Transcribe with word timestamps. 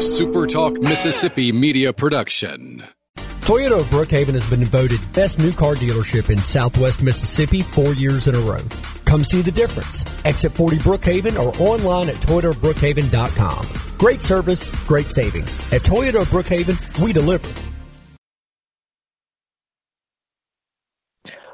SuperTalk 0.00 0.82
Mississippi 0.82 1.52
media 1.52 1.92
production. 1.92 2.82
Toyota 3.42 3.80
of 3.80 3.86
Brookhaven 3.88 4.32
has 4.32 4.48
been 4.48 4.64
voted 4.64 4.98
best 5.12 5.38
new 5.38 5.52
car 5.52 5.74
dealership 5.74 6.30
in 6.30 6.38
southwest 6.40 7.02
Mississippi 7.02 7.60
four 7.60 7.92
years 7.92 8.26
in 8.26 8.34
a 8.34 8.40
row. 8.40 8.62
Come 9.04 9.24
see 9.24 9.42
the 9.42 9.52
difference. 9.52 10.06
Exit 10.24 10.52
40 10.52 10.78
Brookhaven 10.78 11.38
or 11.38 11.52
online 11.60 12.08
at 12.08 12.16
toyotabrookhaven.com. 12.16 13.68
Great 13.98 14.22
service, 14.22 14.70
great 14.86 15.08
savings. 15.08 15.54
At 15.70 15.82
Toyota 15.82 16.22
of 16.22 16.28
Brookhaven, 16.28 17.04
we 17.04 17.12
deliver. 17.12 17.69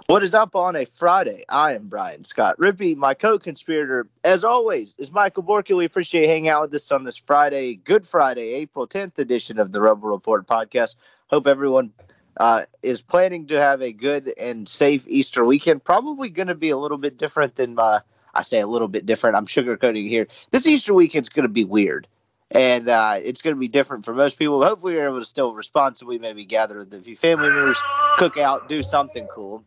What 0.09 0.23
is 0.23 0.37
up 0.37 0.55
on 0.55 0.77
a 0.77 0.85
Friday? 0.85 1.45
I 1.49 1.75
am 1.75 1.89
Brian 1.89 2.23
Scott 2.23 2.59
Rippee. 2.59 2.95
My 2.95 3.15
co-conspirator, 3.15 4.07
as 4.23 4.45
always, 4.45 4.95
is 4.99 5.11
Michael 5.11 5.43
Borky. 5.43 5.77
We 5.77 5.85
appreciate 5.85 6.29
hanging 6.29 6.49
out 6.49 6.63
with 6.63 6.75
us 6.75 6.93
on 6.93 7.03
this 7.03 7.17
Friday, 7.17 7.75
Good 7.75 8.07
Friday, 8.07 8.55
April 8.55 8.87
10th 8.87 9.19
edition 9.19 9.59
of 9.59 9.73
the 9.73 9.81
Rebel 9.81 10.09
Report 10.09 10.47
podcast. 10.47 10.95
Hope 11.27 11.49
everyone 11.49 11.93
uh, 12.37 12.63
is 12.85 13.03
planning 13.03 13.49
to 13.49 13.59
have 13.59 13.83
a 13.83 13.91
good 13.91 14.33
and 14.39 14.69
safe 14.69 15.09
Easter 15.09 15.45
weekend. 15.45 15.83
Probably 15.83 16.29
going 16.29 16.47
to 16.47 16.55
be 16.55 16.71
a 16.71 16.79
little 16.79 16.99
bit 16.99 17.19
different 17.19 17.57
than 17.57 17.75
my. 17.75 17.99
I 18.33 18.43
say 18.43 18.61
a 18.61 18.67
little 18.69 18.87
bit 18.87 19.07
different. 19.07 19.37
I'm 19.37 19.47
sugarcoating 19.47 20.09
here. 20.09 20.29
This 20.53 20.69
Easter 20.69 20.95
weekend's 20.95 21.31
going 21.31 21.49
to 21.49 21.53
be 21.53 21.65
weird, 21.65 22.07
and 22.53 22.89
uh, 22.89 23.19
it's 23.21 23.43
going 23.43 23.57
to 23.57 23.61
be 23.61 23.67
different 23.67 24.05
for 24.05 24.15
most 24.15 24.39
people. 24.39 24.63
Hopefully, 24.63 24.95
we're 24.95 25.09
able 25.09 25.19
to 25.19 25.25
still 25.25 25.53
responsibly 25.53 26.21
maybe 26.21 26.45
gather 26.45 26.79
with 26.79 26.95
a 26.95 27.01
few 27.01 27.17
family 27.17 27.49
members, 27.49 27.83
cook 28.19 28.37
out, 28.37 28.69
do 28.69 28.85
something 28.85 29.27
cool. 29.27 29.65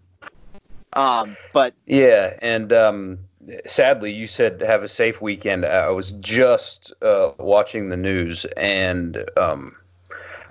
Um, 0.94 1.38
but 1.54 1.74
yeah, 1.86 2.34
and 2.42 2.74
um, 2.74 3.20
sadly, 3.66 4.12
you 4.14 4.28
said 4.28 4.62
have 4.62 4.84
a 4.84 4.90
safe 4.90 5.22
weekend. 5.22 5.66
I 5.66 5.90
was 5.90 6.12
just 6.12 6.94
uh, 7.02 7.32
watching 7.38 7.90
the 7.90 7.98
news, 7.98 8.46
and 8.58 9.24
um, 9.38 9.76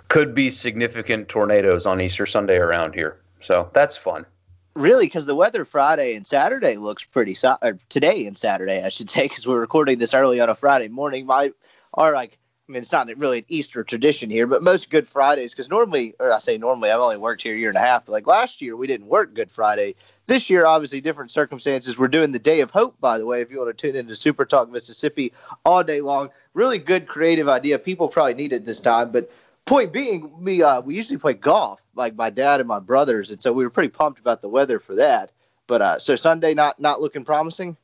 could 0.09 0.35
be 0.35 0.51
significant 0.51 1.29
tornadoes 1.29 1.87
on 1.87 2.01
Easter 2.01 2.27
Sunday 2.27 2.57
around 2.57 2.95
here. 2.95 3.21
So 3.41 3.69
that's 3.73 3.97
fun. 3.97 4.27
Really, 4.75 5.07
because 5.07 5.27
the 5.27 5.35
weather 5.35 5.65
Friday 5.65 6.15
and 6.15 6.27
Saturday 6.27 6.77
looks 6.77 7.03
pretty. 7.03 7.35
So- 7.35 7.59
or 7.61 7.79
today 7.89 8.27
and 8.27 8.39
Saturday, 8.39 8.85
I 8.85 8.91
should 8.91 9.11
say, 9.11 9.25
because 9.25 9.47
we're 9.47 9.59
recording 9.59 9.99
this 9.99 10.15
early 10.15 10.41
on 10.41 10.49
a 10.49 10.55
Friday 10.55 10.89
morning. 10.89 11.27
My 11.27 11.53
are 11.95 12.13
like. 12.13 12.39
I 12.69 12.73
mean, 12.73 12.83
it's 12.83 12.93
not 12.93 13.09
really 13.17 13.39
an 13.39 13.45
Easter 13.49 13.83
tradition 13.83 14.29
here, 14.29 14.47
but 14.47 14.63
most 14.63 14.91
Good 14.91 15.09
Fridays, 15.09 15.53
because 15.55 15.71
normally, 15.71 16.15
or 16.21 16.31
I 16.31 16.39
say 16.39 16.59
normally, 16.59 16.91
I've 16.91 17.01
only 17.01 17.17
worked 17.17 17.41
here 17.41 17.55
a 17.55 17.59
year 17.59 17.71
and 17.71 17.79
a 17.79 17.81
half, 17.81 18.05
but 18.05 18.13
like 18.13 18.27
last 18.27 18.61
year, 18.61 18.77
we 18.77 18.87
didn't 18.87 19.07
work 19.07 19.33
Good 19.33 19.51
Friday 19.51 19.95
this 20.29 20.51
year, 20.51 20.67
obviously, 20.67 21.01
different 21.01 21.31
circumstances. 21.31 21.99
We're 21.99 22.09
doing 22.09 22.31
the 22.31 22.39
Day 22.39 22.61
of 22.61 22.71
Hope, 22.71 23.01
by 23.01 23.19
the 23.19 23.27
way, 23.27 23.41
if 23.41 23.51
you 23.51 23.59
want 23.59 23.77
to 23.77 23.87
tune 23.87 23.97
into 23.97 24.15
Super 24.15 24.45
Talk 24.45 24.71
Mississippi 24.71 25.33
all 25.65 25.83
day 25.83 26.03
long. 26.03 26.31
Really 26.53 26.79
good, 26.79 27.09
creative 27.09 27.49
idea. 27.49 27.79
People 27.79 28.09
probably 28.09 28.35
need 28.35 28.53
it 28.53 28.65
this 28.65 28.79
time. 28.79 29.11
But 29.11 29.33
point 29.65 29.93
being, 29.93 30.45
we 30.45 30.63
uh, 30.63 30.83
we 30.83 30.95
usually 30.95 31.19
play 31.19 31.33
golf, 31.33 31.83
like 31.95 32.15
my 32.15 32.31
dad 32.31 32.61
and 32.61 32.69
my 32.69 32.79
brothers, 32.79 33.31
and 33.31 33.43
so 33.43 33.53
we 33.53 33.65
were 33.65 33.71
pretty 33.71 33.89
pumped 33.89 34.21
about 34.21 34.43
the 34.43 34.49
weather 34.49 34.79
for 34.79 34.97
that. 34.97 35.33
But 35.67 35.83
uh, 35.83 35.99
so 35.99 36.15
Sunday, 36.15 36.55
not 36.55 36.79
not 36.79 37.01
looking 37.01 37.25
promising. 37.25 37.77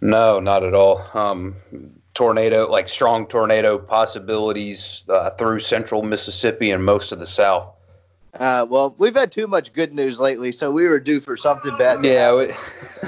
No, 0.00 0.40
not 0.40 0.64
at 0.64 0.74
all. 0.74 1.04
Um, 1.12 1.56
tornado, 2.14 2.70
like 2.70 2.88
strong 2.88 3.26
tornado 3.26 3.76
possibilities 3.78 5.04
uh, 5.10 5.30
through 5.30 5.60
central 5.60 6.02
Mississippi 6.02 6.70
and 6.70 6.82
most 6.84 7.12
of 7.12 7.18
the 7.18 7.26
South. 7.26 7.74
Uh, 8.34 8.66
well, 8.68 8.94
we've 8.96 9.14
had 9.14 9.32
too 9.32 9.46
much 9.46 9.72
good 9.72 9.94
news 9.94 10.20
lately, 10.20 10.52
so 10.52 10.70
we 10.70 10.86
were 10.86 11.00
due 11.00 11.20
for 11.20 11.36
something 11.36 11.76
bad. 11.76 12.04
Yeah, 12.04 12.34
we, 12.34 12.52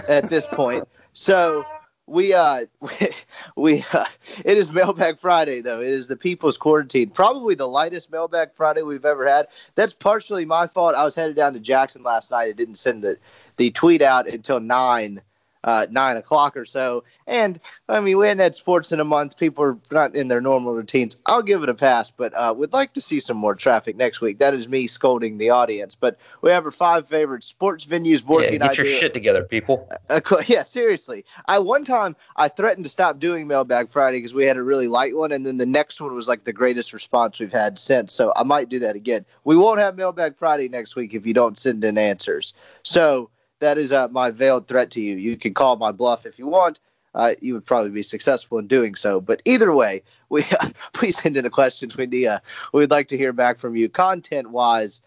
at 0.09 0.29
this 0.29 0.47
point. 0.47 0.89
So 1.13 1.65
we 2.07 2.35
uh 2.35 2.67
we, 3.57 3.85
uh, 3.93 4.05
it 4.45 4.59
is 4.59 4.71
Mailbag 4.71 5.19
Friday 5.19 5.61
though. 5.61 5.81
It 5.81 5.89
is 5.89 6.09
the 6.09 6.17
People's 6.17 6.57
Quarantine, 6.57 7.11
probably 7.11 7.55
the 7.55 7.69
lightest 7.69 8.11
Mailbag 8.11 8.55
Friday 8.55 8.83
we've 8.83 9.05
ever 9.05 9.27
had. 9.27 9.49
That's 9.75 9.95
partially 9.95 10.45
my 10.45 10.67
fault. 10.67 10.95
I 10.95 11.05
was 11.05 11.15
headed 11.15 11.37
down 11.37 11.55
to 11.55 11.61
Jackson 11.61 12.03
last 12.03 12.31
night. 12.31 12.49
I 12.49 12.53
didn't 12.53 12.77
send 12.77 13.03
the 13.03 13.19
the 13.57 13.71
tweet 13.71 14.03
out 14.03 14.29
until 14.29 14.61
nine 14.61 15.23
uh, 15.65 15.87
nine 15.91 16.17
o'clock 16.17 16.57
or 16.57 16.65
so. 16.65 17.05
And 17.27 17.61
I 17.89 18.01
mean, 18.01 18.19
we 18.19 18.27
hadn't 18.27 18.43
had 18.43 18.57
sports 18.57 18.93
in 18.93 19.01
a 19.01 19.05
month. 19.05 19.37
People 19.37 19.65
are 19.65 19.79
not 19.91 20.15
in 20.15 20.29
their 20.29 20.41
normal 20.41 20.75
routines. 20.75 21.17
I'll 21.25 21.43
give 21.43 21.63
it 21.63 21.69
a 21.69 21.75
pass, 21.75 22.11
but 22.11 22.35
uh, 22.35 22.53
would 22.57 22.73
like 22.73 22.95
to 22.95 23.01
see 23.01 23.21
some 23.21 23.37
more 23.37 23.55
traffic 23.55 23.97
next 23.97 24.21
week. 24.21 24.39
That 24.39 24.55
is 24.55 24.69
me 24.69 24.87
scolding 24.87 25.39
the 25.39 25.51
audience. 25.51 25.95
But 25.95 26.19
we 26.41 26.51
have 26.51 26.65
our 26.65 26.71
five 26.71 27.09
favorite 27.09 27.45
sports 27.45 27.87
venues. 27.87 28.23
Yeah, 28.29 28.59
get 28.59 28.77
your 28.79 28.87
shit 28.87 29.15
together, 29.15 29.45
people. 29.45 29.89
Uh, 30.11 30.21
yeah, 30.47 30.65
seriously. 30.65 31.25
I 31.47 31.61
one 31.61 31.85
time 31.85 32.17
I 32.35 32.49
threatened 32.49 32.85
to 32.85 32.91
stop 32.91 33.19
doing 33.19 33.47
Mailbag 33.47 33.91
Friday 33.91 34.19
because 34.19 34.35
we 34.35 34.45
had 34.45 34.57
a 34.57 34.63
really 34.63 34.89
light 34.89 35.17
one, 35.17 35.33
and 35.33 35.47
then 35.47 35.59
the 35.59 35.67
next 35.67 36.01
one 36.01 36.15
was 36.15 36.29
like 36.29 36.45
the 36.45 36.53
greatest 36.53 36.93
response 36.93 37.39
we've 37.39 37.53
had 37.53 37.79
since. 37.79 38.13
So 38.13 38.33
I 38.35 38.43
might 38.43 38.69
do 38.69 38.81
that 38.81 38.97
again. 38.97 39.25
We 39.45 39.57
won't 39.57 39.79
have 39.79 39.97
Mailbag 39.97 40.37
Friday 40.37 40.69
next 40.69 40.97
week 40.97 41.15
if 41.15 41.27
you 41.27 41.35
don't 41.35 41.57
send 41.57 41.85
in 41.85 41.99
answers. 41.99 42.55
So 42.83 43.31
that 43.63 43.79
is 43.79 43.93
uh, 43.93 44.09
my 44.09 44.31
veiled 44.31 44.67
threat 44.67 44.91
to 44.93 45.01
you. 45.01 45.17
You 45.17 45.37
can 45.37 45.55
call 45.55 45.77
my 45.77 45.93
bluff 45.93 46.27
if 46.27 46.39
you 46.39 46.47
want. 46.49 46.81
Uh, 47.15 47.35
you 47.41 47.55
would 47.55 47.65
probably 47.65 47.91
be 47.91 48.03
successful 48.03 48.59
in 48.59 48.67
doing 48.67 48.95
so. 48.95 49.21
But 49.21 49.41
either 49.45 49.73
way, 49.73 50.03
we 50.29 50.45
please 50.93 51.17
send 51.17 51.37
in 51.37 51.45
the 51.45 51.51
questions. 51.51 51.97
We 51.97 52.07
need, 52.07 52.27
uh, 52.27 52.41
we'd 52.73 52.91
like 52.91 53.09
to 53.09 53.17
hear 53.17 53.33
back 53.33 53.59
from 53.59 53.77
you, 53.77 53.89
content 53.89 54.51
wise. 54.51 55.01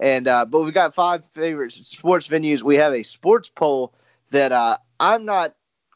And 0.00 0.28
uh, 0.28 0.44
but 0.44 0.62
we've 0.62 0.74
got 0.74 0.94
five 0.94 1.24
favorite 1.26 1.72
sports 1.72 2.28
venues. 2.28 2.62
We 2.62 2.76
have 2.76 2.92
a 2.92 3.02
sports 3.02 3.48
poll 3.48 3.94
that 4.30 4.52
uh, 4.52 4.78
I'm 4.98 5.24
not 5.24 5.54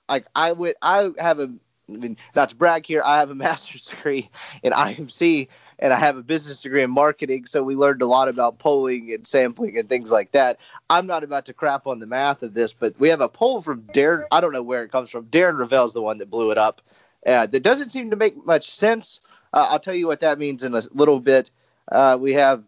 like 0.09 0.26
I 0.34 0.53
would. 0.53 0.76
I 0.81 1.10
have 1.19 1.41
a 1.41 1.53
I 1.88 1.93
mean, 1.93 2.16
not 2.34 2.50
to 2.50 2.56
brag 2.56 2.87
here, 2.87 3.03
I 3.05 3.19
have 3.19 3.31
a 3.31 3.34
master's 3.47 3.87
degree 3.87 4.31
in 4.62 4.72
IMC 4.72 5.49
and 5.78 5.92
I 5.92 5.97
have 5.97 6.16
a 6.16 6.22
business 6.22 6.62
degree 6.62 6.82
in 6.82 6.91
marketing, 6.91 7.47
so 7.47 7.62
we 7.62 7.76
learned 7.76 8.03
a 8.03 8.06
lot 8.06 8.28
about 8.28 8.59
polling 8.59 9.12
and 9.12 9.26
sampling 9.26 9.78
and 9.78 9.88
things 9.88 10.10
like 10.10 10.32
that. 10.32 10.59
I'm 10.88 11.06
not 11.06 11.25
about 11.25 11.47
to 11.47 11.53
crap 11.53 11.87
on 11.87 11.98
the 11.98 12.06
math 12.06 12.42
of 12.42 12.54
this, 12.54 12.72
but 12.72 12.98
we 12.98 13.10
have 13.10 13.20
a 13.20 13.28
poll 13.28 13.60
from 13.60 13.82
Darren. 13.82 14.25
I 14.31 14.41
don't 14.41 14.53
know 14.53 14.62
where 14.62 14.84
it 14.84 14.92
comes 14.92 15.10
from. 15.10 15.26
Darren 15.26 15.59
Rovell's 15.59 15.94
the 15.94 16.03
one 16.03 16.19
that 16.19 16.31
blew 16.31 16.50
it 16.50 16.59
up. 16.59 16.82
Uh, 17.26 17.47
that 17.47 17.62
doesn't 17.62 17.91
seem 17.91 18.10
to 18.10 18.16
make 18.16 18.44
much 18.47 18.70
sense. 18.70 19.20
Uh, 19.53 19.69
I'll 19.70 19.78
tell 19.78 19.94
you 19.94 20.06
what 20.06 20.20
that 20.20 20.38
means 20.38 20.64
in 20.64 20.75
a 20.75 20.82
little 20.92 21.20
bit. 21.20 21.50
Uh, 21.91 22.16
we 22.20 22.34
have 22.34 22.64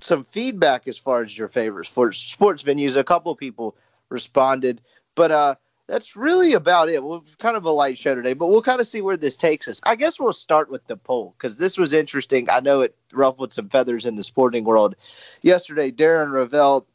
some 0.00 0.24
feedback 0.24 0.88
as 0.88 0.98
far 0.98 1.22
as 1.22 1.36
your 1.36 1.48
favorite 1.48 1.86
sports 1.86 2.18
sports 2.18 2.62
venues. 2.62 2.96
A 2.96 3.04
couple 3.04 3.34
people 3.36 3.76
responded, 4.08 4.80
but 5.14 5.30
uh, 5.30 5.54
that's 5.90 6.14
really 6.14 6.52
about 6.52 6.88
it. 6.88 7.02
We're 7.02 7.20
kind 7.38 7.56
of 7.56 7.64
a 7.64 7.70
light 7.70 7.98
show 7.98 8.14
today, 8.14 8.34
but 8.34 8.46
we'll 8.46 8.62
kind 8.62 8.80
of 8.80 8.86
see 8.86 9.00
where 9.00 9.16
this 9.16 9.36
takes 9.36 9.66
us. 9.66 9.80
I 9.82 9.96
guess 9.96 10.20
we'll 10.20 10.32
start 10.32 10.70
with 10.70 10.86
the 10.86 10.96
poll 10.96 11.34
because 11.36 11.56
this 11.56 11.76
was 11.76 11.92
interesting. 11.92 12.48
I 12.48 12.60
know 12.60 12.82
it 12.82 12.96
ruffled 13.12 13.52
some 13.52 13.68
feathers 13.68 14.06
in 14.06 14.14
the 14.14 14.22
sporting 14.22 14.62
world. 14.62 14.94
Yesterday, 15.42 15.90
Darren 15.90 16.30
Rovell, 16.30 16.86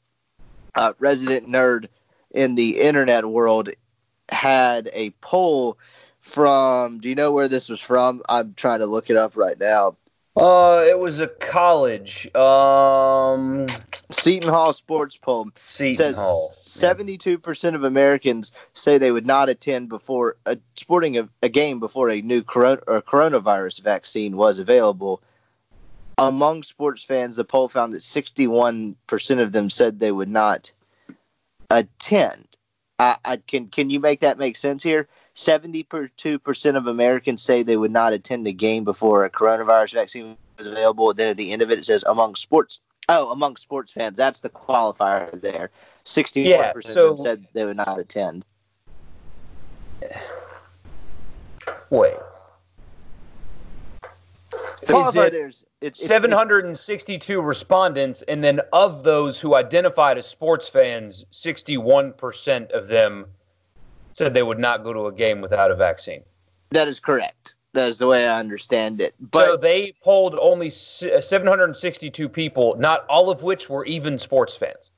uh, 0.76 0.94
resident 0.98 1.50
nerd 1.50 1.90
in 2.32 2.56
the 2.56 2.80
internet 2.80 3.26
world, 3.26 3.70
had 4.30 4.90
a 4.94 5.10
poll 5.20 5.78
from. 6.22 7.00
Do 7.00 7.10
you 7.10 7.16
know 7.16 7.34
where 7.34 7.50
this 7.50 7.68
was 7.68 7.82
from? 7.82 8.22
I'm 8.30 8.54
trying 8.54 8.80
to 8.80 8.86
look 8.86 9.10
it 9.10 9.18
up 9.18 9.36
right 9.36 9.60
now. 9.60 9.98
Uh, 10.36 10.84
it 10.86 11.00
was 11.00 11.22
a 11.22 11.28
college. 11.28 12.34
Um, 12.36 13.68
Seton 14.12 14.50
Hall 14.50 14.74
sports 14.74 15.16
poll 15.16 15.48
Seton 15.66 15.96
says 15.96 16.18
Hall. 16.18 16.52
seventy-two 16.54 17.38
percent 17.38 17.78
of 17.78 17.86
Americans 17.86 18.52
say 18.74 18.98
they 18.98 19.12
would 19.12 19.26
not 19.26 19.48
attend 19.48 19.88
before 19.88 20.36
a 20.46 20.58
sporting 20.76 21.18
a, 21.18 21.30
a 21.42 21.48
game 21.48 21.80
before 21.80 22.10
a 22.10 22.22
new 22.22 22.44
corona, 22.44 22.82
or 22.86 23.02
coronavirus 23.02 23.82
vaccine 23.82 24.36
was 24.36 24.60
available. 24.60 25.22
Among 26.18 26.64
sports 26.64 27.04
fans, 27.04 27.38
the 27.38 27.46
poll 27.46 27.70
found 27.70 27.94
that 27.94 28.04
sixty-one 28.04 28.98
percent 29.08 29.40
of 29.40 29.54
them 29.54 29.70
said 29.70 30.00
they 30.00 30.12
would 30.12 30.30
not 30.30 30.74
attend. 31.70 32.48
I, 33.00 33.16
I 33.24 33.38
can 33.38 33.68
can 33.68 33.90
you 33.90 34.02
make 34.02 34.20
that 34.20 34.38
make 34.38 34.58
sense 34.58 34.84
here? 34.84 35.08
Seventy-two 35.38 36.40
percent 36.40 36.78
of 36.78 36.88
Americans 36.88 37.42
say 37.42 37.64
they 37.64 37.76
would 37.76 37.92
not 37.92 38.14
attend 38.14 38.48
a 38.48 38.54
game 38.54 38.86
before 38.86 39.26
a 39.26 39.30
coronavirus 39.30 39.94
vaccine 39.94 40.38
was 40.58 40.66
available. 40.66 41.14
Then 41.14 41.28
at 41.28 41.38
the 41.38 41.52
end 41.52 41.62
of 41.62 41.72
it, 41.72 41.80
it 41.80 41.86
says 41.86 42.04
among 42.08 42.36
sports. 42.36 42.80
Oh, 43.10 43.30
among 43.32 43.58
sports 43.58 43.92
fans, 43.92 44.16
that's 44.18 44.40
the 44.40 44.50
qualifier 44.50 45.30
there. 45.42 45.72
Sixty-one 46.06 46.50
Yeah, 46.50 46.72
percent 46.72 46.94
so- 46.94 47.12
of 47.12 47.18
them 47.18 47.24
said 47.26 47.48
they 47.54 47.66
would 47.66 47.76
not 47.76 48.00
attend. 48.00 48.46
wait. 51.90 52.14
The 54.52 54.58
qualifier 54.94 55.28
it 55.28 55.32
there's 55.34 55.66
it's, 55.82 56.00
it's 56.00 56.08
762 56.08 57.42
respondents, 57.42 58.22
and 58.22 58.42
then 58.44 58.62
of 58.72 59.04
those 59.04 59.40
who 59.40 59.54
identified 59.56 60.18
as 60.18 60.28
sports 60.28 60.70
fans, 60.70 61.26
61% 61.34 62.72
of 62.72 62.88
them 62.88 63.26
said 64.16 64.34
they 64.34 64.44
would 64.44 64.60
not 64.60 64.84
go 64.84 64.94
to 64.94 65.06
a 65.08 65.12
game 65.12 65.42
without 65.42 65.70
a 65.70 65.76
vaccine. 65.76 66.24
that 66.72 66.88
is 66.88 67.00
correct. 67.00 67.56
That 67.74 67.90
is 67.90 68.00
the 68.00 68.08
way 68.08 68.26
I 68.26 68.40
understand 68.40 69.02
it. 69.02 69.14
But 69.20 69.46
so 69.46 69.58
they 69.58 69.94
polled 70.02 70.36
only 70.40 70.70
762 70.70 72.30
people, 72.30 72.78
not 72.80 73.06
all 73.08 73.30
of 73.30 73.44
which 73.44 73.70
were 73.70 73.86
even 73.86 74.18
sports 74.18 74.56
fans. 74.56 74.92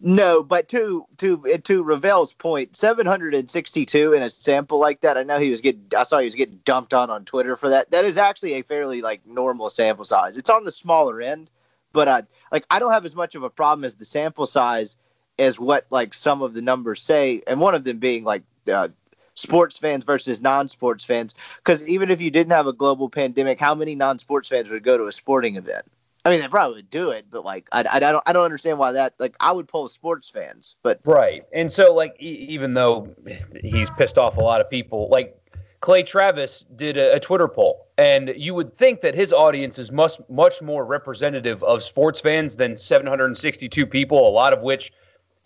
No, 0.00 0.42
but 0.42 0.68
to 0.68 1.06
to 1.18 1.58
to 1.64 1.84
Rovell's 1.84 2.32
point, 2.32 2.76
762 2.76 4.12
in 4.12 4.22
a 4.22 4.30
sample 4.30 4.78
like 4.78 5.00
that. 5.00 5.16
I 5.16 5.24
know 5.24 5.38
he 5.38 5.50
was 5.50 5.60
getting. 5.60 5.86
I 5.96 6.04
saw 6.04 6.18
he 6.18 6.24
was 6.24 6.36
getting 6.36 6.60
dumped 6.64 6.94
on 6.94 7.10
on 7.10 7.24
Twitter 7.24 7.56
for 7.56 7.70
that. 7.70 7.90
That 7.90 8.04
is 8.04 8.18
actually 8.18 8.54
a 8.54 8.62
fairly 8.62 9.00
like 9.00 9.26
normal 9.26 9.70
sample 9.70 10.04
size. 10.04 10.36
It's 10.36 10.50
on 10.50 10.64
the 10.64 10.70
smaller 10.72 11.20
end, 11.20 11.50
but 11.92 12.08
uh, 12.08 12.22
like 12.52 12.64
I 12.70 12.78
don't 12.78 12.92
have 12.92 13.06
as 13.06 13.16
much 13.16 13.34
of 13.34 13.42
a 13.42 13.50
problem 13.50 13.84
as 13.84 13.96
the 13.96 14.04
sample 14.04 14.46
size 14.46 14.96
as 15.38 15.58
what 15.58 15.86
like 15.90 16.14
some 16.14 16.42
of 16.42 16.54
the 16.54 16.62
numbers 16.62 17.02
say, 17.02 17.42
and 17.46 17.60
one 17.60 17.74
of 17.74 17.84
them 17.84 17.98
being 17.98 18.24
like 18.24 18.42
uh, 18.72 18.88
sports 19.34 19.78
fans 19.78 20.04
versus 20.04 20.40
non-sports 20.40 21.04
fans. 21.04 21.34
Because 21.58 21.86
even 21.88 22.10
if 22.10 22.20
you 22.20 22.30
didn't 22.30 22.52
have 22.52 22.66
a 22.66 22.72
global 22.72 23.08
pandemic, 23.08 23.60
how 23.60 23.74
many 23.74 23.94
non-sports 23.94 24.48
fans 24.48 24.70
would 24.70 24.82
go 24.82 24.98
to 24.98 25.06
a 25.06 25.12
sporting 25.12 25.56
event? 25.56 25.84
I 26.24 26.30
mean, 26.30 26.40
they 26.40 26.48
probably 26.48 26.76
would 26.76 26.90
do 26.90 27.10
it, 27.10 27.26
but 27.30 27.44
like, 27.44 27.68
I, 27.72 27.84
I, 27.90 28.00
don't, 28.00 28.22
I 28.26 28.32
don't 28.32 28.44
understand 28.44 28.78
why 28.78 28.92
that. 28.92 29.14
Like, 29.18 29.36
I 29.40 29.52
would 29.52 29.68
pull 29.68 29.88
sports 29.88 30.28
fans, 30.28 30.74
but 30.82 31.00
right. 31.04 31.44
And 31.54 31.72
so, 31.72 31.94
like, 31.94 32.16
e- 32.20 32.46
even 32.50 32.74
though 32.74 33.14
he's 33.62 33.88
pissed 33.90 34.18
off 34.18 34.36
a 34.36 34.40
lot 34.40 34.60
of 34.60 34.68
people, 34.68 35.08
like 35.10 35.40
Clay 35.80 36.02
Travis 36.02 36.64
did 36.74 36.96
a, 36.96 37.14
a, 37.14 37.20
Twitter 37.20 37.46
poll, 37.46 37.86
and 37.96 38.34
you 38.36 38.52
would 38.52 38.76
think 38.76 39.00
that 39.02 39.14
his 39.14 39.32
audience 39.32 39.78
is 39.78 39.92
much, 39.92 40.20
much 40.28 40.60
more 40.60 40.84
representative 40.84 41.62
of 41.62 41.84
sports 41.84 42.20
fans 42.20 42.56
than 42.56 42.76
762 42.76 43.86
people, 43.86 44.28
a 44.28 44.30
lot 44.30 44.52
of 44.52 44.60
which 44.60 44.92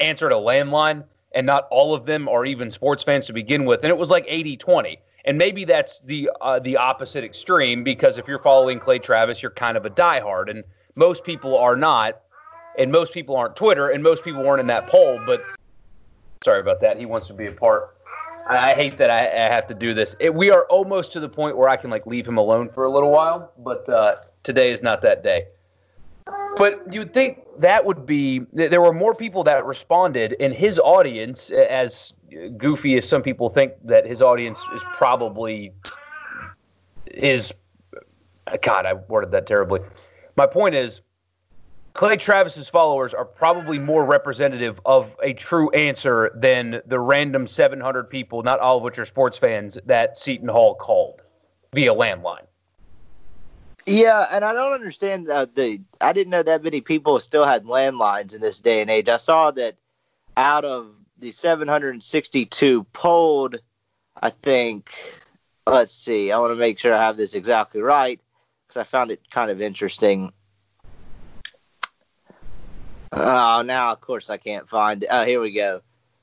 answered 0.03 0.33
a 0.33 0.37
landline, 0.37 1.05
and 1.35 1.47
not 1.47 1.67
all 1.71 1.95
of 1.95 2.05
them 2.07 2.29
are 2.29 2.45
even 2.45 2.71
sports 2.71 3.03
fans 3.03 3.27
to 3.27 3.33
begin 3.33 3.65
with. 3.65 3.81
And 3.83 3.91
it 3.91 3.97
was 3.97 4.11
like 4.11 4.25
80 4.29 4.57
20. 4.57 4.99
And 5.25 5.39
maybe 5.39 5.65
that's 5.65 6.01
the 6.01 6.31
uh, 6.41 6.59
the 6.59 6.77
opposite 6.77 7.23
extreme 7.23 7.85
because 7.85 8.19
if 8.19 8.27
you're 8.27 8.41
following 8.41 8.81
Clay 8.81 8.99
Travis, 8.99 9.41
you're 9.41 9.53
kind 9.53 9.77
of 9.77 9.87
a 9.87 9.91
diehard, 9.91 10.51
and 10.51 10.65
most 10.97 11.23
people 11.23 11.57
are 11.57 11.77
not, 11.77 12.23
and 12.77 12.91
most 12.91 13.15
people 13.15 13.37
aren't 13.37 13.55
Twitter, 13.55 13.91
and 13.91 14.03
most 14.03 14.25
people 14.25 14.43
weren't 14.43 14.61
in 14.61 14.67
that 14.67 14.89
poll. 14.89 15.21
But 15.25 15.43
sorry 16.45 16.61
about 16.61 16.81
that. 16.81 16.99
He 16.99 17.07
wants 17.07 17.29
to 17.29 17.35
be 17.35 17.47
a 17.47 17.53
part. 17.53 17.97
I, 18.49 18.73
I 18.73 18.75
hate 18.75 18.99
that 18.99 19.11
I, 19.11 19.27
I, 19.27 19.49
have 19.49 19.69
to 19.69 19.75
do 19.75 19.95
this. 19.95 20.17
It, 20.19 20.35
we 20.35 20.51
are 20.51 20.65
almost 20.65 21.13
to 21.13 21.21
the 21.21 21.29
point 21.29 21.57
where 21.57 21.69
I 21.69 21.77
can 21.77 21.91
like 21.91 22.07
leave 22.07 22.27
him 22.27 22.37
alone 22.37 22.69
for 22.69 22.85
a 22.85 22.91
little 22.91 23.11
while, 23.11 23.53
but 23.59 23.89
uh, 23.89 24.17
today 24.43 24.73
is 24.73 24.83
not 24.83 25.03
that 25.03 25.23
day. 25.23 25.47
But 26.57 26.93
you'd 26.93 27.15
think 27.15 27.41
that 27.59 27.85
would 27.85 28.07
be 28.07 28.41
there 28.53 28.81
were 28.81 28.93
more 28.93 29.15
people 29.15 29.43
that 29.45 29.65
responded 29.65 30.33
in 30.33 30.53
his 30.53 30.79
audience 30.79 31.51
as 31.51 32.13
goofy 32.57 32.97
as 32.97 33.09
some 33.09 33.23
people 33.23 33.49
think 33.49 33.73
that 33.85 34.07
his 34.07 34.23
audience 34.23 34.61
is 34.75 34.83
probably 34.97 35.73
is 37.07 37.53
God, 38.61 38.87
I 38.87 38.95
worded 38.95 39.31
that 39.33 39.47
terribly. 39.47 39.81
My 40.37 40.47
point 40.47 40.75
is 40.75 41.01
Clay 41.95 42.17
Travis's 42.17 42.69
followers 42.69 43.13
are 43.13 43.25
probably 43.25 43.79
more 43.79 44.05
representative 44.05 44.81
of 44.87 45.15
a 45.23 45.35
true 45.35 45.71
answer 45.71 46.31
than 46.35 46.81
the 46.87 46.99
random 46.99 47.47
700 47.47 48.09
people, 48.09 48.43
not 48.43 48.61
all 48.61 48.79
of 48.79 48.83
which 48.83 48.99
are 48.99 49.05
sports 49.05 49.37
fans, 49.37 49.79
that 49.85 50.17
Seton 50.17 50.49
Hall 50.49 50.75
called 50.75 51.23
via 51.75 51.95
landline. 51.95 52.47
Yeah, 53.87 54.25
and 54.31 54.45
I 54.45 54.53
don't 54.53 54.73
understand 54.73 55.29
uh, 55.29 55.47
the. 55.53 55.81
I 56.01 56.13
didn't 56.13 56.31
know 56.31 56.43
that 56.43 56.63
many 56.63 56.81
people 56.81 57.19
still 57.21 57.45
had 57.45 57.65
landlines 57.65 58.35
in 58.35 58.41
this 58.41 58.61
day 58.61 58.81
and 58.81 58.91
age. 58.91 59.09
I 59.09 59.17
saw 59.17 59.51
that 59.51 59.77
out 60.37 60.65
of 60.65 60.95
the 61.19 61.33
762 61.33 62.85
polled, 62.93 63.57
I 64.21 64.31
think. 64.31 64.93
Let's 65.67 65.93
see. 65.93 66.33
I 66.33 66.39
want 66.39 66.53
to 66.53 66.57
make 66.57 66.79
sure 66.79 66.95
I 66.95 67.03
have 67.03 67.17
this 67.17 67.35
exactly 67.35 67.81
right 67.81 68.21
because 68.67 68.81
I 68.81 68.85
found 68.85 69.11
it 69.11 69.21
kind 69.31 69.51
of 69.51 69.61
interesting. 69.61 70.33
Oh, 73.13 73.63
now 73.65 73.93
of 73.93 74.01
course 74.01 74.31
I 74.31 74.39
can't 74.39 74.69
find. 74.69 75.03
It. 75.03 75.09
Oh, 75.11 75.25
here 75.25 75.41
we 75.41 75.53
go. 75.53 75.83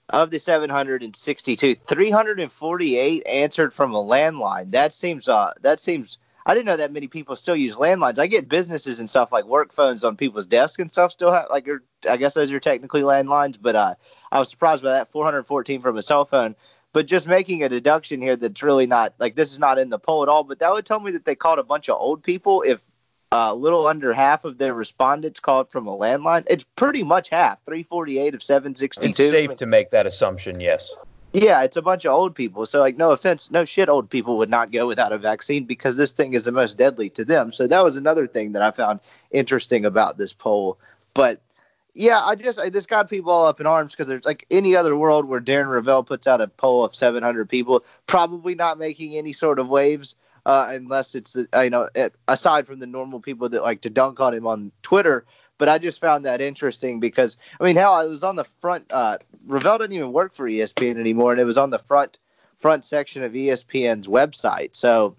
Of 0.10 0.32
the 0.32 0.40
762, 0.40 1.76
348 1.76 3.28
answered 3.28 3.74
from 3.74 3.94
a 3.94 4.04
landline. 4.04 4.72
That 4.72 4.92
seems 4.92 5.30
uh 5.30 5.54
that 5.62 5.80
seems 5.80 6.18
I 6.50 6.56
didn't 6.56 6.66
know 6.66 6.78
that 6.78 6.92
many 6.92 7.06
people 7.06 7.36
still 7.36 7.56
use 7.56 7.76
landlines. 7.76 8.18
I 8.18 8.26
get 8.26 8.50
businesses 8.50 9.00
and 9.00 9.08
stuff 9.08 9.32
like 9.32 9.46
work 9.46 9.72
phones 9.72 10.04
on 10.04 10.18
people's 10.18 10.48
desks 10.48 10.80
and 10.80 10.92
stuff 10.92 11.12
still 11.12 11.32
have 11.32 11.46
like 11.52 11.70
I 12.10 12.18
guess 12.18 12.34
those 12.34 12.52
are 12.52 12.60
technically 12.60 13.04
landlines, 13.04 13.56
but 13.62 13.76
uh, 13.76 13.94
I 14.32 14.40
was 14.40 14.50
surprised 14.50 14.82
by 14.82 14.94
that 14.94 15.12
414 15.12 15.80
from 15.82 15.96
a 15.96 16.02
cell 16.02 16.26
phone. 16.26 16.56
But 16.92 17.06
just 17.06 17.28
making 17.28 17.64
a 17.64 17.70
deduction 17.70 18.20
here 18.20 18.36
that's 18.36 18.64
really 18.64 18.88
not 18.88 19.14
like 19.20 19.36
this 19.36 19.54
is 19.54 19.60
not 19.60 19.78
in 19.78 19.92
the 19.92 20.00
poll 20.00 20.24
at 20.24 20.30
all. 20.30 20.44
But 20.44 20.58
that 20.58 20.74
would 20.74 20.88
tell 20.88 21.00
me 21.00 21.12
that 21.12 21.24
they 21.24 21.36
called 21.36 21.60
a 21.60 21.64
bunch 21.64 21.88
of 21.88 21.98
old 22.00 22.24
people 22.24 22.64
if 22.64 22.82
a 23.32 23.36
uh, 23.36 23.54
little 23.54 23.86
under 23.86 24.12
half 24.12 24.44
of 24.44 24.58
their 24.58 24.74
respondents 24.74 25.40
called 25.40 25.70
from 25.70 25.86
a 25.86 25.96
landline. 25.96 26.48
It's 26.50 26.64
pretty 26.76 27.04
much 27.04 27.30
half, 27.30 27.64
348 27.64 28.34
of 28.34 28.42
762. 28.42 29.08
It's 29.08 29.30
safe 29.30 29.58
to 29.58 29.68
make 29.68 29.92
that 29.92 30.08
assumption, 30.08 30.60
yes. 30.60 30.92
Yeah, 31.32 31.62
it's 31.64 31.78
a 31.78 31.82
bunch 31.82 32.06
of 32.06 32.14
old 32.14 32.34
people. 32.34 32.66
So, 32.66 32.80
like, 32.80 32.98
no 32.98 33.12
offense, 33.12 33.52
no 33.52 33.64
shit, 33.64 33.88
old 33.88 34.10
people 34.10 34.40
would 34.40 34.50
not 34.50 34.72
go 34.72 34.88
without 34.88 35.14
a 35.14 35.18
vaccine 35.18 35.66
because 35.66 35.96
this 35.96 36.12
thing 36.12 36.34
is 36.34 36.46
the 36.46 36.52
most 36.52 36.78
deadly 36.78 37.12
to 37.12 37.26
them. 37.26 37.52
So 37.52 37.68
that 37.68 37.84
was 37.84 37.98
another 37.98 38.26
thing 38.26 38.54
that 38.54 38.64
I 38.64 38.72
found 38.72 39.00
interesting 39.30 39.86
about 39.86 40.18
this 40.18 40.34
poll. 40.34 40.80
But 41.14 41.40
yeah, 41.94 42.20
I 42.20 42.36
just 42.36 42.60
I 42.60 42.70
just 42.70 42.90
got 42.90 43.10
people 43.10 43.32
all 43.32 43.46
up 43.46 43.60
in 43.60 43.68
arms 43.68 43.94
because 43.94 44.08
there's 44.08 44.26
like 44.26 44.46
any 44.50 44.76
other 44.76 44.96
world 44.96 45.26
where 45.26 45.42
Darren 45.42 45.68
Rovell 45.68 46.06
puts 46.06 46.28
out 46.28 46.42
a 46.42 46.48
poll 46.48 46.84
of 46.84 46.96
700 46.96 47.48
people, 47.48 47.84
probably 48.08 48.56
not 48.56 48.80
making 48.80 49.16
any 49.16 49.34
sort 49.34 49.60
of 49.60 49.68
waves. 49.68 50.16
Uh, 50.46 50.70
unless 50.72 51.16
it's 51.16 51.34
the, 51.34 51.48
you 51.62 51.70
know 51.70 51.90
aside 52.28 52.66
from 52.66 52.80
the 52.80 52.88
normal 52.88 53.20
people 53.20 53.50
that 53.50 53.62
like 53.62 53.82
to 53.82 53.90
dunk 53.90 54.20
on 54.20 54.34
him 54.34 54.48
on 54.48 54.72
Twitter, 54.82 55.26
but 55.60 55.70
I 55.70 55.78
just 55.78 56.00
found 56.00 56.26
that 56.26 56.42
interesting 56.42 57.00
because 57.00 57.38
I 57.60 57.66
mean, 57.66 57.76
hell, 57.76 57.94
I 57.94 58.06
was 58.06 58.24
on 58.24 58.36
the 58.36 58.46
front. 58.62 58.88
Uh, 58.90 59.20
Rovell 59.46 59.78
didn't 59.78 59.94
even 59.94 60.12
work 60.12 60.34
for 60.34 60.50
ESPN 60.50 60.98
anymore, 60.98 61.32
and 61.32 61.40
it 61.40 61.46
was 61.46 61.60
on 61.60 61.70
the 61.70 61.78
front 61.78 62.18
front 62.58 62.84
section 62.84 63.24
of 63.24 63.34
ESPN's 63.34 64.08
website. 64.08 64.76
So 64.76 65.16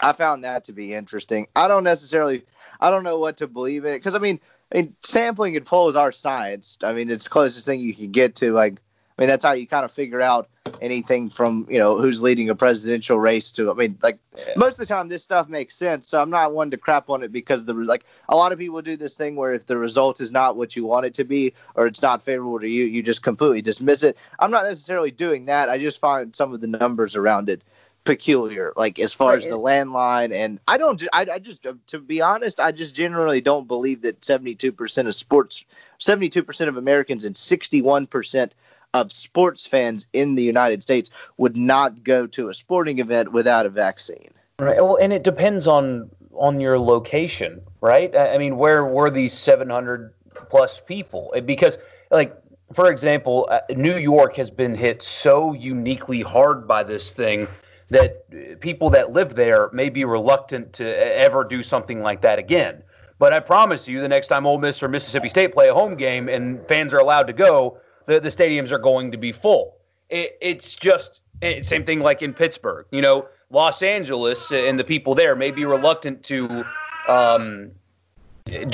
I 0.00 0.12
found 0.12 0.44
that 0.44 0.64
to 0.64 0.72
be 0.72 0.94
interesting. 0.94 1.48
I 1.54 1.68
don't 1.68 1.84
necessarily, 1.84 2.42
I 2.80 2.90
don't 2.90 3.04
know 3.04 3.18
what 3.18 3.38
to 3.38 3.46
believe 3.46 3.84
in 3.84 3.92
it 3.92 3.98
because 3.98 4.14
I 4.14 4.18
mean, 4.18 4.40
I 4.72 4.76
mean, 4.76 4.96
sampling 5.02 5.56
and 5.56 5.66
polls 5.66 5.96
are 5.96 6.12
science. 6.12 6.78
I 6.82 6.92
mean, 6.92 7.10
it's 7.10 7.24
the 7.24 7.30
closest 7.30 7.66
thing 7.66 7.80
you 7.80 7.92
can 7.92 8.12
get 8.12 8.36
to 8.36 8.52
like 8.52 8.80
I 9.20 9.22
mean, 9.22 9.28
that's 9.28 9.44
how 9.44 9.52
you 9.52 9.66
kind 9.66 9.84
of 9.84 9.92
figure 9.92 10.22
out 10.22 10.48
anything 10.80 11.28
from 11.28 11.66
you 11.68 11.78
know 11.78 12.00
who's 12.00 12.22
leading 12.22 12.48
a 12.48 12.54
presidential 12.54 13.18
race 13.18 13.52
to. 13.52 13.70
I 13.70 13.74
mean, 13.74 13.98
like 14.02 14.18
yeah. 14.34 14.54
most 14.56 14.80
of 14.80 14.88
the 14.88 14.94
time, 14.94 15.08
this 15.08 15.22
stuff 15.22 15.46
makes 15.46 15.74
sense. 15.74 16.08
So 16.08 16.18
I'm 16.18 16.30
not 16.30 16.54
one 16.54 16.70
to 16.70 16.78
crap 16.78 17.10
on 17.10 17.22
it 17.22 17.30
because 17.30 17.66
the 17.66 17.74
like 17.74 18.06
a 18.30 18.34
lot 18.34 18.52
of 18.52 18.58
people 18.58 18.80
do 18.80 18.96
this 18.96 19.18
thing 19.18 19.36
where 19.36 19.52
if 19.52 19.66
the 19.66 19.76
result 19.76 20.22
is 20.22 20.32
not 20.32 20.56
what 20.56 20.74
you 20.74 20.86
want 20.86 21.04
it 21.04 21.14
to 21.16 21.24
be 21.24 21.52
or 21.74 21.86
it's 21.86 22.00
not 22.00 22.22
favorable 22.22 22.60
to 22.60 22.66
you, 22.66 22.86
you 22.86 23.02
just 23.02 23.22
completely 23.22 23.60
dismiss 23.60 24.04
it. 24.04 24.16
I'm 24.38 24.50
not 24.50 24.64
necessarily 24.64 25.10
doing 25.10 25.46
that. 25.46 25.68
I 25.68 25.76
just 25.76 26.00
find 26.00 26.34
some 26.34 26.54
of 26.54 26.62
the 26.62 26.66
numbers 26.66 27.14
around 27.14 27.50
it 27.50 27.62
peculiar 28.02 28.72
like 28.76 28.98
as 28.98 29.12
far 29.12 29.34
as 29.34 29.44
the 29.44 29.58
landline 29.58 30.32
and 30.32 30.58
i 30.66 30.78
don't 30.78 31.06
I, 31.12 31.26
I 31.34 31.38
just 31.38 31.66
uh, 31.66 31.74
to 31.88 31.98
be 31.98 32.22
honest 32.22 32.58
i 32.58 32.72
just 32.72 32.94
generally 32.94 33.42
don't 33.42 33.68
believe 33.68 34.02
that 34.02 34.22
72% 34.22 35.06
of 35.06 35.14
sports 35.14 35.66
72% 36.00 36.68
of 36.68 36.78
americans 36.78 37.26
and 37.26 37.34
61% 37.34 38.52
of 38.94 39.12
sports 39.12 39.66
fans 39.66 40.08
in 40.12 40.34
the 40.34 40.42
United 40.42 40.82
States 40.82 41.10
would 41.36 41.56
not 41.56 42.02
go 42.02 42.26
to 42.26 42.48
a 42.48 42.54
sporting 42.54 42.98
event 42.98 43.32
without 43.32 43.66
a 43.66 43.68
vaccine. 43.68 44.30
Right. 44.58 44.76
Well, 44.76 44.96
and 44.96 45.12
it 45.12 45.24
depends 45.24 45.66
on 45.66 46.10
on 46.34 46.60
your 46.60 46.78
location, 46.78 47.60
right? 47.80 48.14
I 48.16 48.38
mean, 48.38 48.56
where 48.56 48.84
were 48.84 49.10
these 49.10 49.32
700 49.32 50.12
plus 50.48 50.80
people? 50.80 51.34
Because, 51.44 51.76
like, 52.10 52.36
for 52.72 52.90
example, 52.90 53.48
uh, 53.50 53.60
New 53.70 53.96
York 53.96 54.36
has 54.36 54.50
been 54.50 54.74
hit 54.74 55.02
so 55.02 55.52
uniquely 55.52 56.22
hard 56.22 56.66
by 56.66 56.82
this 56.82 57.12
thing 57.12 57.46
that 57.90 58.60
people 58.60 58.90
that 58.90 59.12
live 59.12 59.34
there 59.34 59.68
may 59.72 59.90
be 59.90 60.04
reluctant 60.04 60.72
to 60.74 60.84
ever 61.18 61.44
do 61.44 61.62
something 61.62 62.02
like 62.02 62.20
that 62.22 62.38
again. 62.38 62.82
But 63.18 63.32
I 63.32 63.40
promise 63.40 63.86
you, 63.86 64.00
the 64.00 64.08
next 64.08 64.28
time 64.28 64.46
Ole 64.46 64.58
Miss 64.58 64.82
or 64.82 64.88
Mississippi 64.88 65.28
State 65.28 65.52
play 65.52 65.68
a 65.68 65.74
home 65.74 65.96
game 65.96 66.28
and 66.28 66.66
fans 66.68 66.94
are 66.94 66.98
allowed 66.98 67.26
to 67.26 67.32
go, 67.32 67.78
the, 68.10 68.18
the 68.18 68.28
stadiums 68.28 68.72
are 68.72 68.78
going 68.78 69.12
to 69.12 69.16
be 69.16 69.30
full. 69.30 69.76
It, 70.08 70.36
it's 70.40 70.74
just 70.74 71.20
it, 71.40 71.64
same 71.64 71.84
thing 71.84 72.00
like 72.00 72.22
in 72.22 72.34
Pittsburgh. 72.34 72.86
You 72.90 73.02
know, 73.02 73.28
Los 73.50 73.82
Angeles 73.82 74.50
and 74.50 74.78
the 74.78 74.84
people 74.84 75.14
there 75.14 75.36
may 75.36 75.52
be 75.52 75.64
reluctant 75.64 76.24
to 76.24 76.64
um, 77.08 77.70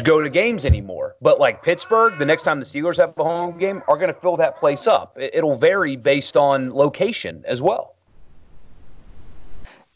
go 0.03 0.23
to 0.23 0.31
games 0.31 0.65
anymore. 0.65 1.17
But 1.21 1.39
like 1.39 1.63
Pittsburgh, 1.63 2.19
the 2.19 2.25
next 2.25 2.43
time 2.43 2.61
the 2.61 2.67
Steelers 2.67 2.97
have 2.97 3.13
a 3.19 3.25
home 3.25 3.59
game, 3.59 3.83
are 3.89 3.97
going 3.97 4.13
to 4.13 4.19
fill 4.19 4.39
that 4.39 4.57
place 4.57 4.87
up. 4.87 5.19
It, 5.19 5.35
it'll 5.35 5.59
vary 5.59 5.97
based 5.97 6.37
on 6.37 6.73
location 6.73 7.45
as 7.47 7.61
well. 7.61 7.95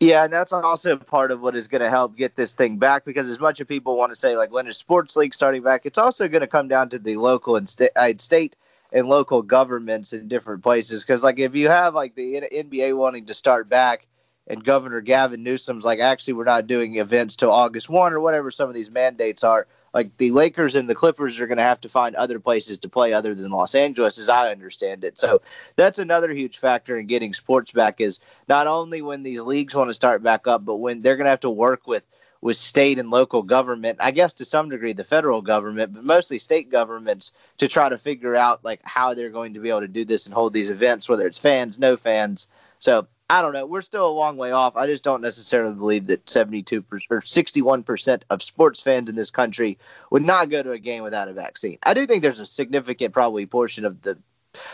Yeah, 0.00 0.24
and 0.24 0.32
that's 0.32 0.52
also 0.52 0.96
part 0.96 1.30
of 1.30 1.42
what 1.42 1.54
is 1.54 1.68
going 1.68 1.82
to 1.82 1.90
help 1.90 2.16
get 2.16 2.34
this 2.34 2.54
thing 2.54 2.78
back 2.78 3.04
because 3.04 3.28
as 3.28 3.38
much 3.38 3.60
as 3.60 3.66
people 3.66 3.96
want 3.96 4.12
to 4.12 4.16
say 4.16 4.34
like 4.34 4.50
when 4.50 4.66
is 4.66 4.78
sports 4.78 5.14
league 5.14 5.34
starting 5.34 5.62
back, 5.62 5.82
it's 5.84 5.98
also 5.98 6.26
going 6.26 6.40
to 6.40 6.46
come 6.46 6.68
down 6.68 6.88
to 6.90 6.98
the 6.98 7.16
local 7.16 7.56
and 7.56 7.68
sta- 7.68 7.88
state 8.18 8.56
and 8.92 9.08
local 9.08 9.42
governments 9.42 10.12
in 10.12 10.28
different 10.28 10.62
places. 10.62 11.04
Because 11.04 11.22
like 11.22 11.38
if 11.38 11.54
you 11.54 11.68
have 11.68 11.94
like 11.94 12.14
the 12.14 12.40
NBA 12.52 12.96
wanting 12.96 13.26
to 13.26 13.34
start 13.34 13.68
back, 13.68 14.06
and 14.46 14.64
Governor 14.64 15.00
Gavin 15.00 15.44
Newsom's 15.44 15.84
like, 15.84 16.00
actually, 16.00 16.32
we're 16.32 16.42
not 16.42 16.66
doing 16.66 16.96
events 16.96 17.36
till 17.36 17.52
August 17.52 17.88
one 17.88 18.12
or 18.12 18.18
whatever 18.18 18.50
some 18.50 18.68
of 18.68 18.74
these 18.74 18.90
mandates 18.90 19.44
are. 19.44 19.68
like 19.92 20.16
the 20.16 20.30
Lakers 20.30 20.76
and 20.76 20.88
the 20.88 20.94
Clippers 20.94 21.40
are 21.40 21.46
going 21.46 21.58
to 21.58 21.64
have 21.64 21.80
to 21.80 21.88
find 21.88 22.14
other 22.14 22.38
places 22.38 22.80
to 22.80 22.88
play 22.88 23.12
other 23.12 23.34
than 23.34 23.50
Los 23.50 23.74
Angeles, 23.74 24.18
as 24.18 24.28
I 24.28 24.50
understand 24.50 25.04
it. 25.04 25.18
So 25.18 25.42
that's 25.76 25.98
another 25.98 26.32
huge 26.32 26.58
factor 26.58 26.98
in 26.98 27.06
getting 27.06 27.34
sports 27.34 27.72
back 27.72 28.00
is 28.00 28.20
not 28.48 28.66
only 28.66 29.02
when 29.02 29.22
these 29.22 29.42
leagues 29.42 29.74
want 29.74 29.90
to 29.90 29.94
start 29.94 30.22
back 30.22 30.46
up, 30.46 30.64
but 30.64 30.76
when 30.76 31.02
they're 31.02 31.16
going 31.16 31.24
to 31.24 31.30
have 31.30 31.40
to 31.40 31.50
work 31.50 31.86
with 31.86 32.04
with 32.40 32.56
state 32.56 32.98
and 32.98 33.10
local 33.10 33.42
government, 33.42 33.98
I 34.00 34.12
guess 34.12 34.34
to 34.34 34.44
some 34.44 34.70
degree 34.70 34.92
the 34.92 35.04
federal 35.04 35.42
government, 35.42 35.92
but 35.92 36.04
mostly 36.04 36.38
state 36.38 36.70
governments 36.70 37.32
to 37.58 37.68
try 37.68 37.88
to 37.88 37.98
figure 37.98 38.34
out 38.34 38.64
like 38.64 38.80
how 38.82 39.14
they're 39.14 39.30
going 39.30 39.54
to 39.54 39.60
be 39.60 39.68
able 39.68 39.80
to 39.80 39.88
do 39.88 40.04
this 40.04 40.26
and 40.26 40.34
hold 40.34 40.52
these 40.52 40.70
events, 40.70 41.08
whether 41.08 41.26
it's 41.26 41.38
fans, 41.38 41.78
no 41.78 41.96
fans. 41.96 42.48
So 42.78 43.06
I 43.28 43.42
don't 43.42 43.52
know. 43.52 43.66
We're 43.66 43.82
still 43.82 44.08
a 44.08 44.10
long 44.10 44.38
way 44.38 44.50
off. 44.50 44.76
I 44.76 44.86
just 44.86 45.04
don't 45.04 45.22
necessarily 45.22 45.74
believe 45.74 46.08
that 46.08 46.28
72 46.28 46.84
or 47.10 47.20
61 47.20 47.82
percent 47.84 48.24
of 48.30 48.42
sports 48.42 48.80
fans 48.80 49.08
in 49.10 49.16
this 49.16 49.30
country 49.30 49.78
would 50.10 50.24
not 50.24 50.50
go 50.50 50.62
to 50.62 50.72
a 50.72 50.78
game 50.78 51.04
without 51.04 51.28
a 51.28 51.32
vaccine. 51.32 51.78
I 51.82 51.94
do 51.94 52.06
think 52.06 52.22
there's 52.22 52.40
a 52.40 52.46
significant, 52.46 53.12
probably 53.12 53.46
portion 53.46 53.84
of 53.84 54.02
the 54.02 54.18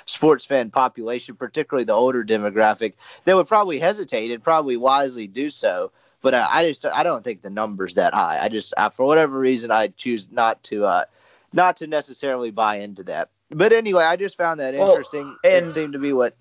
sports 0.06 0.46
fan 0.46 0.70
population, 0.70 1.37
particularly 1.37 1.85
the 1.85 1.92
older 1.92 2.25
demographic, 2.25 2.94
that 3.25 3.37
would 3.37 3.49
probably 3.49 3.78
hesitate 3.78 4.30
and 4.30 4.42
probably 4.42 4.76
wisely 4.76 5.26
do 5.26 5.50
so 5.50 5.92
but 6.26 6.35
uh, 6.35 6.49
I 6.50 6.64
just 6.64 6.85
I 6.85 7.04
don't 7.04 7.23
think 7.23 7.42
the 7.42 7.50
number's 7.50 7.95
that 7.95 8.12
high. 8.12 8.40
I 8.42 8.49
just 8.49 8.75
uh, 8.76 8.90
for 8.90 9.06
whatever 9.06 9.38
reason 9.38 9.71
I 9.71 9.87
choose 9.87 10.26
not 10.28 10.61
to 10.64 10.85
uh, 10.85 11.04
not 11.52 11.76
to 11.76 11.87
necessarily 11.87 12.50
buy 12.50 12.78
into 12.78 13.04
that. 13.04 13.28
But 13.50 13.73
anyway, 13.73 14.02
I 14.02 14.16
just 14.16 14.37
found 14.37 14.59
that 14.59 14.75
interesting. 14.75 15.23
Well, 15.23 15.37
and 15.45 15.66
it 15.66 15.73
seemed 15.73 15.92
to 15.92 16.00
be 16.00 16.12
what 16.12 16.33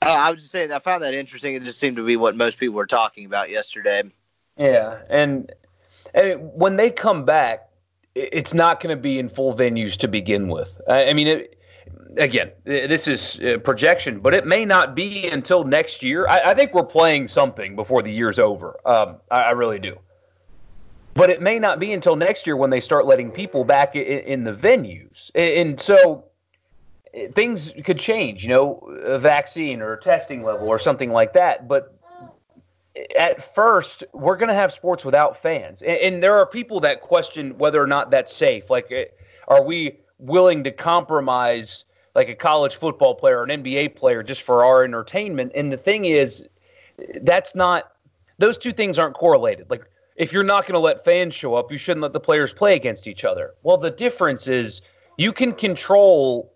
uh, 0.00 0.10
I 0.10 0.30
was 0.30 0.42
just 0.42 0.52
saying. 0.52 0.70
I 0.70 0.78
found 0.78 1.02
that 1.02 1.12
interesting. 1.12 1.56
It 1.56 1.64
just 1.64 1.80
seemed 1.80 1.96
to 1.96 2.06
be 2.06 2.16
what 2.16 2.36
most 2.36 2.56
people 2.56 2.76
were 2.76 2.86
talking 2.86 3.26
about 3.26 3.50
yesterday. 3.50 4.04
Yeah, 4.56 4.98
and, 5.10 5.50
and 6.14 6.52
when 6.54 6.76
they 6.76 6.88
come 6.88 7.24
back, 7.24 7.68
it's 8.14 8.54
not 8.54 8.78
going 8.78 8.96
to 8.96 9.02
be 9.02 9.18
in 9.18 9.28
full 9.28 9.56
venues 9.56 9.96
to 9.96 10.06
begin 10.06 10.46
with. 10.46 10.80
I, 10.88 11.08
I 11.08 11.12
mean, 11.14 11.26
it, 11.26 11.58
again, 12.16 12.50
this 12.64 13.08
is 13.08 13.38
uh, 13.40 13.58
projection, 13.58 14.20
but 14.20 14.34
it 14.34 14.46
may 14.46 14.64
not 14.64 14.94
be 14.94 15.28
until 15.28 15.64
next 15.64 16.02
year. 16.02 16.26
I, 16.28 16.50
I 16.50 16.54
think 16.54 16.74
we're 16.74 16.84
playing 16.84 17.28
something 17.28 17.76
before 17.76 18.02
the 18.02 18.12
year's 18.12 18.38
over. 18.38 18.76
Um, 18.84 19.16
I, 19.30 19.42
I, 19.42 19.50
really 19.50 19.78
do. 19.78 19.98
But 21.14 21.30
it 21.30 21.40
may 21.40 21.58
not 21.58 21.78
be 21.78 21.92
until 21.92 22.16
next 22.16 22.46
year 22.46 22.56
when 22.56 22.70
they 22.70 22.80
start 22.80 23.06
letting 23.06 23.30
people 23.30 23.64
back 23.64 23.96
in, 23.96 24.02
in 24.02 24.44
the 24.44 24.52
venues. 24.52 25.30
And, 25.34 25.80
so 25.80 26.24
eh, 27.12 27.28
things 27.34 27.72
could 27.84 27.98
change, 27.98 28.44
you 28.44 28.50
know, 28.50 28.78
a 29.04 29.18
vaccine 29.18 29.80
or 29.80 29.92
a 29.92 30.00
testing 30.00 30.42
level 30.42 30.68
or 30.68 30.78
something 30.78 31.10
like 31.10 31.32
that. 31.34 31.68
But 31.68 31.96
at 33.18 33.42
first, 33.54 34.04
we're 34.12 34.36
going 34.36 34.48
to 34.48 34.54
have 34.54 34.72
sports 34.72 35.04
without 35.04 35.36
fans. 35.36 35.82
And, 35.82 35.96
and 35.98 36.22
there 36.22 36.36
are 36.36 36.46
people 36.46 36.80
that 36.80 37.00
question 37.00 37.58
whether 37.58 37.82
or 37.82 37.86
not 37.86 38.10
that's 38.10 38.34
safe. 38.34 38.70
Like, 38.70 38.90
eh, 38.90 39.06
are 39.48 39.64
we 39.64 39.98
willing 40.18 40.64
to 40.64 40.70
compromise? 40.70 41.84
Like 42.14 42.28
a 42.28 42.34
college 42.34 42.76
football 42.76 43.14
player 43.14 43.40
or 43.40 43.44
an 43.44 43.62
NBA 43.62 43.96
player 43.96 44.22
just 44.22 44.42
for 44.42 44.64
our 44.64 44.84
entertainment. 44.84 45.52
And 45.54 45.72
the 45.72 45.76
thing 45.76 46.04
is, 46.04 46.46
that's 47.22 47.54
not, 47.54 47.92
those 48.38 48.56
two 48.56 48.72
things 48.72 48.98
aren't 48.98 49.14
correlated. 49.14 49.68
Like, 49.68 49.84
if 50.16 50.32
you're 50.32 50.44
not 50.44 50.62
going 50.62 50.74
to 50.74 50.78
let 50.78 51.04
fans 51.04 51.34
show 51.34 51.54
up, 51.54 51.72
you 51.72 51.78
shouldn't 51.78 52.02
let 52.02 52.12
the 52.12 52.20
players 52.20 52.52
play 52.52 52.76
against 52.76 53.08
each 53.08 53.24
other. 53.24 53.54
Well, 53.64 53.76
the 53.76 53.90
difference 53.90 54.46
is 54.46 54.80
you 55.16 55.32
can 55.32 55.52
control 55.52 56.52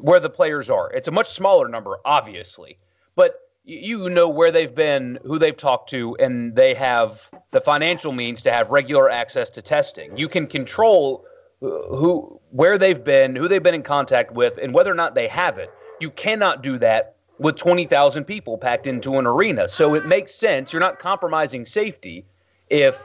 where 0.00 0.20
the 0.20 0.30
players 0.30 0.68
are. 0.70 0.90
It's 0.90 1.08
a 1.08 1.12
much 1.12 1.28
smaller 1.28 1.68
number, 1.68 1.98
obviously, 2.04 2.78
but 3.14 3.36
you 3.64 4.08
know 4.08 4.28
where 4.28 4.50
they've 4.50 4.74
been, 4.74 5.18
who 5.24 5.38
they've 5.38 5.56
talked 5.56 5.90
to, 5.90 6.16
and 6.16 6.56
they 6.56 6.74
have 6.74 7.30
the 7.52 7.60
financial 7.60 8.10
means 8.10 8.42
to 8.42 8.52
have 8.52 8.70
regular 8.70 9.08
access 9.08 9.48
to 9.50 9.62
testing. 9.62 10.16
You 10.16 10.28
can 10.28 10.46
control 10.46 11.24
who 11.60 12.40
where 12.50 12.78
they've 12.78 13.02
been, 13.02 13.36
who 13.36 13.48
they've 13.48 13.62
been 13.62 13.74
in 13.74 13.82
contact 13.82 14.32
with, 14.32 14.58
and 14.60 14.74
whether 14.74 14.90
or 14.90 14.94
not 14.94 15.14
they 15.14 15.28
have 15.28 15.58
it. 15.58 15.70
You 16.00 16.10
cannot 16.10 16.62
do 16.62 16.78
that 16.78 17.16
with 17.38 17.56
20,000 17.56 18.24
people 18.24 18.58
packed 18.58 18.86
into 18.86 19.18
an 19.18 19.26
arena. 19.26 19.68
So 19.68 19.94
it 19.94 20.06
makes 20.06 20.34
sense. 20.34 20.72
You're 20.72 20.80
not 20.80 20.98
compromising 20.98 21.64
safety 21.64 22.24
if 22.68 22.98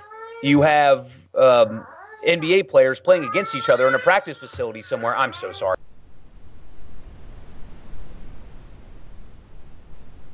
you 0.44 0.62
have 0.62 1.10
um, 1.36 1.86
NBA 2.28 2.70
players 2.70 3.00
playing 3.00 3.24
against 3.26 3.56
each 3.56 3.70
other 3.70 3.88
in 3.88 3.96
a 3.96 4.00
practice 4.00 4.38
facility 4.38 4.82
somewhere. 4.82 5.16
I'm 5.16 5.34
so 5.34 5.52
sorry. 5.52 5.78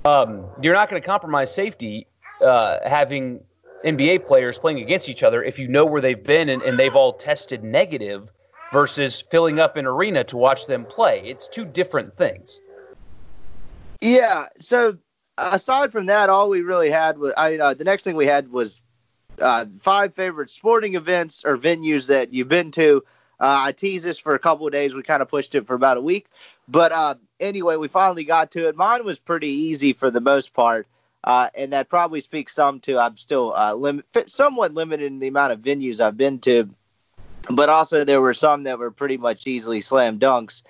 Um, 0.05 0.45
you're 0.61 0.73
not 0.73 0.89
going 0.89 1.01
to 1.01 1.05
compromise 1.05 1.53
safety 1.53 2.07
uh, 2.41 2.77
having 2.83 3.43
NBA 3.83 4.25
players 4.25 4.57
playing 4.57 4.79
against 4.79 5.09
each 5.09 5.23
other 5.23 5.43
if 5.43 5.59
you 5.59 5.67
know 5.67 5.85
where 5.85 6.01
they've 6.01 6.23
been 6.23 6.49
and, 6.49 6.61
and 6.61 6.77
they've 6.77 6.95
all 6.95 7.13
tested 7.13 7.63
negative 7.63 8.29
versus 8.71 9.21
filling 9.21 9.59
up 9.59 9.75
an 9.77 9.85
arena 9.85 10.23
to 10.25 10.37
watch 10.37 10.67
them 10.67 10.85
play. 10.85 11.21
It's 11.25 11.47
two 11.47 11.65
different 11.65 12.15
things. 12.15 12.61
Yeah. 13.99 14.45
So 14.59 14.97
aside 15.37 15.91
from 15.91 16.07
that, 16.07 16.29
all 16.29 16.49
we 16.49 16.61
really 16.61 16.89
had 16.89 17.17
was 17.17 17.33
I 17.37 17.57
uh, 17.57 17.73
the 17.73 17.83
next 17.83 18.03
thing 18.03 18.15
we 18.15 18.27
had 18.27 18.51
was 18.51 18.81
uh, 19.39 19.65
five 19.81 20.13
favorite 20.13 20.51
sporting 20.51 20.95
events 20.95 21.43
or 21.45 21.57
venues 21.57 22.07
that 22.07 22.33
you've 22.33 22.49
been 22.49 22.71
to. 22.71 23.03
Uh, 23.39 23.65
I 23.65 23.71
teased 23.71 24.05
this 24.05 24.19
for 24.19 24.35
a 24.35 24.39
couple 24.39 24.67
of 24.67 24.73
days. 24.73 24.93
We 24.93 25.01
kind 25.01 25.21
of 25.21 25.27
pushed 25.27 25.55
it 25.55 25.65
for 25.65 25.73
about 25.73 25.97
a 25.97 26.01
week, 26.01 26.27
but 26.67 26.91
uh, 26.91 27.15
anyway, 27.39 27.75
we 27.75 27.87
finally 27.87 28.23
got 28.23 28.51
to 28.51 28.67
it. 28.67 28.75
Mine 28.75 29.03
was 29.03 29.17
pretty 29.17 29.49
easy 29.49 29.93
for 29.93 30.11
the 30.11 30.21
most 30.21 30.53
part. 30.53 30.87
Uh, 31.23 31.49
and 31.55 31.73
that 31.73 31.89
probably 31.89 32.21
speaks 32.21 32.53
some 32.53 32.79
to 32.79 32.97
I'm 32.97 33.15
still 33.15 33.53
uh, 33.53 33.73
lim- 33.73 34.03
somewhat 34.25 34.73
limited 34.73 35.05
in 35.05 35.19
the 35.19 35.27
amount 35.27 35.53
of 35.53 35.59
venues 35.59 36.01
I've 36.01 36.17
been 36.17 36.39
to, 36.39 36.69
but 37.49 37.69
also 37.69 38.03
there 38.03 38.21
were 38.21 38.33
some 38.33 38.63
that 38.63 38.79
were 38.79 38.91
pretty 38.91 39.17
much 39.17 39.45
easily 39.45 39.81
slam 39.81 40.19
dunks. 40.19 40.63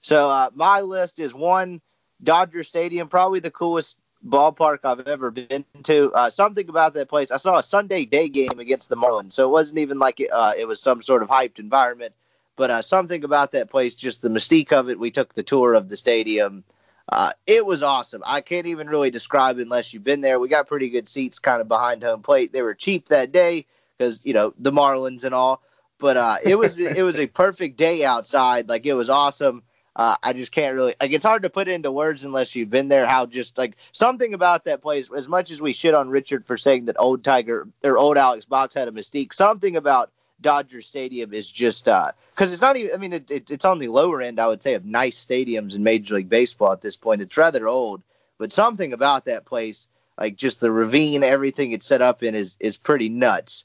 So 0.00 0.28
uh, 0.28 0.50
my 0.54 0.82
list 0.82 1.18
is 1.18 1.34
one 1.34 1.80
Dodger 2.22 2.62
Stadium, 2.62 3.08
probably 3.08 3.40
the 3.40 3.50
coolest 3.50 3.98
ballpark 4.26 4.78
I've 4.84 5.06
ever 5.06 5.30
been 5.30 5.64
to. 5.84 6.12
Uh, 6.12 6.30
something 6.30 6.68
about 6.68 6.94
that 6.94 7.08
place. 7.08 7.30
I 7.30 7.36
saw 7.36 7.58
a 7.58 7.62
Sunday 7.62 8.04
day 8.04 8.28
game 8.28 8.58
against 8.58 8.88
the 8.88 8.96
Marlins, 8.96 9.32
so 9.32 9.44
it 9.44 9.50
wasn't 9.50 9.78
even 9.78 9.98
like 9.98 10.20
it, 10.20 10.30
uh, 10.32 10.52
it 10.56 10.66
was 10.66 10.80
some 10.80 11.02
sort 11.02 11.22
of 11.22 11.28
hyped 11.28 11.58
environment. 11.58 12.14
But 12.56 12.70
uh, 12.70 12.82
something 12.82 13.22
about 13.22 13.52
that 13.52 13.70
place, 13.70 13.94
just 13.94 14.20
the 14.20 14.28
mystique 14.28 14.72
of 14.72 14.88
it. 14.88 14.98
We 14.98 15.12
took 15.12 15.34
the 15.34 15.44
tour 15.44 15.74
of 15.74 15.88
the 15.88 15.96
stadium. 15.96 16.64
Uh, 17.08 17.32
it 17.46 17.64
was 17.64 17.82
awesome. 17.82 18.22
I 18.26 18.42
can't 18.42 18.66
even 18.66 18.88
really 18.88 19.10
describe 19.10 19.58
unless 19.58 19.94
you've 19.94 20.04
been 20.04 20.20
there. 20.20 20.38
We 20.38 20.48
got 20.48 20.68
pretty 20.68 20.90
good 20.90 21.08
seats 21.08 21.38
kind 21.38 21.60
of 21.60 21.68
behind 21.68 22.02
home 22.02 22.22
plate. 22.22 22.52
They 22.52 22.62
were 22.62 22.74
cheap 22.74 23.08
that 23.08 23.32
day 23.32 23.66
because 23.96 24.20
you 24.24 24.34
know 24.34 24.52
the 24.58 24.72
Marlins 24.72 25.24
and 25.24 25.34
all. 25.34 25.62
But 25.98 26.16
uh, 26.16 26.36
it 26.44 26.56
was 26.56 26.78
it 26.78 27.02
was 27.02 27.18
a 27.18 27.26
perfect 27.26 27.76
day 27.76 28.04
outside. 28.04 28.68
Like 28.68 28.84
it 28.84 28.94
was 28.94 29.08
awesome. 29.08 29.62
Uh, 29.96 30.16
I 30.22 30.32
just 30.32 30.52
can't 30.52 30.76
really 30.76 30.94
like 31.00 31.12
it's 31.12 31.24
hard 31.24 31.42
to 31.42 31.50
put 31.50 31.66
into 31.66 31.90
words 31.90 32.24
unless 32.24 32.54
you've 32.54 32.70
been 32.70 32.88
there. 32.88 33.06
How 33.06 33.24
just 33.26 33.56
like 33.56 33.76
something 33.92 34.34
about 34.34 34.66
that 34.66 34.82
place. 34.82 35.08
As 35.10 35.28
much 35.28 35.50
as 35.50 35.60
we 35.60 35.72
shit 35.72 35.94
on 35.94 36.10
Richard 36.10 36.46
for 36.46 36.58
saying 36.58 36.84
that 36.84 36.96
old 36.98 37.24
Tiger 37.24 37.68
or 37.82 37.96
old 37.96 38.18
Alex 38.18 38.44
Box 38.44 38.74
had 38.74 38.86
a 38.86 38.92
mystique, 38.92 39.32
something 39.32 39.76
about 39.76 40.12
Dodger 40.40 40.82
Stadium 40.82 41.32
is 41.32 41.50
just 41.50 41.86
because 41.86 42.12
uh, 42.50 42.52
it's 42.52 42.60
not 42.60 42.76
even. 42.76 42.94
I 42.94 42.98
mean, 42.98 43.12
it, 43.12 43.30
it, 43.30 43.50
it's 43.50 43.64
on 43.64 43.78
the 43.78 43.88
lower 43.88 44.22
end, 44.22 44.38
I 44.38 44.46
would 44.46 44.62
say, 44.62 44.74
of 44.74 44.84
nice 44.84 45.24
stadiums 45.24 45.74
in 45.74 45.82
Major 45.82 46.14
League 46.14 46.28
Baseball 46.28 46.72
at 46.72 46.80
this 46.80 46.96
point. 46.96 47.22
It's 47.22 47.36
rather 47.36 47.66
old, 47.66 48.02
but 48.38 48.52
something 48.52 48.92
about 48.92 49.24
that 49.24 49.44
place, 49.44 49.86
like 50.18 50.36
just 50.36 50.60
the 50.60 50.70
ravine, 50.70 51.24
everything 51.24 51.72
it's 51.72 51.86
set 51.86 52.02
up 52.02 52.22
in, 52.22 52.34
is 52.34 52.56
is 52.60 52.76
pretty 52.76 53.08
nuts. 53.08 53.64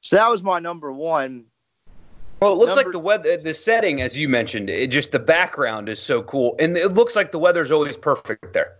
So 0.00 0.16
that 0.16 0.30
was 0.30 0.42
my 0.42 0.58
number 0.58 0.92
one. 0.92 1.46
Well, 2.40 2.52
it 2.52 2.56
looks 2.56 2.76
number, 2.76 2.84
like 2.84 2.92
the 2.92 2.98
weather, 2.98 3.36
the 3.36 3.54
setting, 3.54 4.02
as 4.02 4.18
you 4.18 4.28
mentioned, 4.28 4.68
it 4.68 4.88
just 4.88 5.12
the 5.12 5.18
background 5.18 5.88
is 5.88 6.00
so 6.00 6.22
cool, 6.22 6.56
and 6.58 6.76
it 6.76 6.92
looks 6.92 7.14
like 7.14 7.32
the 7.32 7.38
weather's 7.38 7.70
always 7.70 7.96
perfect 7.96 8.52
there. 8.52 8.76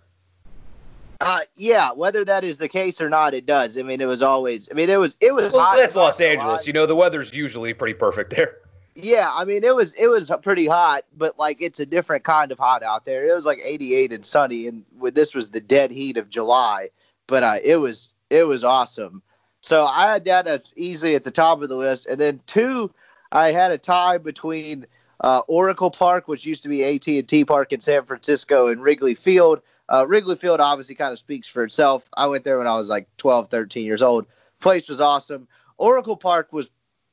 Uh, 1.20 1.40
yeah, 1.56 1.92
whether 1.92 2.24
that 2.24 2.44
is 2.44 2.58
the 2.58 2.68
case 2.68 3.00
or 3.00 3.08
not, 3.08 3.34
it 3.34 3.46
does. 3.46 3.78
I 3.78 3.82
mean, 3.82 4.00
it 4.00 4.06
was 4.06 4.22
always. 4.22 4.68
I 4.70 4.74
mean, 4.74 4.90
it 4.90 4.98
was. 4.98 5.16
It 5.20 5.34
was. 5.34 5.52
Well, 5.52 5.64
hot 5.64 5.76
that's 5.76 5.94
Los 5.94 6.20
Angeles. 6.20 6.66
You 6.66 6.72
know, 6.72 6.86
the 6.86 6.96
weather's 6.96 7.34
usually 7.34 7.72
pretty 7.74 7.94
perfect 7.94 8.30
there. 8.30 8.58
Yeah, 8.96 9.28
I 9.32 9.44
mean, 9.44 9.64
it 9.64 9.74
was 9.74 9.94
it 9.94 10.06
was 10.06 10.30
pretty 10.42 10.66
hot, 10.66 11.04
but 11.16 11.38
like 11.38 11.60
it's 11.60 11.80
a 11.80 11.86
different 11.86 12.24
kind 12.24 12.52
of 12.52 12.58
hot 12.58 12.82
out 12.82 13.04
there. 13.04 13.26
It 13.26 13.34
was 13.34 13.44
like 13.44 13.58
88 13.64 14.12
and 14.12 14.24
sunny, 14.24 14.68
and 14.68 14.84
this 15.12 15.34
was 15.34 15.50
the 15.50 15.60
dead 15.60 15.90
heat 15.90 16.16
of 16.16 16.28
July. 16.28 16.90
But 17.26 17.42
uh, 17.42 17.56
it 17.62 17.76
was 17.76 18.14
it 18.30 18.44
was 18.44 18.62
awesome. 18.62 19.22
So 19.60 19.84
I 19.84 20.12
had 20.12 20.26
that 20.26 20.46
as 20.46 20.72
easily 20.76 21.16
at 21.16 21.24
the 21.24 21.30
top 21.30 21.62
of 21.62 21.68
the 21.68 21.76
list, 21.76 22.06
and 22.06 22.20
then 22.20 22.40
two, 22.46 22.92
I 23.32 23.50
had 23.50 23.72
a 23.72 23.78
tie 23.78 24.18
between 24.18 24.86
uh, 25.20 25.40
Oracle 25.48 25.90
Park, 25.90 26.28
which 26.28 26.46
used 26.46 26.62
to 26.64 26.68
be 26.68 26.84
AT 26.84 27.06
and 27.08 27.26
T 27.26 27.44
Park 27.44 27.72
in 27.72 27.80
San 27.80 28.04
Francisco, 28.04 28.68
and 28.68 28.80
Wrigley 28.80 29.14
Field. 29.14 29.60
Uh, 29.88 30.06
Wrigley 30.06 30.36
Field 30.36 30.60
obviously 30.60 30.94
kind 30.94 31.12
of 31.12 31.18
speaks 31.18 31.48
for 31.48 31.64
itself. 31.64 32.08
I 32.16 32.26
went 32.28 32.44
there 32.44 32.58
when 32.58 32.66
I 32.66 32.76
was 32.76 32.88
like 32.88 33.08
12, 33.18 33.48
13 33.48 33.84
years 33.84 34.02
old. 34.02 34.26
Place 34.60 34.88
was 34.88 35.00
awesome. 35.00 35.48
Oracle 35.76 36.16
Park 36.16 36.52
was 36.52 36.70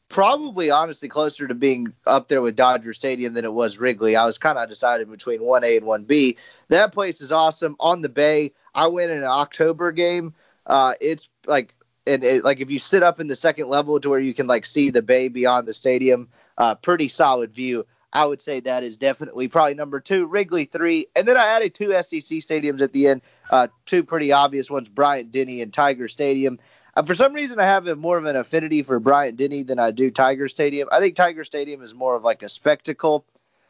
probably 0.08 0.72
honestly 0.72 1.08
closer 1.08 1.48
to 1.48 1.56
being 1.56 1.94
up 2.06 2.28
there 2.28 2.42
with 2.42 2.56
Dodger 2.56 2.94
Stadium 2.94 3.34
than 3.34 3.46
it 3.46 3.54
was 3.54 3.78
Wrigley. 3.78 4.16
I 4.16 4.25
was 4.25 4.38
kind 4.38 4.58
of 4.58 4.70
decided 4.70 5.10
between 5.10 5.40
1A 5.40 5.78
and 5.78 5.86
1B. 5.86 6.38
That 6.68 6.92
place 6.92 7.22
is 7.22 7.32
awesome 7.32 7.75
on 7.80 8.01
the 8.01 8.10
bay. 8.10 8.54
I 8.75 8.88
went 8.88 9.12
in 9.12 9.20
an 9.20 9.24
October 9.24 9.92
game. 9.92 10.34
Uh, 10.66 10.94
it's 11.01 11.30
like 11.46 11.74
and 12.06 12.24
it, 12.24 12.44
like 12.44 12.60
if 12.60 12.72
you 12.72 12.80
sit 12.80 13.04
up 13.04 13.20
in 13.20 13.28
the 13.28 13.36
second 13.36 13.70
level 13.70 14.00
to 14.00 14.10
where 14.10 14.20
you 14.20 14.34
can 14.34 14.48
like 14.48 14.66
see 14.66 14.90
the 14.90 15.01
bay 15.01 15.28
beyond 15.28 15.68
the 15.68 15.74
stadium, 15.74 16.30
uh, 16.58 16.75
pretty 16.75 17.08
solid 17.08 17.54
view. 17.54 17.86
I 18.13 18.25
would 18.25 18.41
say 18.41 18.60
that 18.60 18.84
is 18.84 18.98
definitely 18.98 19.48
probably 19.48 19.75
number 19.75 20.00
two, 20.00 20.25
Wrigley 20.25 20.65
three, 20.65 21.08
and 21.15 21.27
then 21.27 21.38
I 21.38 21.48
added 21.48 21.74
two 21.74 21.94
SEC 21.94 22.39
stadiums 22.39 22.82
at 22.82 22.91
the 22.91 23.08
end, 23.08 23.22
uh, 23.50 23.68
two 23.86 24.03
pretty 24.03 24.32
obvious 24.32 24.70
ones, 24.70 24.89
Bryant 24.89 25.32
Denny 25.32 25.62
and 25.62 25.74
Tiger 25.74 26.08
Stadium. 26.08 26.60
Uh, 26.96 27.03
for 27.03 27.15
some 27.15 27.34
reason, 27.34 27.60
I 27.60 27.65
have 27.65 27.88
a 27.88 27.96
more 27.96 28.18
of 28.18 28.25
an 28.25 28.36
affinity 28.36 28.84
for 28.84 29.00
Bryant 29.00 29.38
Denny 29.38 29.63
than 29.63 29.80
I 29.80 29.91
do 29.91 30.12
Tiger 30.12 30.50
Stadium. 30.50 30.89
I 30.91 31.00
think 31.00 31.15
Tiger 31.15 31.46
Stadium 31.46 31.82
is 31.82 31.96
more 31.96 32.15
of 32.15 32.24
like 32.24 32.44
a 32.44 32.50
spectacle, 32.50 33.25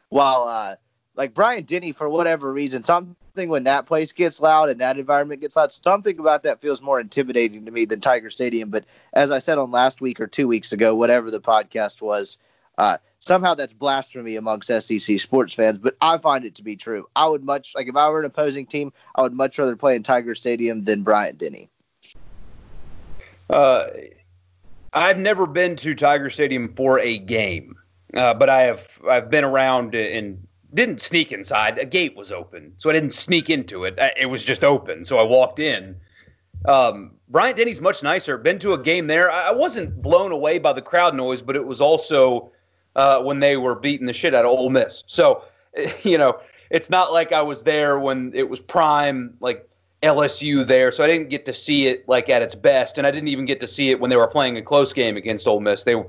while 0.08 0.48
uh, 0.48 0.74
like 1.14 1.34
Bryant 1.34 1.68
Denny, 1.68 1.92
for 1.92 2.08
whatever 2.08 2.52
reason, 2.52 2.82
something 2.82 3.48
when 3.48 3.64
that 3.64 3.86
place 3.86 4.12
gets 4.12 4.40
loud 4.40 4.70
and 4.70 4.80
that 4.80 4.98
environment 4.98 5.40
gets 5.40 5.54
loud, 5.54 5.72
something 5.72 6.18
about 6.18 6.42
that 6.42 6.60
feels 6.60 6.82
more 6.82 6.98
intimidating 6.98 7.66
to 7.66 7.70
me 7.70 7.84
than 7.84 8.00
Tiger 8.00 8.30
Stadium. 8.30 8.70
But 8.70 8.86
as 9.12 9.30
I 9.30 9.38
said 9.38 9.58
on 9.58 9.70
last 9.70 10.00
week 10.00 10.20
or 10.20 10.26
two 10.26 10.48
weeks 10.48 10.72
ago, 10.72 10.94
whatever 10.94 11.30
the 11.30 11.40
podcast 11.40 12.02
was, 12.02 12.38
uh, 12.76 12.98
somehow 13.24 13.54
that's 13.54 13.72
blasphemy 13.72 14.36
amongst 14.36 14.68
SEC 14.68 15.20
sports 15.20 15.54
fans, 15.54 15.78
but 15.78 15.96
I 16.00 16.18
find 16.18 16.44
it 16.44 16.56
to 16.56 16.64
be 16.64 16.76
true. 16.76 17.08
I 17.14 17.26
would 17.26 17.44
much 17.44 17.72
like 17.74 17.86
if 17.86 17.96
I 17.96 18.10
were 18.10 18.20
an 18.20 18.26
opposing 18.26 18.66
team, 18.66 18.92
I 19.14 19.22
would 19.22 19.32
much 19.32 19.58
rather 19.58 19.76
play 19.76 19.96
in 19.96 20.02
Tiger 20.02 20.34
Stadium 20.34 20.84
than 20.84 21.02
Bryant 21.02 21.38
Denny. 21.38 21.68
Uh, 23.48 23.86
I've 24.92 25.18
never 25.18 25.46
been 25.46 25.76
to 25.76 25.94
Tiger 25.94 26.30
Stadium 26.30 26.74
for 26.74 26.98
a 26.98 27.18
game, 27.18 27.76
uh, 28.14 28.34
but 28.34 28.48
I 28.48 28.62
have 28.62 29.00
I've 29.08 29.30
been 29.30 29.44
around 29.44 29.94
and 29.94 30.46
didn't 30.74 31.00
sneak 31.00 31.32
inside. 31.32 31.78
A 31.78 31.84
gate 31.84 32.16
was 32.16 32.32
open, 32.32 32.74
so 32.78 32.90
I 32.90 32.92
didn't 32.92 33.12
sneak 33.12 33.50
into 33.50 33.84
it. 33.84 33.98
It 34.18 34.26
was 34.26 34.44
just 34.44 34.64
open, 34.64 35.04
so 35.04 35.18
I 35.18 35.22
walked 35.22 35.60
in. 35.60 35.96
Um, 36.64 37.12
Bryant 37.28 37.56
Denny's 37.56 37.80
much 37.80 38.02
nicer. 38.02 38.36
Been 38.36 38.58
to 38.60 38.72
a 38.72 38.78
game 38.78 39.06
there. 39.06 39.30
I 39.30 39.52
wasn't 39.52 40.00
blown 40.02 40.32
away 40.32 40.58
by 40.58 40.72
the 40.72 40.82
crowd 40.82 41.14
noise, 41.14 41.42
but 41.42 41.56
it 41.56 41.64
was 41.64 41.80
also 41.80 42.52
uh, 42.96 43.20
when 43.22 43.40
they 43.40 43.56
were 43.56 43.74
beating 43.74 44.06
the 44.06 44.12
shit 44.12 44.34
out 44.34 44.44
of 44.44 44.50
Ole 44.50 44.70
Miss. 44.70 45.04
So, 45.06 45.44
you 46.02 46.18
know, 46.18 46.40
it's 46.70 46.90
not 46.90 47.12
like 47.12 47.32
I 47.32 47.42
was 47.42 47.62
there 47.62 47.98
when 47.98 48.32
it 48.34 48.48
was 48.48 48.60
prime, 48.60 49.34
like 49.40 49.68
LSU 50.02 50.66
there. 50.66 50.90
So 50.90 51.04
I 51.04 51.06
didn't 51.06 51.28
get 51.28 51.44
to 51.46 51.52
see 51.52 51.86
it 51.86 52.08
like 52.08 52.28
at 52.28 52.42
its 52.42 52.54
best, 52.54 52.98
and 52.98 53.06
I 53.06 53.10
didn't 53.10 53.28
even 53.28 53.44
get 53.44 53.60
to 53.60 53.66
see 53.66 53.90
it 53.90 54.00
when 54.00 54.10
they 54.10 54.16
were 54.16 54.26
playing 54.26 54.56
a 54.56 54.62
close 54.62 54.92
game 54.92 55.16
against 55.16 55.46
Ole 55.46 55.60
Miss. 55.60 55.84
They 55.84 56.02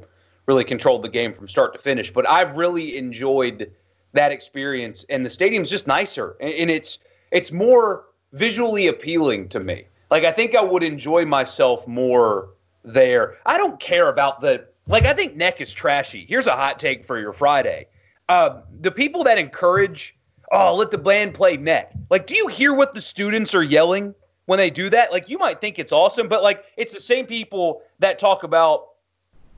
really 0.45 0.63
controlled 0.63 1.03
the 1.03 1.09
game 1.09 1.33
from 1.33 1.47
start 1.47 1.73
to 1.73 1.79
finish. 1.79 2.11
But 2.11 2.29
I've 2.29 2.57
really 2.57 2.97
enjoyed 2.97 3.71
that 4.13 4.31
experience, 4.31 5.05
and 5.09 5.25
the 5.25 5.29
stadium's 5.29 5.69
just 5.69 5.87
nicer, 5.87 6.35
and 6.39 6.69
it's 6.69 6.99
it's 7.31 7.51
more 7.51 8.05
visually 8.31 8.87
appealing 8.87 9.49
to 9.49 9.59
me. 9.59 9.85
Like 10.11 10.23
I 10.23 10.31
think 10.31 10.55
I 10.55 10.61
would 10.61 10.83
enjoy 10.83 11.25
myself 11.25 11.87
more 11.87 12.49
there. 12.83 13.37
I 13.45 13.57
don't 13.57 13.79
care 13.79 14.09
about 14.09 14.41
the 14.41 14.65
like. 14.87 15.05
I 15.05 15.13
think 15.13 15.35
neck 15.35 15.61
is 15.61 15.73
trashy. 15.73 16.25
Here's 16.27 16.47
a 16.47 16.55
hot 16.55 16.79
take 16.79 17.05
for 17.05 17.19
your 17.19 17.33
Friday. 17.33 17.87
Uh, 18.29 18.61
the 18.81 18.91
people 18.91 19.23
that 19.25 19.37
encourage, 19.37 20.15
oh, 20.51 20.75
let 20.75 20.91
the 20.91 20.97
band 20.97 21.33
play 21.33 21.57
neck. 21.57 21.93
Like, 22.09 22.27
do 22.27 22.35
you 22.35 22.47
hear 22.47 22.73
what 22.73 22.93
the 22.93 23.01
students 23.01 23.53
are 23.53 23.63
yelling 23.63 24.15
when 24.45 24.57
they 24.57 24.69
do 24.69 24.89
that? 24.89 25.11
Like, 25.11 25.29
you 25.29 25.37
might 25.37 25.61
think 25.61 25.79
it's 25.79 25.91
awesome, 25.91 26.27
but 26.27 26.43
like, 26.43 26.63
it's 26.77 26.93
the 26.93 26.99
same 26.99 27.25
people 27.25 27.81
that 27.99 28.19
talk 28.19 28.43
about, 28.43 28.89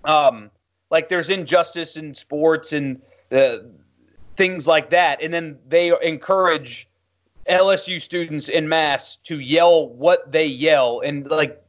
um, 0.04 0.50
like 0.90 1.10
there's 1.10 1.30
injustice 1.30 1.98
in 1.98 2.14
sports 2.14 2.74
and 2.74 3.02
uh, 3.32 3.58
things 4.36 4.68
like 4.68 4.90
that, 4.92 5.22
and 5.22 5.34
then 5.34 5.58
they 5.68 5.92
encourage 6.02 6.88
LSU 7.50 8.02
students 8.02 8.50
in 8.50 8.68
mass 8.68 9.18
to 9.26 9.40
yell 9.40 9.90
what 9.90 10.32
they 10.32 10.46
yell 10.46 11.02
and 11.02 11.30
like 11.30 11.62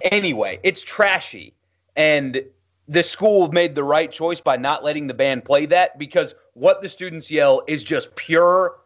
anyway, 0.00 0.58
it's 0.62 0.82
trashy. 0.82 1.54
And 1.98 2.42
the 2.86 3.02
school 3.02 3.50
made 3.50 3.74
the 3.74 3.84
right 3.84 4.10
choice 4.10 4.40
by 4.40 4.56
not 4.56 4.82
letting 4.82 5.08
the 5.08 5.14
band 5.14 5.44
play 5.44 5.66
that 5.66 5.98
because 5.98 6.34
what 6.54 6.80
the 6.80 6.88
students 6.88 7.30
yell 7.30 7.62
is 7.66 7.84
just 7.84 8.14
pure 8.16 8.76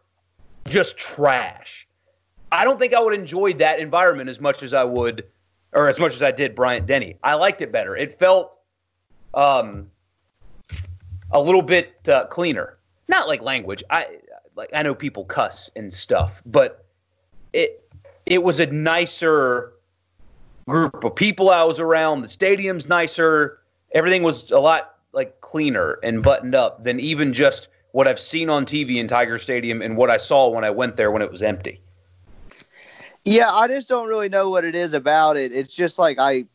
just 0.67 0.97
trash. 0.97 1.87
I 2.51 2.63
don't 2.63 2.79
think 2.79 2.93
I 2.93 2.99
would 2.99 3.13
enjoy 3.13 3.53
that 3.53 3.79
environment 3.79 4.29
as 4.29 4.39
much 4.39 4.63
as 4.63 4.73
I 4.73 4.83
would 4.83 5.25
or 5.73 5.89
as 5.89 5.99
much 5.99 6.13
as 6.13 6.23
I 6.23 6.31
did 6.31 6.55
Bryant 6.55 6.85
Denny. 6.85 7.15
I 7.23 7.35
liked 7.35 7.61
it 7.61 7.71
better. 7.71 7.95
It 7.95 8.17
felt 8.17 8.59
um 9.33 9.89
a 11.31 11.39
little 11.41 11.61
bit 11.61 12.07
uh, 12.07 12.25
cleaner. 12.27 12.77
Not 13.07 13.27
like 13.27 13.41
language. 13.41 13.83
I 13.89 14.19
like 14.55 14.69
I 14.73 14.83
know 14.83 14.95
people 14.95 15.25
cuss 15.25 15.69
and 15.75 15.93
stuff, 15.93 16.41
but 16.45 16.85
it 17.53 17.87
it 18.25 18.41
was 18.43 18.59
a 18.59 18.65
nicer 18.65 19.72
group 20.67 21.03
of 21.03 21.15
people 21.15 21.49
I 21.49 21.63
was 21.63 21.79
around. 21.79 22.21
The 22.21 22.27
stadium's 22.27 22.87
nicer. 22.87 23.59
Everything 23.91 24.23
was 24.23 24.51
a 24.51 24.59
lot 24.59 24.95
like 25.11 25.41
cleaner 25.41 25.99
and 26.03 26.23
buttoned 26.23 26.55
up 26.55 26.83
than 26.83 26.99
even 26.99 27.33
just 27.33 27.67
what 27.91 28.07
I've 28.07 28.19
seen 28.19 28.49
on 28.49 28.65
TV 28.65 28.97
in 28.97 29.07
Tiger 29.07 29.37
Stadium 29.37 29.81
and 29.81 29.95
what 29.95 30.09
I 30.09 30.17
saw 30.17 30.49
when 30.49 30.63
I 30.63 30.71
went 30.71 30.95
there 30.95 31.11
when 31.11 31.21
it 31.21 31.31
was 31.31 31.43
empty. 31.43 31.79
Yeah, 33.23 33.51
I 33.51 33.67
just 33.67 33.87
don't 33.87 34.09
really 34.09 34.29
know 34.29 34.49
what 34.49 34.65
it 34.65 34.75
is 34.75 34.93
about 34.93 35.37
it. 35.37 35.53
It's 35.53 35.73
just 35.73 35.99
like 35.99 36.17
I 36.19 36.45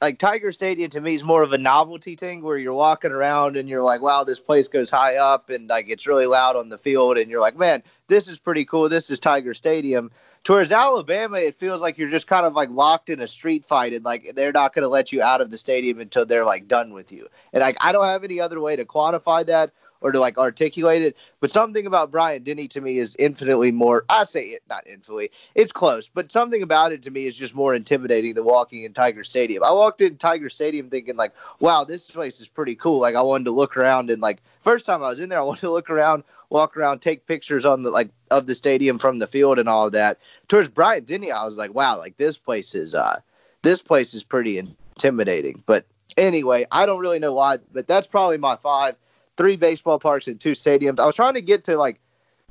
like 0.00 0.18
Tiger 0.18 0.52
Stadium 0.52 0.90
to 0.90 1.00
me 1.00 1.14
is 1.14 1.22
more 1.22 1.42
of 1.42 1.52
a 1.52 1.58
novelty 1.58 2.16
thing 2.16 2.42
where 2.42 2.56
you're 2.56 2.74
walking 2.74 3.12
around 3.12 3.56
and 3.56 3.68
you're 3.68 3.82
like, 3.82 4.00
wow, 4.00 4.24
this 4.24 4.40
place 4.40 4.68
goes 4.68 4.90
high 4.90 5.16
up 5.16 5.50
and 5.50 5.68
like 5.68 5.88
it's 5.88 6.06
really 6.06 6.26
loud 6.26 6.56
on 6.56 6.68
the 6.68 6.78
field 6.78 7.16
and 7.18 7.30
you're 7.30 7.40
like, 7.40 7.56
man, 7.56 7.82
this 8.08 8.28
is 8.28 8.38
pretty 8.38 8.64
cool. 8.64 8.88
This 8.88 9.10
is 9.10 9.20
Tiger 9.20 9.54
Stadium. 9.54 10.10
Towards 10.46 10.70
Alabama, 10.70 11.38
it 11.38 11.56
feels 11.56 11.82
like 11.82 11.98
you're 11.98 12.08
just 12.08 12.28
kind 12.28 12.46
of 12.46 12.54
like 12.54 12.70
locked 12.70 13.10
in 13.10 13.18
a 13.18 13.26
street 13.26 13.66
fight 13.66 13.92
and 13.92 14.04
like 14.04 14.36
they're 14.36 14.52
not 14.52 14.72
going 14.72 14.84
to 14.84 14.88
let 14.88 15.10
you 15.10 15.20
out 15.20 15.40
of 15.40 15.50
the 15.50 15.58
stadium 15.58 15.98
until 15.98 16.24
they're 16.24 16.44
like 16.44 16.68
done 16.68 16.92
with 16.92 17.10
you. 17.10 17.26
And 17.52 17.62
like 17.62 17.76
I 17.80 17.90
don't 17.90 18.04
have 18.04 18.22
any 18.22 18.40
other 18.40 18.60
way 18.60 18.76
to 18.76 18.84
quantify 18.84 19.44
that 19.46 19.72
or 20.00 20.12
to 20.12 20.20
like 20.20 20.38
articulate 20.38 21.02
it. 21.02 21.16
But 21.40 21.50
something 21.50 21.84
about 21.84 22.12
Bryant 22.12 22.44
Denny 22.44 22.68
to 22.68 22.80
me 22.80 22.96
is 22.96 23.16
infinitely 23.18 23.72
more. 23.72 24.04
I 24.08 24.22
say 24.22 24.44
it 24.44 24.62
not 24.70 24.86
infinitely. 24.86 25.32
It's 25.56 25.72
close, 25.72 26.08
but 26.08 26.30
something 26.30 26.62
about 26.62 26.92
it 26.92 27.02
to 27.02 27.10
me 27.10 27.26
is 27.26 27.36
just 27.36 27.56
more 27.56 27.74
intimidating 27.74 28.34
than 28.34 28.44
walking 28.44 28.84
in 28.84 28.92
Tiger 28.92 29.24
Stadium. 29.24 29.64
I 29.64 29.72
walked 29.72 30.00
in 30.00 30.16
Tiger 30.16 30.48
Stadium 30.48 30.90
thinking 30.90 31.16
like, 31.16 31.32
wow, 31.58 31.82
this 31.82 32.08
place 32.08 32.40
is 32.40 32.46
pretty 32.46 32.76
cool. 32.76 33.00
Like 33.00 33.16
I 33.16 33.22
wanted 33.22 33.46
to 33.46 33.50
look 33.50 33.76
around 33.76 34.10
and 34.10 34.22
like 34.22 34.40
first 34.60 34.86
time 34.86 35.02
I 35.02 35.08
was 35.08 35.18
in 35.18 35.28
there, 35.28 35.40
I 35.40 35.42
wanted 35.42 35.62
to 35.62 35.72
look 35.72 35.90
around, 35.90 36.22
walk 36.50 36.76
around, 36.76 37.00
take 37.00 37.26
pictures 37.26 37.64
on 37.64 37.82
the 37.82 37.90
like 37.90 38.10
of 38.30 38.46
the 38.46 38.54
stadium 38.54 38.98
from 38.98 39.18
the 39.18 39.26
field 39.26 39.58
and 39.58 39.68
all 39.68 39.86
of 39.86 39.92
that. 39.92 40.18
Towards 40.48 40.68
Bryant 40.68 41.06
Denny, 41.06 41.32
I 41.32 41.44
was 41.44 41.56
like, 41.58 41.74
wow, 41.74 41.98
like 41.98 42.16
this 42.16 42.38
place 42.38 42.74
is 42.74 42.94
uh 42.94 43.20
this 43.62 43.82
place 43.82 44.14
is 44.14 44.24
pretty 44.24 44.58
intimidating. 44.58 45.62
But 45.66 45.86
anyway, 46.16 46.66
I 46.70 46.86
don't 46.86 47.00
really 47.00 47.18
know 47.18 47.32
why, 47.32 47.58
but 47.72 47.86
that's 47.86 48.06
probably 48.06 48.38
my 48.38 48.56
five 48.56 48.96
three 49.36 49.56
baseball 49.56 49.98
parks 49.98 50.28
and 50.28 50.40
two 50.40 50.52
stadiums. 50.52 50.98
I 50.98 51.06
was 51.06 51.16
trying 51.16 51.34
to 51.34 51.42
get 51.42 51.64
to 51.64 51.76
like 51.76 52.00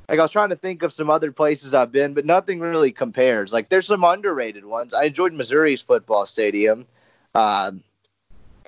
like 0.08 0.18
I 0.18 0.22
was 0.22 0.32
trying 0.32 0.50
to 0.50 0.56
think 0.56 0.82
of 0.82 0.92
some 0.92 1.10
other 1.10 1.32
places 1.32 1.74
I've 1.74 1.90
been, 1.90 2.14
but 2.14 2.24
nothing 2.24 2.60
really 2.60 2.92
compares. 2.92 3.52
Like 3.52 3.68
there's 3.68 3.86
some 3.86 4.04
underrated 4.04 4.64
ones. 4.64 4.94
I 4.94 5.04
enjoyed 5.04 5.32
Missouri's 5.32 5.82
football 5.82 6.26
stadium. 6.26 6.86
Uh, 7.34 7.72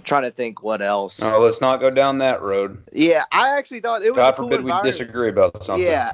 trying 0.08 0.24
to 0.24 0.30
think 0.30 0.62
what 0.62 0.82
else. 0.82 1.22
Oh, 1.22 1.40
let's 1.40 1.60
not 1.60 1.78
go 1.78 1.90
down 1.90 2.18
that 2.18 2.42
road. 2.42 2.82
Yeah, 2.92 3.24
I 3.30 3.58
actually 3.58 3.80
thought 3.80 4.02
it 4.02 4.10
was. 4.10 4.16
God 4.16 4.34
cool 4.34 4.48
forbid 4.48 4.64
we 4.64 4.72
disagree 4.82 5.28
about 5.28 5.62
something. 5.62 5.86
Yeah, 5.86 6.12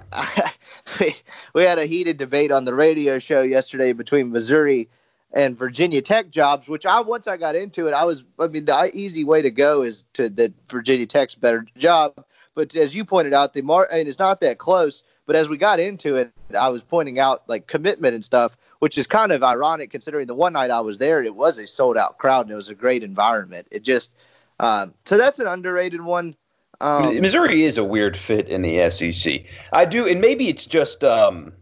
we 1.54 1.62
had 1.62 1.78
a 1.78 1.86
heated 1.86 2.18
debate 2.18 2.52
on 2.52 2.64
the 2.64 2.74
radio 2.74 3.18
show 3.18 3.40
yesterday 3.40 3.92
between 3.92 4.30
Missouri 4.30 4.88
and 5.32 5.56
Virginia 5.56 6.02
Tech 6.02 6.30
jobs, 6.30 6.68
which 6.68 6.84
I 6.84 7.00
once 7.00 7.26
I 7.26 7.36
got 7.36 7.56
into 7.56 7.86
it, 7.88 7.94
I 7.94 8.04
was 8.04 8.24
I 8.38 8.48
mean 8.48 8.64
the 8.64 8.90
easy 8.92 9.24
way 9.24 9.42
to 9.42 9.50
go 9.50 9.82
is 9.82 10.04
to 10.14 10.28
that 10.30 10.52
Virginia 10.68 11.06
Tech's 11.06 11.34
better 11.34 11.66
job. 11.78 12.24
But 12.54 12.76
as 12.76 12.94
you 12.94 13.04
pointed 13.04 13.32
out, 13.32 13.54
the 13.54 13.62
mar 13.62 13.88
and 13.90 14.08
it's 14.08 14.18
not 14.18 14.40
that 14.40 14.58
close. 14.58 15.02
But 15.26 15.36
as 15.36 15.48
we 15.48 15.56
got 15.56 15.80
into 15.80 16.16
it, 16.16 16.32
I 16.58 16.68
was 16.68 16.82
pointing 16.82 17.18
out 17.18 17.48
like 17.48 17.66
commitment 17.66 18.14
and 18.14 18.22
stuff, 18.22 18.56
which 18.84 18.98
is 18.98 19.06
kind 19.06 19.32
of 19.32 19.42
ironic 19.42 19.90
considering 19.90 20.26
the 20.26 20.34
one 20.34 20.52
night 20.52 20.70
I 20.70 20.82
was 20.82 20.98
there, 20.98 21.22
it 21.22 21.34
was 21.34 21.58
a 21.58 21.66
sold 21.66 21.96
out 21.96 22.18
crowd 22.18 22.42
and 22.42 22.50
it 22.50 22.54
was 22.54 22.68
a 22.68 22.74
great 22.74 23.02
environment. 23.02 23.66
It 23.70 23.82
just 23.82 24.12
um, 24.60 24.92
so 25.06 25.16
that's 25.16 25.40
an 25.40 25.46
underrated 25.46 26.02
one. 26.02 26.36
Um, 26.82 27.18
Missouri 27.22 27.64
is 27.64 27.78
a 27.78 27.82
weird 27.82 28.14
fit 28.14 28.46
in 28.48 28.60
the 28.60 28.90
SEC. 28.90 29.44
I 29.72 29.86
do, 29.86 30.06
and 30.06 30.20
maybe 30.20 30.50
it's 30.50 30.66
just 30.66 31.02
um, 31.02 31.54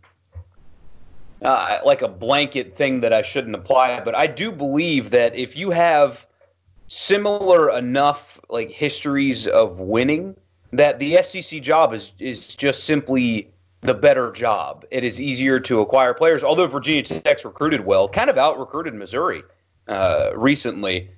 uh, 1.40 1.78
like 1.84 2.02
a 2.02 2.08
blanket 2.08 2.76
thing 2.76 3.02
that 3.02 3.12
I 3.12 3.22
shouldn't 3.22 3.54
apply, 3.54 4.00
but 4.00 4.16
I 4.16 4.26
do 4.26 4.50
believe 4.50 5.10
that 5.10 5.36
if 5.36 5.56
you 5.56 5.70
have 5.70 6.26
similar 6.88 7.70
enough 7.70 8.40
like 8.48 8.72
histories 8.72 9.46
of 9.46 9.78
winning, 9.78 10.34
that 10.72 10.98
the 10.98 11.22
SEC 11.22 11.62
job 11.62 11.94
is 11.94 12.10
is 12.18 12.56
just 12.56 12.82
simply 12.82 13.52
the 13.82 13.94
better 13.94 14.32
job. 14.32 14.84
It 14.90 15.04
is 15.04 15.20
easier 15.20 15.60
to 15.60 15.80
acquire 15.80 16.14
players. 16.14 16.42
Although 16.42 16.66
Virginia 16.68 17.02
Tech's 17.02 17.44
recruited 17.44 17.84
well, 17.84 18.08
kind 18.08 18.30
of 18.30 18.38
out 18.38 18.58
recruited 18.58 18.94
Missouri 18.94 19.42
uh, 19.88 20.30
recently. 20.34 21.10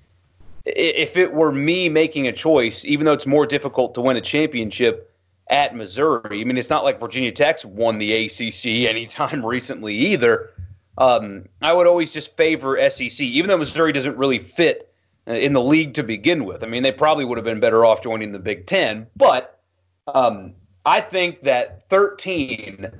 If 0.64 1.16
it 1.18 1.32
were 1.32 1.52
me 1.52 1.90
making 1.90 2.26
a 2.26 2.32
choice, 2.32 2.84
even 2.86 3.04
though 3.04 3.12
it's 3.12 3.26
more 3.26 3.46
difficult 3.46 3.94
to 3.94 4.00
win 4.00 4.16
a 4.16 4.22
championship 4.22 5.14
at 5.48 5.76
Missouri. 5.76 6.40
I 6.40 6.44
mean, 6.44 6.56
it's 6.56 6.70
not 6.70 6.84
like 6.84 6.98
Virginia 6.98 7.32
Tech's 7.32 7.64
won 7.64 7.98
the 7.98 8.26
ACC 8.26 8.66
anytime 8.88 9.44
recently 9.44 9.94
either, 9.94 10.50
um, 10.96 11.48
I 11.60 11.72
would 11.72 11.86
always 11.86 12.12
just 12.12 12.36
favor 12.36 12.78
SEC, 12.90 13.20
even 13.20 13.48
though 13.48 13.56
Missouri 13.56 13.92
doesn't 13.92 14.16
really 14.16 14.38
fit 14.38 14.92
uh, 15.26 15.32
in 15.32 15.52
the 15.52 15.60
league 15.60 15.94
to 15.94 16.02
begin 16.02 16.44
with. 16.44 16.62
I 16.62 16.66
mean, 16.66 16.82
they 16.82 16.92
probably 16.92 17.24
would 17.24 17.38
have 17.38 17.44
been 17.44 17.60
better 17.60 17.84
off 17.84 18.02
joining 18.02 18.32
the 18.32 18.38
Big 18.38 18.66
Ten, 18.66 19.06
but 19.16 19.58
um, 20.06 20.54
I 20.84 21.00
think 21.00 21.42
that 21.42 21.88
13 21.88 22.90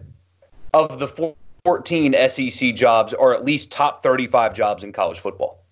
of 0.72 0.98
the 0.98 1.34
14 1.64 2.14
SEC 2.28 2.74
jobs 2.74 3.12
are 3.14 3.34
at 3.34 3.44
least 3.44 3.70
top 3.70 4.02
35 4.02 4.54
jobs 4.54 4.84
in 4.84 4.92
college 4.92 5.20
football. 5.20 5.64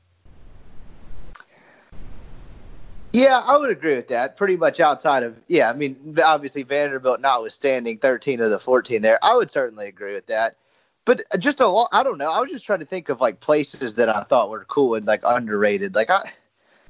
Yeah, 3.12 3.42
I 3.46 3.58
would 3.58 3.70
agree 3.70 3.94
with 3.94 4.08
that. 4.08 4.36
Pretty 4.36 4.56
much 4.56 4.80
outside 4.80 5.22
of 5.22 5.42
yeah, 5.46 5.68
I 5.68 5.74
mean, 5.74 6.18
obviously 6.24 6.62
Vanderbilt 6.62 7.20
notwithstanding, 7.20 7.98
thirteen 7.98 8.40
of 8.40 8.48
the 8.48 8.58
fourteen 8.58 9.02
there, 9.02 9.18
I 9.22 9.34
would 9.36 9.50
certainly 9.50 9.86
agree 9.86 10.14
with 10.14 10.26
that. 10.26 10.56
But 11.04 11.22
just 11.38 11.60
a 11.60 11.66
lot, 11.66 11.88
I 11.92 12.04
don't 12.04 12.16
know. 12.16 12.32
I 12.32 12.40
was 12.40 12.50
just 12.50 12.64
trying 12.64 12.78
to 12.78 12.86
think 12.86 13.10
of 13.10 13.20
like 13.20 13.40
places 13.40 13.96
that 13.96 14.08
I 14.08 14.22
thought 14.22 14.48
were 14.48 14.64
cool 14.64 14.94
and 14.94 15.04
like 15.06 15.22
underrated. 15.26 15.94
Like 15.94 16.08
I, 16.08 16.22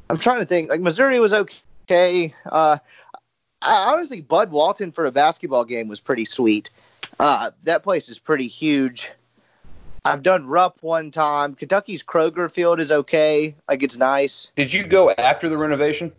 I'm 0.08 0.18
trying 0.18 0.38
to 0.38 0.46
think. 0.46 0.70
Like 0.70 0.80
Missouri 0.80 1.18
was 1.18 1.32
okay. 1.32 2.34
Uh, 2.46 2.78
honestly, 3.64 4.20
Bud 4.20 4.50
Walton 4.50 4.92
for 4.92 5.06
a 5.06 5.12
basketball 5.12 5.64
game 5.64 5.88
was 5.88 6.00
pretty 6.00 6.24
sweet. 6.24 6.70
Uh, 7.18 7.50
that 7.64 7.82
place 7.82 8.08
is 8.08 8.18
pretty 8.18 8.48
huge. 8.48 9.10
I've 10.04 10.22
done 10.22 10.46
Rupp 10.46 10.82
one 10.82 11.10
time. 11.10 11.54
Kentucky's 11.54 12.02
Kroger 12.02 12.50
Field 12.50 12.80
is 12.80 12.90
okay. 12.90 13.54
Like 13.68 13.82
it's 13.82 13.96
nice. 13.96 14.50
Did 14.56 14.72
you 14.72 14.84
go 14.84 15.10
after 15.10 15.48
the 15.48 15.56
renovation? 15.56 16.12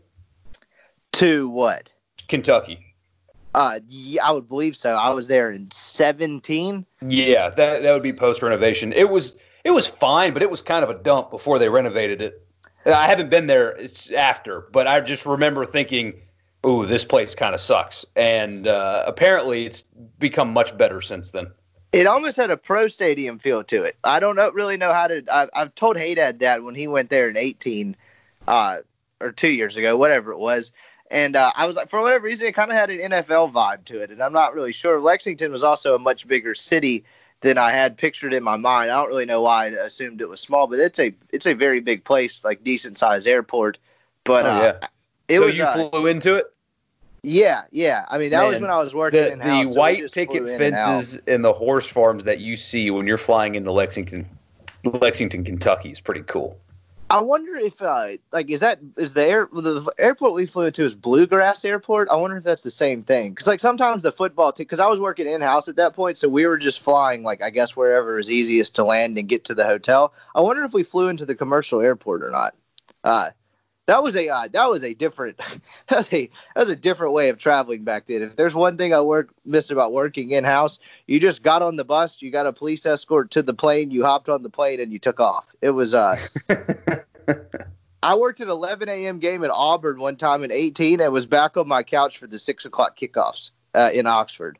To 1.13 1.49
what? 1.49 1.91
Kentucky. 2.27 2.93
Uh, 3.53 3.79
yeah, 3.87 4.25
I 4.25 4.31
would 4.31 4.47
believe 4.47 4.75
so. 4.75 4.91
I 4.91 5.09
was 5.11 5.27
there 5.27 5.51
in 5.51 5.69
seventeen. 5.71 6.85
Yeah, 7.07 7.49
that 7.49 7.83
that 7.83 7.93
would 7.93 8.01
be 8.01 8.13
post 8.13 8.41
renovation. 8.41 8.93
It 8.93 9.09
was 9.09 9.35
it 9.63 9.71
was 9.71 9.87
fine, 9.87 10.33
but 10.33 10.41
it 10.41 10.49
was 10.49 10.61
kind 10.61 10.83
of 10.83 10.89
a 10.89 10.95
dump 10.95 11.29
before 11.29 11.59
they 11.59 11.69
renovated 11.69 12.21
it. 12.21 12.47
I 12.85 13.07
haven't 13.07 13.29
been 13.29 13.47
there 13.47 13.69
it's 13.69 14.11
after, 14.11 14.61
but 14.71 14.87
I 14.87 14.99
just 15.01 15.25
remember 15.25 15.65
thinking, 15.65 16.13
"Ooh, 16.65 16.85
this 16.85 17.05
place 17.05 17.35
kind 17.35 17.53
of 17.53 17.61
sucks." 17.61 18.05
And 18.15 18.67
uh, 18.67 19.03
apparently, 19.05 19.65
it's 19.65 19.83
become 20.19 20.53
much 20.53 20.77
better 20.77 21.01
since 21.01 21.31
then. 21.31 21.47
It 21.91 22.07
almost 22.07 22.37
had 22.37 22.49
a 22.49 22.57
pro 22.57 22.87
stadium 22.87 23.37
feel 23.37 23.63
to 23.65 23.83
it. 23.83 23.95
I 24.03 24.19
don't 24.19 24.35
know, 24.35 24.49
really 24.51 24.77
know 24.77 24.93
how 24.93 25.07
to. 25.07 25.23
I, 25.31 25.47
I've 25.53 25.75
told 25.75 25.95
Haydad 25.95 26.39
that 26.39 26.63
when 26.63 26.75
he 26.75 26.87
went 26.87 27.09
there 27.09 27.29
in 27.29 27.37
18, 27.37 27.95
uh, 28.47 28.77
or 29.23 29.31
two 29.31 29.49
years 29.49 29.77
ago, 29.77 29.97
whatever 29.97 30.31
it 30.31 30.39
was. 30.39 30.71
And 31.09 31.35
uh, 31.35 31.51
I 31.55 31.67
was 31.67 31.75
like, 31.75 31.89
for 31.89 32.01
whatever 32.01 32.25
reason, 32.25 32.47
it 32.47 32.55
kind 32.55 32.71
of 32.71 32.77
had 32.77 32.89
an 32.89 33.11
NFL 33.11 33.51
vibe 33.53 33.85
to 33.85 34.01
it. 34.01 34.11
And 34.11 34.21
I'm 34.21 34.33
not 34.33 34.53
really 34.53 34.73
sure. 34.73 34.99
Lexington 34.99 35.51
was 35.51 35.63
also 35.63 35.95
a 35.95 35.99
much 35.99 36.27
bigger 36.27 36.55
city 36.55 37.05
than 37.41 37.57
I 37.57 37.71
had 37.71 37.97
pictured 37.97 38.33
in 38.33 38.43
my 38.43 38.57
mind. 38.57 38.89
I 38.89 38.95
don't 38.95 39.09
really 39.09 39.25
know 39.25 39.41
why 39.41 39.65
I 39.65 39.69
assumed 39.69 40.21
it 40.21 40.29
was 40.29 40.41
small, 40.41 40.67
but 40.67 40.79
it's 40.79 40.99
a 40.99 41.13
it's 41.29 41.45
a 41.45 41.53
very 41.53 41.81
big 41.81 42.03
place, 42.03 42.43
like 42.43 42.63
decent 42.63 42.97
sized 42.97 43.27
airport. 43.27 43.77
But 44.23 44.45
Oh, 44.45 44.49
uh, 44.49 44.61
yeah. 44.81 44.87
It 45.33 45.39
so 45.39 45.45
was 45.45 45.57
you 45.57 45.63
uh, 45.63 45.89
flew 45.89 46.07
into 46.07 46.35
it. 46.35 46.45
yeah, 47.23 47.63
yeah. 47.71 48.05
I 48.07 48.17
mean, 48.17 48.31
that 48.31 48.45
was 48.45 48.61
when 48.61 48.71
I 48.71 48.81
was 48.81 48.93
working 48.93 49.39
The, 49.39 49.43
the 49.43 49.65
so 49.65 49.79
white 49.79 49.97
flew 49.97 50.09
picket 50.09 50.47
and 50.47 50.57
fences 50.57 51.19
and 51.27 51.43
the 51.43 51.53
horse 51.53 51.87
farms 51.87 52.25
that 52.25 52.39
you 52.39 52.55
see 52.55 52.91
when 52.91 53.07
you're 53.07 53.17
flying 53.17 53.55
into 53.55 53.71
Lexington, 53.71 54.27
Lexington, 54.83 55.43
Kentucky, 55.43 55.91
is 55.91 55.99
pretty 56.01 56.23
cool. 56.23 56.59
I 57.09 57.19
wonder 57.19 57.55
if, 57.55 57.79
uh, 57.81 58.07
like, 58.31 58.49
is 58.49 58.61
that 58.61 58.79
is 58.97 59.13
the 59.13 59.23
air 59.23 59.47
the 59.51 59.91
airport 59.99 60.33
we 60.33 60.47
flew 60.47 60.65
into 60.65 60.83
is 60.83 60.95
Bluegrass 60.95 61.63
Airport? 61.63 62.09
I 62.09 62.15
wonder 62.15 62.37
if 62.37 62.43
that's 62.43 62.63
the 62.63 62.71
same 62.71 63.03
thing. 63.03 63.29
Because 63.31 63.47
like 63.47 63.59
sometimes 63.59 64.01
the 64.01 64.11
football 64.11 64.51
team, 64.51 64.63
because 64.63 64.79
I 64.79 64.87
was 64.87 64.99
working 64.99 65.27
in 65.27 65.41
house 65.41 65.67
at 65.67 65.75
that 65.75 65.93
point, 65.93 66.17
so 66.17 66.27
we 66.27 66.47
were 66.47 66.57
just 66.57 66.79
flying 66.79 67.21
like 67.21 67.43
I 67.43 67.51
guess 67.51 67.75
wherever 67.75 68.17
is 68.17 68.31
easiest 68.31 68.77
to 68.77 68.83
land 68.83 69.17
and 69.17 69.29
get 69.29 69.45
to 69.45 69.53
the 69.53 69.65
hotel. 69.65 70.13
I 70.33 70.41
wonder 70.41 70.63
if 70.65 70.73
we 70.73 70.83
flew 70.83 71.09
into 71.09 71.25
the 71.25 71.35
commercial 71.35 71.81
airport 71.81 72.23
or 72.23 72.31
not. 72.31 72.55
Uh, 73.03 73.29
that 73.85 74.01
was 74.03 74.15
a 74.15 74.29
uh, 74.29 74.47
that 74.53 74.69
was 74.69 74.83
a 74.83 74.93
different 74.93 75.37
that 75.87 75.97
was 75.97 76.13
a 76.13 76.27
that 76.55 76.59
was 76.61 76.69
a 76.69 76.75
different 76.75 77.13
way 77.13 77.29
of 77.29 77.37
traveling 77.37 77.83
back 77.83 78.05
then. 78.05 78.21
If 78.21 78.35
there's 78.35 78.55
one 78.55 78.77
thing 78.77 78.93
I 78.93 79.01
work 79.01 79.29
missed 79.45 79.71
about 79.71 79.91
working 79.91 80.31
in 80.31 80.43
house, 80.43 80.79
you 81.07 81.19
just 81.19 81.43
got 81.43 81.61
on 81.61 81.75
the 81.75 81.85
bus, 81.85 82.21
you 82.21 82.31
got 82.31 82.45
a 82.45 82.53
police 82.53 82.85
escort 82.85 83.31
to 83.31 83.43
the 83.43 83.53
plane, 83.53 83.91
you 83.91 84.03
hopped 84.05 84.29
on 84.29 84.43
the 84.43 84.49
plane, 84.49 84.79
and 84.79 84.91
you 84.93 84.99
took 84.99 85.19
off. 85.19 85.45
It 85.61 85.71
was 85.71 85.93
uh. 85.93 86.17
I 88.03 88.15
worked 88.15 88.41
at 88.41 88.49
11 88.49 88.89
a.m. 88.89 89.19
game 89.19 89.45
at 89.45 89.49
Auburn 89.49 89.97
one 89.97 90.17
time 90.17 90.43
in 90.43 90.51
18 90.51 90.99
and 90.99 91.13
was 91.13 91.25
back 91.25 91.55
on 91.55 91.69
my 91.69 91.83
couch 91.83 92.17
for 92.17 92.27
the 92.27 92.37
six 92.37 92.65
o'clock 92.65 92.97
kickoffs 92.97 93.51
uh, 93.73 93.91
in 93.93 94.07
Oxford. 94.07 94.59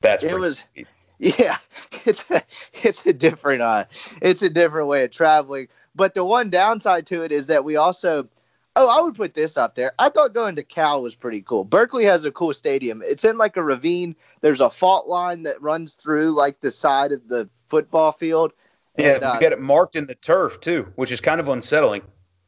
That's 0.00 0.22
It 0.22 0.38
was- 0.38 0.64
sweet. 0.74 0.86
Yeah, 1.18 1.56
it's 2.04 2.28
a, 2.32 2.42
it's 2.82 3.06
a 3.06 3.12
different 3.12 3.62
uh, 3.62 3.84
it's 4.20 4.42
a 4.42 4.50
different 4.50 4.88
way 4.88 5.04
of 5.04 5.12
traveling. 5.12 5.68
But 5.94 6.14
the 6.14 6.24
one 6.24 6.50
downside 6.50 7.06
to 7.08 7.22
it 7.22 7.32
is 7.32 7.48
that 7.48 7.64
we 7.64 7.76
also, 7.76 8.28
oh, 8.76 8.88
I 8.88 9.02
would 9.02 9.14
put 9.14 9.34
this 9.34 9.56
up 9.56 9.74
there. 9.74 9.92
I 9.98 10.08
thought 10.08 10.32
going 10.34 10.56
to 10.56 10.62
Cal 10.62 11.02
was 11.02 11.14
pretty 11.14 11.42
cool. 11.42 11.64
Berkeley 11.64 12.04
has 12.04 12.24
a 12.24 12.32
cool 12.32 12.54
stadium. 12.54 13.02
It's 13.04 13.24
in 13.24 13.36
like 13.38 13.56
a 13.56 13.62
ravine. 13.62 14.16
There's 14.40 14.60
a 14.60 14.70
fault 14.70 15.06
line 15.06 15.42
that 15.44 15.60
runs 15.60 15.94
through 15.94 16.30
like 16.30 16.60
the 16.60 16.70
side 16.70 17.12
of 17.12 17.28
the 17.28 17.48
football 17.68 18.12
field. 18.12 18.52
Yeah, 18.96 19.14
And, 19.14 19.24
uh, 19.24 19.30
we 19.34 19.40
get 19.40 19.52
it 19.52 19.60
marked 19.60 19.96
in 19.96 20.06
the 20.06 20.14
turf 20.14 20.60
too, 20.60 20.92
which 20.96 21.10
is 21.10 21.20
kind 21.20 21.40
of 21.40 21.48
unsettling. 21.48 22.02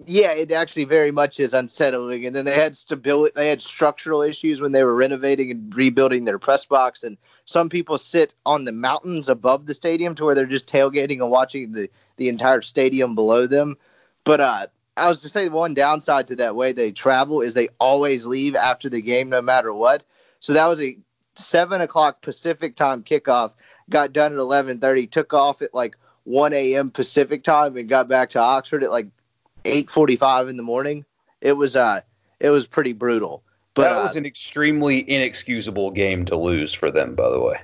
Yeah, 0.07 0.33
it 0.33 0.53
actually 0.53 0.85
very 0.85 1.11
much 1.11 1.41
is 1.41 1.55
unsettling. 1.55 2.27
And 2.27 2.35
then 2.35 2.45
they 2.45 2.55
had 2.55 2.77
stability, 2.77 3.33
they 3.37 3.49
had 3.49 3.63
structural 3.63 4.23
issues 4.23 4.61
when 4.61 4.73
they 4.73 4.85
were 4.85 4.95
renovating 4.95 5.51
and 5.51 5.75
rebuilding 5.75 6.25
their 6.25 6.39
press 6.39 6.65
box. 6.65 7.05
And 7.05 7.17
some 7.47 7.69
people 7.69 7.97
sit 7.99 8.35
on 8.45 8.65
the 8.65 8.73
mountains 8.73 9.29
above 9.29 9.67
the 9.67 9.75
stadium 9.75 10.15
to 10.17 10.25
where 10.25 10.35
they're 10.35 10.47
just 10.47 10.69
tailgating 10.69 11.21
and 11.21 11.31
watching 11.31 11.73
the 11.73 11.91
the 12.17 12.29
entire 12.29 12.63
stadium 12.63 13.15
below 13.15 13.47
them. 13.47 13.77
But 14.25 14.41
uh, 14.41 14.67
I 14.97 15.09
was 15.09 15.23
to 15.23 15.29
say 15.29 15.49
the 15.49 15.55
one 15.55 15.75
downside 15.75 16.29
to 16.29 16.37
that 16.37 16.55
way 16.55 16.73
they 16.73 16.93
travel 16.93 17.41
is 17.41 17.55
they 17.55 17.69
always 17.79 18.27
leave 18.27 18.55
after 18.57 18.89
the 18.89 19.03
game, 19.03 19.31
no 19.31 19.43
matter 19.43 19.73
what. 19.73 20.05
So 20.41 20.53
that 20.53 20.67
was 20.69 20.83
a 20.83 20.99
seven 21.35 21.81
o'clock 21.81 22.23
Pacific 22.23 22.77
time 22.77 23.03
kickoff. 23.03 23.53
Got 23.91 24.13
done 24.13 24.33
at 24.33 24.39
eleven 24.39 24.79
thirty. 24.81 25.07
Took 25.07 25.33
off 25.33 25.63
at 25.63 25.75
like 25.75 25.97
one 26.25 26.53
a.m. 26.53 26.91
Pacific 26.91 27.43
time 27.43 27.77
and 27.77 27.89
got 27.89 28.09
back 28.09 28.31
to 28.31 28.41
Oxford 28.41 28.85
at 28.85 28.91
like 28.91 29.09
eight 29.65 29.91
forty-five 29.91 30.49
in 30.49 30.57
the 30.57 30.63
morning. 30.63 31.05
It 31.41 31.53
was 31.53 31.77
uh, 31.77 32.01
it 32.41 32.51
was 32.51 32.67
pretty 32.67 32.93
brutal. 32.93 33.43
But 33.75 33.83
that 33.83 33.93
uh, 33.93 34.03
was 34.05 34.17
an 34.17 34.27
extremely 34.27 34.99
inexcusable 35.09 35.91
game 35.91 36.27
to 36.27 36.37
lose 36.37 36.73
for 36.73 36.91
them, 36.91 37.15
by 37.15 37.29
the 37.29 37.41
way. 37.41 37.61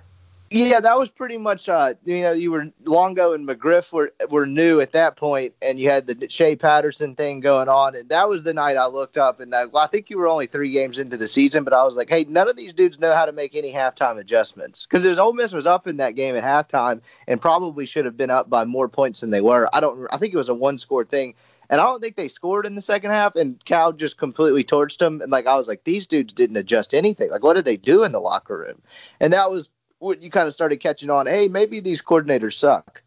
Yeah, 0.53 0.81
that 0.81 0.99
was 0.99 1.09
pretty 1.11 1.39
much. 1.39 1.69
Uh, 1.69 1.95
you 2.05 2.23
know, 2.23 2.33
you 2.33 2.51
were 2.51 2.73
Longo 2.85 3.35
and 3.35 3.47
McGriff 3.47 3.93
were 3.93 4.13
were 4.29 4.47
new 4.47 4.81
at 4.81 4.91
that 4.93 5.15
point, 5.15 5.55
and 5.63 5.79
you 5.79 5.89
had 5.89 6.09
the 6.09 6.29
Shea 6.29 6.57
Patterson 6.57 7.15
thing 7.15 7.39
going 7.39 7.69
on, 7.69 7.95
and 7.95 8.09
that 8.09 8.29
was 8.29 8.43
the 8.43 8.53
night 8.53 8.77
I 8.77 8.89
looked 8.89 9.17
up, 9.17 9.39
and 9.39 9.55
I, 9.55 9.67
well, 9.67 9.85
I 9.85 9.87
think 9.87 10.11
you 10.11 10.19
were 10.19 10.27
only 10.27 10.47
three 10.47 10.73
games 10.73 10.99
into 10.99 11.17
the 11.17 11.29
season, 11.29 11.63
but 11.63 11.73
I 11.73 11.85
was 11.85 11.97
like, 11.97 12.09
hey, 12.09 12.27
none 12.29 12.49
of 12.49 12.57
these 12.57 12.73
dudes 12.73 12.99
know 12.99 13.15
how 13.15 13.27
to 13.27 13.33
make 13.33 13.55
any 13.55 13.73
halftime 13.73 14.19
adjustments 14.19 14.87
because 14.87 15.05
it 15.05 15.11
was 15.11 15.21
Ole 15.21 15.35
Miss 15.35 15.53
was 15.53 15.67
up 15.67 15.87
in 15.87 15.99
that 15.99 16.17
game 16.17 16.35
at 16.35 16.43
halftime, 16.43 17.01
and 17.29 17.41
probably 17.41 17.87
should 17.87 18.07
have 18.07 18.17
been 18.17 18.31
up 18.31 18.51
by 18.51 18.65
more 18.65 18.89
points 18.89 19.21
than 19.21 19.31
they 19.31 19.41
were. 19.41 19.69
I 19.73 19.79
don't. 19.79 20.09
I 20.13 20.17
think 20.17 20.35
it 20.35 20.37
was 20.37 20.49
a 20.49 20.55
one 20.55 20.79
score 20.79 21.05
thing. 21.05 21.35
And 21.71 21.81
I 21.81 21.85
don't 21.85 22.01
think 22.01 22.17
they 22.17 22.29
scored 22.29 22.67
in 22.67 22.75
the 22.75 22.83
second 22.83 23.13
half, 23.13 23.37
and 23.37 23.65
Cal 23.65 23.93
just 23.93 24.19
completely 24.19 24.65
torched 24.65 24.99
them. 24.99 25.23
And 25.23 25.33
like 25.33 25.47
I 25.47 25.57
was 25.57 25.69
like, 25.69 25.85
these 25.85 26.07
dudes 26.07 26.35
didn't 26.35 26.59
adjust 26.59 26.93
anything. 26.93 27.31
Like, 27.31 27.43
what 27.43 27.57
did 27.57 27.65
they 27.65 27.79
do 27.79 28.05
in 28.05 28.13
the 28.13 28.21
locker 28.21 28.59
room? 28.59 28.83
And 29.21 29.33
that 29.33 29.51
was 29.51 29.71
when 29.99 30.21
you 30.21 30.31
kind 30.31 30.49
of 30.49 30.53
started 30.53 30.77
catching 30.79 31.09
on. 31.11 31.27
Hey, 31.27 31.49
maybe 31.49 31.81
these 31.81 32.03
coordinators 32.03 32.55
suck. 32.55 33.03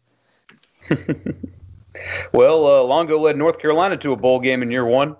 Well, 2.32 2.66
uh, 2.66 2.82
Longo 2.82 3.20
led 3.20 3.36
North 3.36 3.58
Carolina 3.58 3.96
to 3.98 4.12
a 4.12 4.16
bowl 4.16 4.40
game 4.40 4.62
in 4.62 4.70
year 4.70 4.84
one. 4.84 5.16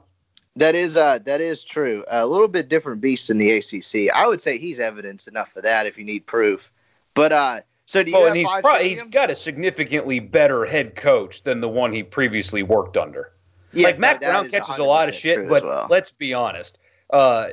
That 0.57 0.75
is 0.75 0.97
uh, 0.97 1.19
that 1.25 1.41
is 1.41 1.65
true. 1.65 2.05
A 2.09 2.27
little 2.27 2.49
bit 2.49 2.69
different 2.69 3.01
beast 3.01 3.31
in 3.31 3.39
the 3.39 3.53
ACC. 3.53 4.15
I 4.15 4.27
would 4.27 4.41
say 4.41 4.59
he's 4.59 4.79
evidence 4.79 5.27
enough 5.27 5.53
for 5.53 5.63
that 5.63 5.87
if 5.87 5.99
you 5.99 6.05
need 6.05 6.27
proof. 6.27 6.73
But 7.13 7.33
uh, 7.33 7.61
so 7.87 8.03
do 8.03 8.11
you 8.11 8.17
Oh, 8.17 8.27
and 8.27 8.37
he's 8.37 8.49
pro- 8.49 8.83
he's 8.83 9.03
got 9.03 9.31
a 9.31 9.35
significantly 9.35 10.21
better 10.21 10.65
head 10.65 10.95
coach 10.95 11.43
than 11.43 11.61
the 11.61 11.69
one 11.69 11.93
he 11.93 12.05
previously 12.05 12.63
worked 12.63 12.97
under. 12.97 13.33
Yeah, 13.75 13.89
like 13.89 13.99
Mack 13.99 14.21
Brown 14.21 14.51
catches 14.51 14.79
a 14.79 14.85
lot 14.85 15.09
of 15.09 15.15
shit, 15.15 15.49
but 15.49 15.65
well. 15.65 15.87
let's 15.91 16.13
be 16.13 16.35
honest. 16.35 16.79
Uh, 17.11 17.49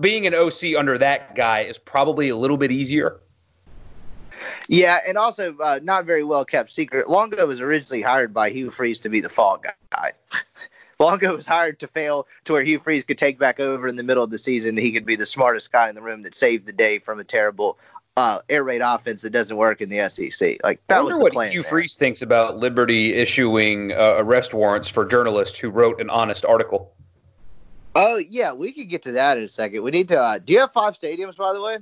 being 0.00 0.26
an 0.26 0.34
OC 0.34 0.76
under 0.76 0.98
that 0.98 1.34
guy 1.34 1.60
is 1.60 1.78
probably 1.78 2.28
a 2.28 2.36
little 2.36 2.56
bit 2.56 2.72
easier. 2.72 3.20
Yeah, 4.68 4.98
and 5.06 5.16
also 5.16 5.56
uh, 5.58 5.80
not 5.82 6.04
very 6.04 6.24
well 6.24 6.44
kept 6.44 6.70
secret. 6.70 7.08
Longo 7.08 7.46
was 7.46 7.60
originally 7.60 8.02
hired 8.02 8.32
by 8.32 8.50
Hugh 8.50 8.70
Freeze 8.70 9.00
to 9.00 9.08
be 9.08 9.20
the 9.20 9.28
fall 9.28 9.60
guy. 9.92 10.12
Longo 11.00 11.36
was 11.36 11.46
hired 11.46 11.78
to 11.80 11.86
fail 11.86 12.26
to 12.44 12.54
where 12.54 12.62
Hugh 12.62 12.80
Freeze 12.80 13.04
could 13.04 13.18
take 13.18 13.38
back 13.38 13.60
over 13.60 13.86
in 13.86 13.94
the 13.94 14.02
middle 14.02 14.24
of 14.24 14.30
the 14.30 14.38
season. 14.38 14.76
He 14.76 14.92
could 14.92 15.06
be 15.06 15.14
the 15.14 15.26
smartest 15.26 15.70
guy 15.70 15.88
in 15.88 15.94
the 15.94 16.02
room 16.02 16.22
that 16.22 16.34
saved 16.34 16.66
the 16.66 16.72
day 16.72 16.98
from 16.98 17.20
a 17.20 17.24
terrible 17.24 17.78
uh, 18.18 18.40
air 18.48 18.64
raid 18.64 18.80
offense 18.80 19.22
that 19.22 19.30
doesn't 19.30 19.56
work 19.56 19.80
in 19.80 19.88
the 19.88 20.08
SEC. 20.08 20.58
Like 20.64 20.80
I 20.88 20.94
that 20.94 21.04
was 21.04 21.12
wonder 21.12 21.18
the 21.18 21.22
what 21.22 21.32
plan. 21.32 21.52
Hugh 21.52 21.62
there. 21.62 21.70
Freeze 21.70 21.94
thinks 21.94 22.20
about 22.20 22.58
Liberty 22.58 23.14
issuing 23.14 23.92
uh, 23.92 24.16
arrest 24.18 24.52
warrants 24.52 24.88
for 24.88 25.04
journalists 25.04 25.58
who 25.58 25.70
wrote 25.70 26.00
an 26.00 26.10
honest 26.10 26.44
article. 26.44 26.92
Oh 27.94 28.16
yeah, 28.16 28.52
we 28.52 28.72
could 28.72 28.88
get 28.88 29.02
to 29.02 29.12
that 29.12 29.38
in 29.38 29.44
a 29.44 29.48
second. 29.48 29.82
We 29.82 29.92
need 29.92 30.08
to. 30.08 30.18
Uh, 30.18 30.38
do 30.38 30.52
you 30.52 30.60
have 30.60 30.72
five 30.72 30.94
stadiums, 30.94 31.36
by 31.36 31.52
the 31.52 31.62
way? 31.62 31.78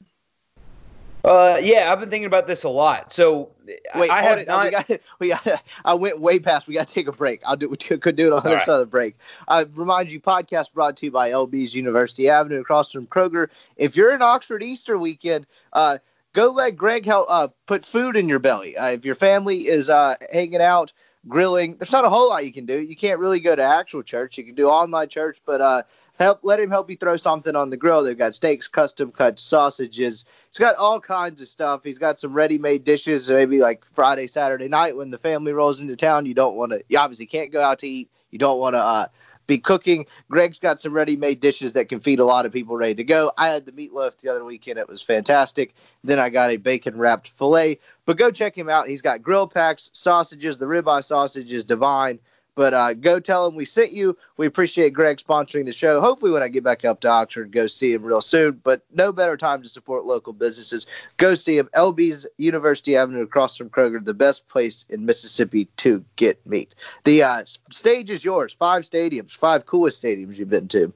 Uh, 1.25 1.59
yeah, 1.61 1.91
I've 1.91 1.99
been 1.99 2.09
thinking 2.09 2.27
about 2.27 2.47
this 2.47 2.63
a 2.63 2.69
lot. 2.69 3.13
So 3.13 3.51
Wait, 3.97 4.11
I 4.11 4.23
have 4.23 4.39
it. 4.39 4.47
not. 4.47 4.65
we 4.65 4.71
got, 4.71 4.91
we 5.19 5.29
got, 5.31 5.63
I 5.85 5.95
went 5.95 6.21
way 6.21 6.39
past. 6.39 6.69
We 6.69 6.75
got 6.75 6.87
to 6.87 6.95
take 6.95 7.09
a 7.09 7.13
break. 7.13 7.41
I'll 7.45 7.57
do. 7.57 7.69
We 7.69 7.77
could 7.79 8.15
do 8.15 8.27
it 8.27 8.33
on 8.33 8.43
the 8.43 8.49
other 8.49 8.57
right. 8.57 8.65
side 8.65 8.75
of 8.75 8.81
the 8.81 8.87
break. 8.87 9.17
I 9.49 9.65
remind 9.75 10.13
you, 10.13 10.21
podcast 10.21 10.73
brought 10.73 10.99
to 10.99 11.07
you 11.07 11.13
by 11.13 11.31
LB's 11.31 11.75
University 11.75 12.29
Avenue 12.29 12.61
across 12.61 12.93
from 12.93 13.07
Kroger. 13.07 13.49
If 13.77 13.97
you're 13.97 14.13
in 14.13 14.23
Oxford 14.23 14.63
Easter 14.63 14.97
weekend, 14.99 15.47
uh, 15.73 15.99
go 16.37 16.53
let 16.53 16.77
Greg 16.77 17.07
help 17.07 17.27
uh, 17.31 17.49
put 17.65 17.85
food 17.85 18.15
in 18.15 18.29
your 18.29 18.39
belly. 18.39 18.77
Uh, 18.77 18.89
if 18.91 19.07
your 19.07 19.15
family 19.15 19.67
is 19.67 19.89
uh, 19.89 20.17
hanging 20.31 20.61
out 20.61 20.93
grilling, 21.27 21.77
there's 21.79 21.93
not 21.93 22.05
a 22.05 22.11
whole 22.11 22.29
lot 22.29 22.45
you 22.45 22.53
can 22.53 22.67
do. 22.67 22.79
You 22.79 22.95
can't 22.95 23.19
really 23.19 23.41
go 23.41 23.57
to 23.57 23.63
actual 23.63 24.03
church. 24.03 24.37
You 24.37 24.45
can 24.45 24.55
do 24.55 24.69
online 24.69 25.09
church, 25.09 25.41
but 25.47 25.63
uh, 25.63 25.83
help 26.19 26.41
let 26.43 26.61
him 26.61 26.69
help 26.69 26.91
you 26.91 26.97
throw 26.99 27.17
something 27.17 27.57
on 27.57 27.71
the 27.71 27.79
grill. 27.79 28.03
They've 28.03 28.19
got 28.19 28.35
steaks, 28.35 28.69
custom 28.69 29.13
cut 29.13 29.41
sausages. 29.41 30.27
He's 30.51 30.59
got 30.59 30.77
all 30.77 31.01
kinds 31.01 31.41
of 31.41 31.49
stuff. 31.49 31.83
He's 31.83 31.99
got 31.99 32.21
some 32.21 32.35
ready-made 32.35 32.85
dishes. 32.85 33.31
Maybe 33.31 33.61
like 33.61 33.87
Friday, 33.95 34.27
Saturday 34.27 34.69
night 34.69 34.95
when 34.95 35.11
the 35.11 35.19
family 35.19 35.53
rolls 35.55 35.81
into 35.81 35.97
town. 35.97 36.27
You 36.27 36.35
don't 36.35 36.55
want 36.55 36.73
to. 36.73 36.85
You 36.87 36.99
obviously 36.99 37.27
can't 37.27 37.51
go 37.51 37.63
out 37.63 37.79
to 37.79 37.89
eat. 37.89 38.11
You 38.31 38.39
don't 38.39 38.61
want 38.61 38.75
to 38.75 38.81
uh, 38.81 39.07
be 39.47 39.59
cooking. 39.59 40.07
Greg's 40.31 40.59
got 40.59 40.81
some 40.81 40.93
ready-made 40.93 41.41
dishes 41.41 41.75
that 41.75 41.89
can 41.89 42.01
feed 42.01 42.21
a 42.21 42.25
lot 42.25 42.47
of 42.47 42.53
people 42.53 42.77
ready 42.77 42.95
to 42.97 43.05
go. 43.05 43.33
I 43.37 43.49
had 43.49 43.67
the 43.67 43.73
meatloaf 43.73 44.19
the 44.19 44.31
other 44.31 44.45
weekend. 44.45 44.79
It 44.79 44.89
was 44.89 45.03
fantastic. 45.03 45.75
Then 46.05 46.19
I 46.19 46.31
got 46.31 46.51
a 46.51 46.57
bacon-wrapped 46.57 47.29
fillet. 47.29 47.79
But 48.05 48.19
go 48.19 48.31
check 48.31 48.57
him 48.57 48.69
out. 48.69 48.89
He's 48.89 49.03
got 49.03 49.23
grill 49.23 49.47
packs, 49.47 49.91
sausages. 49.93 50.59
The 50.59 50.67
ribeye 50.67 51.05
sausage 51.05 51.53
is 51.53 51.65
divine. 51.65 52.19
But 52.57 52.73
uh, 52.73 52.95
go 52.95 53.21
tell 53.21 53.47
him 53.47 53.55
we 53.55 53.67
sent 53.67 53.93
you. 53.93 54.17
We 54.39 54.47
appreciate 54.47 54.95
Greg 54.95 55.19
sponsoring 55.19 55.67
the 55.67 55.75
show. 55.75 56.01
Hopefully, 56.01 56.33
when 56.33 56.43
I 56.43 56.49
get 56.49 56.65
back 56.65 56.87
up 56.87 57.01
to 57.01 57.09
Oxford, 57.09 57.53
go 57.53 57.67
see 57.67 57.93
him 57.93 58.03
real 58.03 58.23
soon. 58.23 58.61
But 58.65 58.83
no 58.91 59.13
better 59.13 59.37
time 59.37 59.63
to 59.63 59.69
support 59.69 60.07
local 60.07 60.33
businesses. 60.33 60.87
Go 61.19 61.35
see 61.35 61.59
him. 61.59 61.69
LB's 61.75 62.27
University 62.39 62.97
Avenue 62.97 63.23
across 63.23 63.59
from 63.59 63.69
Kroger, 63.69 64.03
the 64.03 64.15
best 64.15 64.49
place 64.49 64.87
in 64.89 65.05
Mississippi 65.05 65.67
to 65.77 66.03
get 66.17 66.45
meat. 66.47 66.75
The 67.05 67.25
uh, 67.25 67.45
stage 67.71 68.11
is 68.11 68.25
yours. 68.25 68.55
Five 68.55 68.85
stadiums, 68.85 69.33
five 69.33 69.67
coolest 69.67 70.03
stadiums 70.03 70.39
you've 70.39 70.49
been 70.49 70.69
to. 70.69 70.95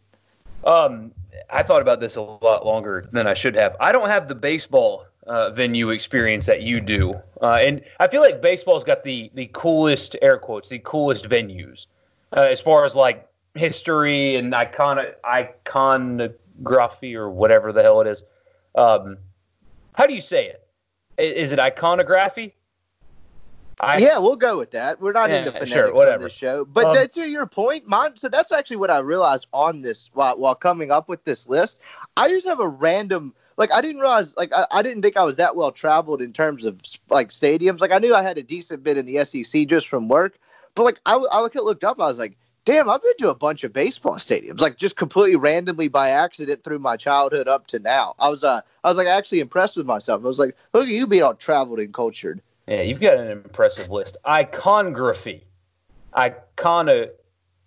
Um, 0.64 1.12
I 1.48 1.62
thought 1.62 1.82
about 1.82 2.00
this 2.00 2.16
a 2.16 2.22
lot 2.22 2.64
longer 2.64 3.06
than 3.12 3.26
I 3.26 3.34
should 3.34 3.56
have. 3.56 3.76
I 3.80 3.92
don't 3.92 4.08
have 4.08 4.28
the 4.28 4.34
baseball 4.34 5.04
uh, 5.30 5.50
venue 5.50 5.90
experience 5.90 6.44
that 6.46 6.62
you 6.62 6.80
do, 6.80 7.14
uh, 7.40 7.58
and 7.66 7.80
I 8.00 8.08
feel 8.08 8.20
like 8.20 8.42
baseball's 8.42 8.82
got 8.84 9.04
the 9.04 9.30
the 9.34 9.48
coolest 9.52 10.16
air 10.20 10.38
quotes, 10.38 10.68
the 10.68 10.80
coolest 10.80 11.28
venues 11.28 11.86
uh, 12.36 12.40
as 12.42 12.60
far 12.60 12.84
as 12.84 12.94
like 12.96 13.28
history 13.54 14.36
and 14.36 14.52
icon 14.54 14.98
iconography 15.24 17.16
or 17.16 17.30
whatever 17.30 17.72
the 17.72 17.82
hell 17.82 18.00
it 18.00 18.06
is. 18.06 18.22
Um, 18.74 19.18
how 19.94 20.06
do 20.06 20.14
you 20.14 20.20
say 20.20 20.46
it? 20.48 20.66
Is 21.18 21.52
it 21.52 21.58
iconography? 21.58 22.54
I, 23.82 23.96
yeah, 23.98 24.18
we'll 24.18 24.36
go 24.36 24.58
with 24.58 24.72
that. 24.72 25.00
We're 25.00 25.12
not 25.12 25.30
Yeah, 25.30 25.38
into 25.38 25.52
sure, 25.52 25.60
phonetics 25.60 25.88
on 25.90 25.96
whatever. 25.96 26.24
this 26.24 26.34
show. 26.34 26.64
But 26.66 26.84
Um, 26.86 26.94
to- 26.96 27.08
to 27.08 27.28
your 27.28 27.46
point, 27.46 27.86
mine. 27.86 28.16
So 28.16 28.28
that's 28.28 28.52
actually 28.52 28.76
what 28.76 28.90
I 28.90 28.98
realized 28.98 29.46
on 29.54 29.80
this 29.80 30.10
while, 30.12 30.36
while 30.36 30.54
coming 30.54 30.90
up 30.90 31.08
with 31.08 31.24
this 31.24 31.48
list. 31.48 31.78
I 32.16 32.28
just 32.28 32.46
have 32.46 32.60
a 32.60 32.68
random. 32.68 33.34
Like 33.56 33.72
I 33.72 33.80
didn't 33.80 34.00
realize. 34.00 34.36
Like 34.36 34.52
I, 34.52 34.66
I 34.70 34.82
didn't 34.82 35.02
think 35.02 35.16
I 35.16 35.24
was 35.24 35.36
that 35.36 35.56
well 35.56 35.72
traveled 35.72 36.22
in 36.22 36.32
terms 36.32 36.64
of 36.64 36.80
like 37.08 37.30
stadiums. 37.30 37.80
Like 37.80 37.92
I 37.92 37.98
knew 37.98 38.14
I 38.14 38.22
had 38.22 38.38
a 38.38 38.42
decent 38.42 38.82
bit 38.82 38.98
in 38.98 39.06
the 39.06 39.24
SEC 39.24 39.66
just 39.66 39.88
from 39.88 40.08
work. 40.08 40.38
But 40.74 40.84
like 40.84 41.00
I, 41.04 41.16
I 41.16 41.40
looked 41.40 41.84
up, 41.84 42.00
I 42.00 42.06
was 42.06 42.18
like, 42.18 42.36
damn, 42.64 42.88
I've 42.88 43.02
been 43.02 43.16
to 43.18 43.30
a 43.30 43.34
bunch 43.34 43.64
of 43.64 43.72
baseball 43.72 44.14
stadiums. 44.14 44.60
Like 44.60 44.76
just 44.76 44.96
completely 44.96 45.36
randomly 45.36 45.88
by 45.88 46.10
accident 46.10 46.64
through 46.64 46.78
my 46.78 46.96
childhood 46.96 47.48
up 47.48 47.66
to 47.68 47.78
now. 47.78 48.14
I 48.18 48.28
was 48.28 48.44
uh 48.44 48.60
I 48.82 48.88
was 48.88 48.96
like 48.96 49.08
actually 49.08 49.40
impressed 49.40 49.76
with 49.76 49.86
myself. 49.86 50.22
I 50.24 50.28
was 50.28 50.38
like, 50.38 50.56
look 50.72 50.84
at 50.84 50.90
you 50.90 51.06
being 51.06 51.22
all 51.22 51.34
traveled 51.34 51.80
and 51.80 51.92
cultured. 51.92 52.40
Yeah, 52.66 52.82
you've 52.82 53.00
got 53.00 53.16
an 53.16 53.30
impressive 53.30 53.90
list. 53.90 54.16
Iconography. 54.26 55.42
Icona, 56.14 57.10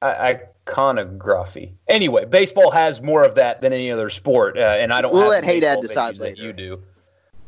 iconography. 0.03 1.75
Anyway, 1.87 2.25
baseball 2.25 2.71
has 2.71 3.01
more 3.01 3.23
of 3.23 3.35
that 3.35 3.61
than 3.61 3.73
any 3.73 3.91
other 3.91 4.09
sport, 4.09 4.57
uh, 4.57 4.61
and 4.61 4.91
I 4.91 5.01
don't. 5.01 5.13
We'll 5.13 5.29
let 5.29 5.43
Haydad 5.43 5.81
decide 5.81 6.17
later. 6.17 6.41
You 6.41 6.53
do. 6.53 6.73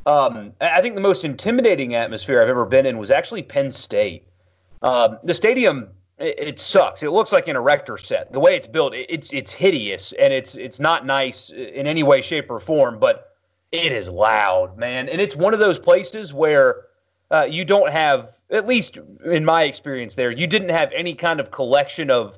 Um, 0.06 0.54
I 0.62 0.78
I 0.78 0.82
think 0.82 0.96
the 0.96 1.02
most 1.02 1.26
intimidating 1.26 1.96
atmosphere 1.96 2.41
I've 2.41 2.50
ever 2.50 2.65
been 2.65 2.86
in 2.86 2.98
was 2.98 3.12
actually 3.12 3.44
Penn 3.44 3.72
State. 3.72 4.28
Um, 4.82 5.18
the 5.24 5.34
stadium 5.34 5.89
it, 6.18 6.39
it 6.39 6.60
sucks. 6.60 7.04
It 7.04 7.12
looks 7.12 7.32
like 7.32 7.48
an 7.48 7.56
erector 7.56 7.98
set. 7.98 8.32
The 8.32 8.39
way 8.39 8.56
it's 8.56 8.68
built, 8.68 8.94
it, 8.94 9.08
it's 9.10 9.32
it's 9.34 9.52
hideous 9.52 10.13
and 10.13 10.32
it's 10.34 10.56
it's 10.56 10.80
not 10.80 11.06
nice 11.06 11.50
in 11.50 11.88
any 11.88 12.04
way, 12.04 12.22
shape, 12.22 12.50
or 12.50 12.60
form. 12.60 13.00
But 13.00 13.32
it 13.72 13.91
is 13.91 14.08
loud, 14.08 14.78
man, 14.78 15.10
and 15.10 15.20
it's 15.20 15.36
one 15.36 15.54
of 15.54 15.60
those 15.60 15.80
places 15.80 16.34
where 16.34 16.86
uh, 17.32 17.48
you 17.50 17.65
don't 17.65 17.91
have, 17.91 18.38
at 18.50 18.68
least 18.68 18.98
in 19.26 19.44
my 19.44 19.63
experience 19.63 20.15
there, 20.15 20.32
you 20.32 20.48
didn't 20.48 20.70
have 20.70 20.91
any 20.94 21.13
kind 21.15 21.39
of 21.39 21.52
collection 21.52 22.10
of 22.10 22.38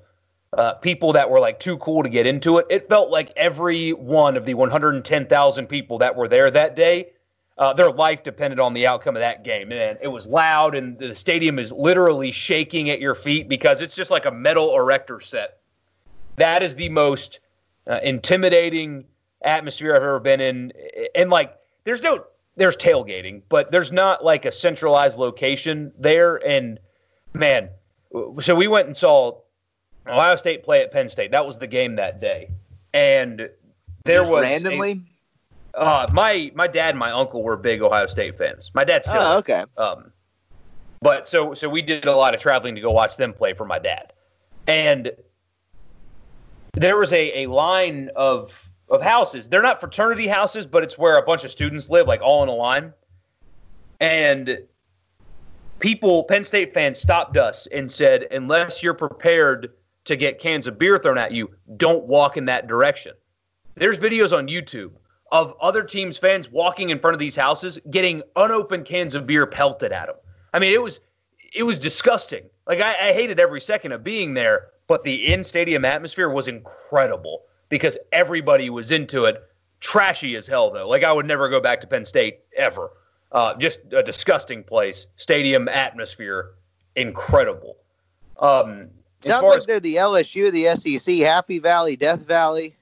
uh, 0.54 0.74
people 0.76 1.14
that 1.14 1.30
were 1.30 1.40
like 1.40 1.60
too 1.60 1.78
cool 1.78 2.04
to 2.04 2.10
get 2.10 2.26
into 2.26 2.58
it. 2.58 2.68
It 2.70 2.88
felt 2.90 3.10
like 3.10 3.32
every 3.36 3.92
one 3.92 4.38
of 4.38 4.46
the 4.46 4.54
110,000 4.54 5.68
people 5.68 5.98
that 5.98 6.16
were 6.16 6.28
there 6.28 6.50
that 6.52 6.76
day, 6.76 7.10
uh, 7.58 7.74
their 7.74 7.92
life 7.92 8.24
depended 8.24 8.60
on 8.60 8.74
the 8.74 8.88
outcome 8.88 9.16
of 9.16 9.22
that 9.22 9.44
game. 9.44 9.72
And 9.72 9.98
it 10.02 10.08
was 10.08 10.28
loud, 10.28 10.76
and 10.76 10.98
the 10.98 11.16
stadium 11.16 11.60
is 11.60 11.72
literally 11.72 12.32
shaking 12.32 12.90
at 12.90 13.02
your 13.02 13.16
feet 13.16 13.50
because 13.50 13.82
it's 13.82 13.96
just 13.96 14.12
like 14.12 14.26
a 14.26 14.32
metal 14.32 14.76
erector 14.76 15.20
set. 15.20 15.60
That 16.38 16.64
is 16.64 16.76
the 16.76 16.90
most 16.90 17.40
uh, 17.88 18.00
intimidating 18.04 19.06
atmosphere 19.42 19.96
I've 19.96 20.04
ever 20.04 20.20
been 20.20 20.40
in. 20.40 20.72
And 21.16 21.30
like, 21.30 21.58
there's 21.84 22.02
no, 22.02 22.26
there's 22.56 22.78
tailgating, 22.78 23.42
but 23.50 23.72
there's 23.72 23.92
not 23.92 24.24
like 24.24 24.46
a 24.46 24.52
centralized 24.52 25.18
location 25.18 25.92
there. 25.98 26.36
And 26.36 26.80
man, 27.34 27.70
so 28.40 28.56
we 28.56 28.68
went 28.68 28.88
and 28.88 28.96
saw 28.96 29.40
Ohio 30.10 30.36
State 30.36 30.64
play 30.64 30.82
at 30.82 30.92
Penn 30.92 31.10
State. 31.10 31.32
That 31.32 31.46
was 31.46 31.58
the 31.58 31.68
game 31.68 31.96
that 31.98 32.20
day, 32.22 32.50
and 32.94 33.50
there 34.06 34.22
Just 34.22 34.32
was 34.32 34.40
a- 34.40 34.52
randomly. 34.52 35.02
uh, 35.74 36.08
my 36.12 36.52
my 36.56 36.68
dad 36.68 36.90
and 36.92 37.00
my 37.00 37.12
uncle 37.12 37.44
were 37.44 37.58
big 37.58 37.82
Ohio 37.82 38.08
State 38.08 38.38
fans. 38.38 38.72
My 38.74 38.84
dad 38.84 39.04
still. 39.04 39.16
Oh, 39.18 39.38
okay. 39.40 39.64
Um, 39.78 40.12
but 41.02 41.28
so 41.28 41.54
so 41.54 41.70
we 41.70 41.82
did 41.82 42.06
a 42.06 42.16
lot 42.16 42.34
of 42.34 42.40
traveling 42.42 42.76
to 42.76 42.82
go 42.82 42.92
watch 42.92 43.18
them 43.18 43.34
play 43.34 43.54
for 43.54 43.66
my 43.66 43.80
dad, 43.80 44.14
and 44.68 45.12
there 46.74 46.98
was 46.98 47.12
a, 47.14 47.44
a 47.44 47.48
line 47.48 48.10
of 48.16 48.60
of 48.90 49.02
houses. 49.02 49.50
They're 49.50 49.62
not 49.62 49.80
fraternity 49.80 50.28
houses, 50.28 50.66
but 50.66 50.84
it's 50.84 50.98
where 50.98 51.18
a 51.18 51.22
bunch 51.22 51.44
of 51.44 51.52
students 51.52 51.90
live, 51.90 52.08
like 52.08 52.22
all 52.22 52.42
in 52.44 52.50
a 52.50 52.54
line. 52.54 52.94
And 54.00 54.60
people, 55.80 56.24
Penn 56.24 56.44
State 56.44 56.74
fans, 56.74 57.00
stopped 57.00 57.36
us 57.36 57.68
and 57.68 57.92
said, 57.92 58.28
unless 58.32 58.82
you're 58.82 58.94
prepared 58.94 59.72
to 60.08 60.16
get 60.16 60.40
cans 60.40 60.68
of 60.68 60.78
beer 60.78 60.98
thrown 60.98 61.18
at 61.18 61.32
you, 61.32 61.50
don't 61.78 62.06
walk 62.06 62.38
in 62.38 62.46
that 62.46 62.68
direction. 62.68 63.14
There's 63.76 64.00
videos 64.00 64.36
on 64.36 64.48
YouTube 64.48 64.92
of 65.32 65.54
other 65.62 65.84
teams' 65.84 66.18
fans 66.18 66.50
walking 66.50 66.90
in 66.90 67.00
front 67.00 67.14
of 67.14 67.20
these 67.20 67.36
houses, 67.36 67.78
getting 67.92 68.24
unopened 68.36 68.86
cans 68.86 69.14
of 69.14 69.28
beer 69.28 69.46
pelted 69.46 69.92
at 69.92 70.08
them. 70.08 70.16
I 70.54 70.60
mean, 70.60 70.74
it 70.74 70.82
was 70.82 71.00
it 71.54 71.64
was 71.64 71.80
disgusting. 71.80 72.44
Like 72.66 72.82
I, 72.82 73.10
I 73.10 73.14
hated 73.14 73.40
every 73.40 73.62
second 73.62 73.92
of 73.92 74.04
being 74.04 74.34
there, 74.34 74.68
but 74.88 75.04
the 75.04 75.34
in 75.34 75.44
stadium 75.44 75.86
atmosphere 75.86 76.30
was 76.30 76.48
incredible 76.48 77.44
because 77.70 77.98
everybody 78.12 78.70
was 78.70 78.92
into 78.92 79.26
it. 79.26 79.44
Trashy 79.80 80.36
as 80.36 80.48
hell 80.48 80.72
though. 80.72 80.88
Like 80.88 81.04
I 81.04 81.12
would 81.12 81.26
never 81.26 81.50
go 81.50 81.60
back 81.60 81.82
to 81.82 81.88
Penn 81.88 82.06
State 82.06 82.40
ever. 82.56 82.92
Uh, 83.32 83.56
just 83.56 83.80
a 83.92 84.02
disgusting 84.02 84.64
place. 84.64 85.06
Stadium 85.18 85.68
atmosphere, 85.68 86.52
incredible. 86.96 87.78
Um, 88.40 88.90
Sounds 89.22 89.44
like 89.44 89.60
as- 89.60 89.66
they're 89.66 89.80
the 89.80 89.96
LSU, 89.96 90.52
the 90.52 90.68
SEC, 90.76 91.20
Happy 91.20 91.60
Valley, 91.60 91.96
Death 91.96 92.26
Valley. 92.26 92.76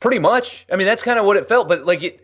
Pretty 0.00 0.18
much. 0.18 0.66
I 0.72 0.76
mean, 0.76 0.86
that's 0.86 1.02
kind 1.02 1.18
of 1.18 1.24
what 1.24 1.36
it 1.36 1.48
felt. 1.48 1.68
But 1.68 1.84
like 1.86 2.02
it, 2.02 2.20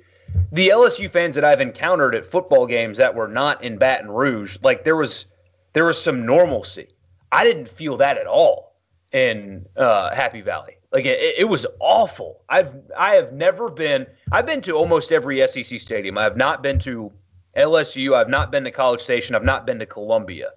the 0.53 0.69
LSU 0.69 1.11
fans 1.11 1.35
that 1.35 1.45
I've 1.45 1.61
encountered 1.61 2.15
at 2.15 2.25
football 2.25 2.67
games 2.67 2.99
that 2.99 3.15
were 3.15 3.29
not 3.29 3.63
in 3.65 3.79
Baton 3.79 4.11
Rouge, 4.11 4.59
like 4.63 4.85
there 4.85 4.97
was 4.97 5.27
there 5.73 5.85
was 5.85 6.01
some 6.01 6.25
normalcy. 6.25 6.89
I 7.33 7.45
didn't 7.45 7.69
feel 7.69 7.97
that 7.97 8.17
at 8.17 8.27
all 8.27 8.77
in 9.13 9.67
uh, 9.77 10.15
Happy 10.15 10.41
Valley. 10.41 10.77
Like 10.93 11.07
it, 11.07 11.35
it 11.39 11.49
was 11.49 11.67
awful. 11.81 12.43
I've 12.49 12.73
I 12.97 13.15
have 13.17 13.33
never 13.33 13.69
been. 13.69 14.07
I've 14.31 14.47
been 14.47 14.61
to 14.63 14.73
almost 14.73 15.11
every 15.11 15.47
SEC 15.49 15.81
stadium. 15.81 16.17
I 16.17 16.23
have 16.23 16.37
not 16.37 16.63
been 16.63 16.79
to 16.81 17.13
LSU. 17.57 18.15
I've 18.15 18.29
not 18.29 18.53
been 18.53 18.63
to 18.65 18.71
College 18.71 19.01
Station. 19.01 19.35
I've 19.35 19.45
not 19.45 19.67
been 19.67 19.81
to 19.81 19.87
Columbia. 19.87 20.51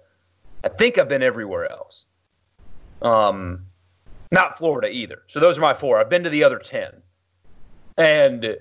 I 0.62 0.68
think 0.68 0.98
I've 0.98 1.08
been 1.08 1.22
everywhere 1.22 1.70
else. 1.70 2.04
Um, 3.02 3.66
not 4.30 4.58
Florida 4.58 4.90
either. 4.90 5.22
So 5.26 5.40
those 5.40 5.58
are 5.58 5.60
my 5.60 5.74
four. 5.74 5.98
I've 5.98 6.10
been 6.10 6.24
to 6.24 6.30
the 6.30 6.44
other 6.44 6.58
ten. 6.58 6.92
And 7.96 8.56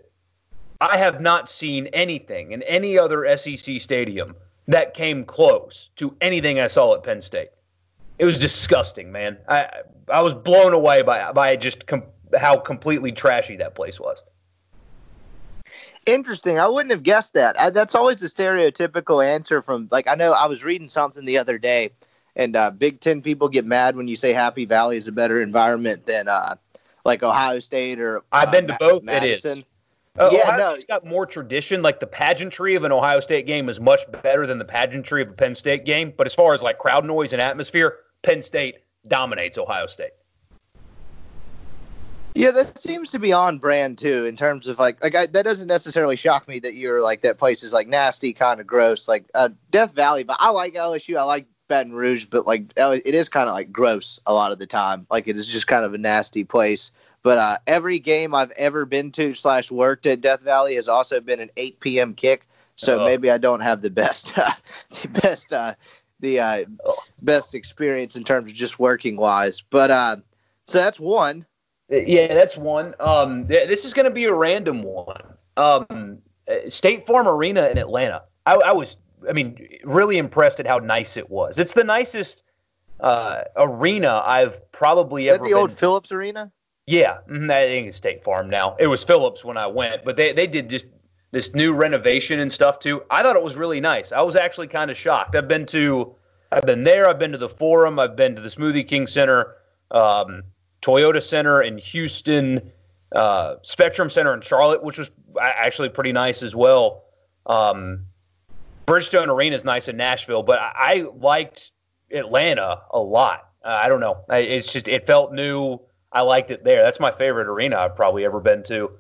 I 0.81 0.97
have 0.97 1.21
not 1.21 1.49
seen 1.49 1.87
anything 1.87 2.51
in 2.51 2.63
any 2.63 2.97
other 2.97 3.37
SEC 3.37 3.81
stadium 3.81 4.35
that 4.67 4.93
came 4.93 5.23
close 5.25 5.89
to 5.95 6.15
anything 6.21 6.59
I 6.59 6.67
saw 6.67 6.95
at 6.95 7.03
Penn 7.03 7.21
State. 7.21 7.49
It 8.19 8.25
was 8.25 8.39
disgusting, 8.39 9.11
man. 9.11 9.37
I 9.47 9.67
I 10.09 10.21
was 10.21 10.33
blown 10.33 10.73
away 10.73 11.01
by 11.01 11.31
by 11.31 11.55
just 11.55 11.85
com- 11.85 12.03
how 12.37 12.57
completely 12.57 13.11
trashy 13.11 13.57
that 13.57 13.75
place 13.75 13.99
was. 13.99 14.23
Interesting. 16.05 16.57
I 16.57 16.67
wouldn't 16.67 16.91
have 16.91 17.03
guessed 17.03 17.33
that. 17.33 17.59
I, 17.59 17.69
that's 17.69 17.93
always 17.93 18.21
the 18.21 18.27
stereotypical 18.27 19.23
answer 19.23 19.61
from 19.61 19.87
like 19.91 20.07
I 20.07 20.15
know 20.15 20.31
I 20.31 20.47
was 20.47 20.63
reading 20.63 20.89
something 20.89 21.25
the 21.25 21.37
other 21.37 21.57
day, 21.57 21.91
and 22.37 22.55
uh, 22.55 22.71
Big 22.71 23.01
Ten 23.01 23.21
people 23.21 23.49
get 23.49 23.65
mad 23.65 23.97
when 23.97 24.07
you 24.07 24.15
say 24.15 24.31
Happy 24.31 24.63
Valley 24.65 24.95
is 24.95 25.09
a 25.09 25.11
better 25.11 25.41
environment 25.41 26.05
than 26.05 26.29
uh, 26.29 26.55
like 27.03 27.23
Ohio 27.23 27.59
State 27.59 27.99
or. 27.99 28.23
I've 28.31 28.51
been 28.51 28.67
to 28.67 28.73
Ma- 28.73 28.77
both. 28.79 29.03
Madison. 29.03 29.57
It 29.57 29.57
is. 29.59 29.65
Uh, 30.19 30.29
Yeah, 30.31 30.39
Ohio 30.47 30.57
no. 30.57 30.71
State's 30.71 30.85
got 30.85 31.05
more 31.05 31.25
tradition. 31.25 31.81
Like 31.81 31.99
the 31.99 32.07
pageantry 32.07 32.75
of 32.75 32.83
an 32.83 32.91
Ohio 32.91 33.19
State 33.19 33.45
game 33.47 33.67
is 33.69 33.79
much 33.79 34.01
better 34.23 34.47
than 34.47 34.59
the 34.59 34.65
pageantry 34.65 35.21
of 35.23 35.29
a 35.29 35.33
Penn 35.33 35.55
State 35.55 35.83
game. 35.83 36.13
But 36.15 36.27
as 36.27 36.33
far 36.33 36.53
as 36.53 36.61
like 36.61 36.77
crowd 36.77 37.05
noise 37.05 37.33
and 37.33 37.41
atmosphere, 37.41 37.97
Penn 38.23 38.41
State 38.41 38.77
dominates 39.07 39.57
Ohio 39.57 39.87
State. 39.87 40.11
Yeah, 42.35 42.51
that 42.51 42.77
seems 42.79 43.11
to 43.11 43.19
be 43.19 43.33
on 43.33 43.57
brand 43.57 43.97
too 43.97 44.25
in 44.25 44.35
terms 44.35 44.67
of 44.67 44.77
like 44.77 45.03
like 45.03 45.15
I, 45.15 45.25
that 45.25 45.43
doesn't 45.43 45.67
necessarily 45.67 46.15
shock 46.15 46.47
me 46.47 46.59
that 46.59 46.75
you're 46.75 47.01
like 47.01 47.21
that 47.21 47.39
place 47.39 47.63
is 47.63 47.73
like 47.73 47.87
nasty, 47.87 48.33
kind 48.33 48.59
of 48.59 48.67
gross, 48.67 49.07
like 49.07 49.25
uh, 49.33 49.49
Death 49.71 49.95
Valley. 49.95 50.21
But 50.23 50.37
I 50.39 50.51
like 50.51 50.75
LSU. 50.75 51.17
I 51.17 51.23
like 51.23 51.47
Baton 51.67 51.93
Rouge, 51.93 52.25
but 52.25 52.47
like 52.47 52.73
it 52.77 53.13
is 53.15 53.29
kind 53.29 53.49
of 53.49 53.55
like 53.55 53.71
gross 53.71 54.19
a 54.25 54.33
lot 54.33 54.51
of 54.51 54.59
the 54.59 54.67
time. 54.67 55.05
Like 55.09 55.27
it 55.27 55.37
is 55.37 55.47
just 55.47 55.67
kind 55.67 55.83
of 55.85 55.93
a 55.93 55.97
nasty 55.97 56.43
place. 56.43 56.91
But 57.23 57.37
uh, 57.37 57.57
every 57.67 57.99
game 57.99 58.33
I've 58.33 58.51
ever 58.51 58.85
been 58.85 59.11
to 59.13 59.33
slash 59.33 59.69
worked 59.71 60.05
at 60.05 60.21
Death 60.21 60.41
Valley 60.41 60.75
has 60.75 60.87
also 60.87 61.19
been 61.19 61.39
an 61.39 61.49
8 61.57 61.79
p.m. 61.79 62.13
kick. 62.13 62.47
So 62.75 62.99
Oh. 63.01 63.05
maybe 63.05 63.29
I 63.31 63.37
don't 63.37 63.61
have 63.61 63.81
the 63.81 63.89
best 63.89 64.37
uh, 64.37 64.49
the 65.01 65.07
best 65.09 65.51
uh, 65.51 65.73
the 66.19 66.39
uh, 66.39 66.65
Oh. 66.85 66.95
best 67.21 67.55
experience 67.55 68.15
in 68.15 68.23
terms 68.23 68.51
of 68.51 68.55
just 68.55 68.79
working 68.79 69.17
wise. 69.17 69.61
But 69.61 69.91
uh, 69.91 70.15
so 70.65 70.79
that's 70.79 70.99
one. 70.99 71.45
Uh, 71.91 71.95
Yeah, 71.97 72.33
that's 72.33 72.55
one. 72.57 72.93
Um, 72.99 73.47
th- 73.47 73.67
this 73.67 73.83
is 73.85 73.93
going 73.93 74.05
to 74.05 74.11
be 74.11 74.25
a 74.25 74.33
random 74.33 74.83
one. 74.83 75.23
Um, 75.57 76.19
State 76.69 77.07
Farm 77.07 77.27
Arena 77.27 77.67
in 77.67 77.77
Atlanta. 77.77 78.23
I, 78.45 78.55
I 78.55 78.71
was, 78.73 78.95
I 79.27 79.33
mean, 79.33 79.67
really 79.83 80.17
impressed 80.17 80.59
at 80.59 80.67
how 80.67 80.79
nice 80.79 81.17
it 81.17 81.29
was. 81.29 81.59
It's 81.59 81.73
the 81.73 81.83
nicest 81.83 82.43
uh, 82.99 83.41
arena 83.55 84.21
I've 84.25 84.71
probably 84.71 85.25
Is 85.25 85.31
ever 85.31 85.37
that 85.39 85.43
the 85.43 85.49
been 85.49 85.57
old 85.57 85.71
Phillips 85.71 86.11
Arena? 86.11 86.51
Yeah, 86.85 87.17
mhm, 87.29 87.51
I 87.51 87.67
think 87.67 87.87
it's 87.87 87.97
State 87.97 88.23
Farm 88.23 88.49
now. 88.49 88.75
It 88.79 88.87
was 88.87 89.03
Phillips 89.03 89.43
when 89.43 89.57
I 89.57 89.67
went, 89.67 90.05
but 90.05 90.15
they, 90.15 90.31
they 90.31 90.47
did 90.47 90.69
just 90.69 90.85
this 91.31 91.53
new 91.53 91.73
renovation 91.73 92.39
and 92.39 92.51
stuff 92.51 92.79
too. 92.79 93.03
I 93.11 93.21
thought 93.21 93.35
it 93.35 93.43
was 93.43 93.57
really 93.57 93.81
nice. 93.81 94.11
I 94.11 94.21
was 94.21 94.35
actually 94.35 94.67
kind 94.67 94.89
of 94.89 94.97
shocked. 94.97 95.35
I've 95.35 95.47
been 95.47 95.65
to, 95.67 96.15
I've 96.51 96.65
been 96.65 96.83
there. 96.83 97.09
I've 97.09 97.19
been 97.19 97.33
to 97.33 97.37
the 97.37 97.49
Forum. 97.49 97.99
I've 97.99 98.15
been 98.15 98.35
to 98.35 98.41
the 98.41 98.49
Smoothie 98.49 98.87
King 98.87 99.07
Center, 99.07 99.55
um, 99.91 100.43
Toyota 100.81 101.21
Center 101.21 101.61
in 101.61 101.77
Houston, 101.77 102.71
uh, 103.11 103.55
Spectrum 103.63 104.09
Center 104.09 104.33
in 104.33 104.41
Charlotte, 104.41 104.81
which 104.81 104.97
was 104.97 105.11
actually 105.39 105.89
pretty 105.89 106.13
nice 106.13 106.41
as 106.43 106.55
well. 106.55 107.03
Um, 107.45 108.06
Bridgestone 108.87 109.27
Arena 109.27 109.55
is 109.55 109.65
nice 109.65 109.89
in 109.89 109.97
Nashville, 109.97 110.43
but 110.43 110.59
I, 110.59 110.71
I 110.75 111.05
liked 111.19 111.71
Atlanta 112.09 112.81
a 112.91 112.99
lot. 112.99 113.49
Uh, 113.63 113.79
I 113.83 113.89
don't 113.89 113.99
know. 113.99 114.23
I, 114.29 114.39
it's 114.39 114.71
just 114.71 114.87
it 114.87 115.05
felt 115.05 115.33
new. 115.33 115.79
I 116.13 116.21
liked 116.21 116.51
it 116.51 116.63
there. 116.63 116.83
That's 116.83 116.99
my 116.99 117.11
favorite 117.11 117.47
arena 117.47 117.77
I've 117.77 117.97
probably 117.97 118.23
ever 118.23 118.39
been 118.39 118.63
to. 118.63 118.91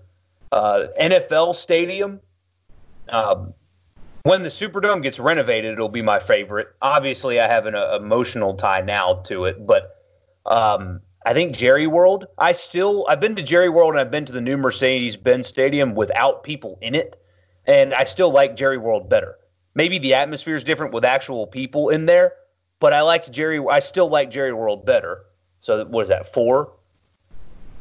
Uh, 0.51 0.87
NFL 0.99 1.55
Stadium. 1.55 2.19
Um, 3.07 3.53
when 4.23 4.43
the 4.43 4.49
Superdome 4.49 5.01
gets 5.01 5.19
renovated, 5.19 5.71
it'll 5.71 5.87
be 5.87 6.01
my 6.01 6.19
favorite. 6.19 6.67
Obviously, 6.81 7.39
I 7.39 7.47
have 7.47 7.65
an 7.65 7.75
uh, 7.75 7.95
emotional 7.95 8.55
tie 8.55 8.81
now 8.81 9.21
to 9.25 9.45
it, 9.45 9.65
but 9.65 9.95
um, 10.45 10.99
I 11.25 11.33
think 11.33 11.55
Jerry 11.55 11.87
World. 11.87 12.25
I 12.37 12.51
still 12.51 13.05
I've 13.07 13.21
been 13.21 13.37
to 13.37 13.41
Jerry 13.41 13.69
World 13.69 13.91
and 13.91 14.01
I've 14.01 14.11
been 14.11 14.25
to 14.25 14.33
the 14.33 14.41
new 14.41 14.57
Mercedes-Benz 14.57 15.47
Stadium 15.47 15.95
without 15.95 16.43
people 16.43 16.77
in 16.81 16.93
it, 16.93 17.21
and 17.65 17.93
I 17.93 18.03
still 18.03 18.31
like 18.31 18.57
Jerry 18.57 18.77
World 18.77 19.09
better. 19.09 19.37
Maybe 19.77 19.99
the 19.99 20.15
atmosphere 20.15 20.55
is 20.55 20.63
different 20.63 20.91
with 20.91 21.05
actual 21.05 21.45
people 21.45 21.89
in 21.89 22.07
there, 22.07 22.33
but 22.79 22.93
I 22.93 23.01
liked 23.01 23.31
Jerry. 23.31 23.63
I 23.63 23.77
still 23.77 24.09
like 24.09 24.31
Jerry 24.31 24.51
World 24.51 24.87
better. 24.87 25.25
So 25.61 25.85
what 25.85 26.01
is 26.01 26.09
that 26.09 26.33
four? 26.33 26.71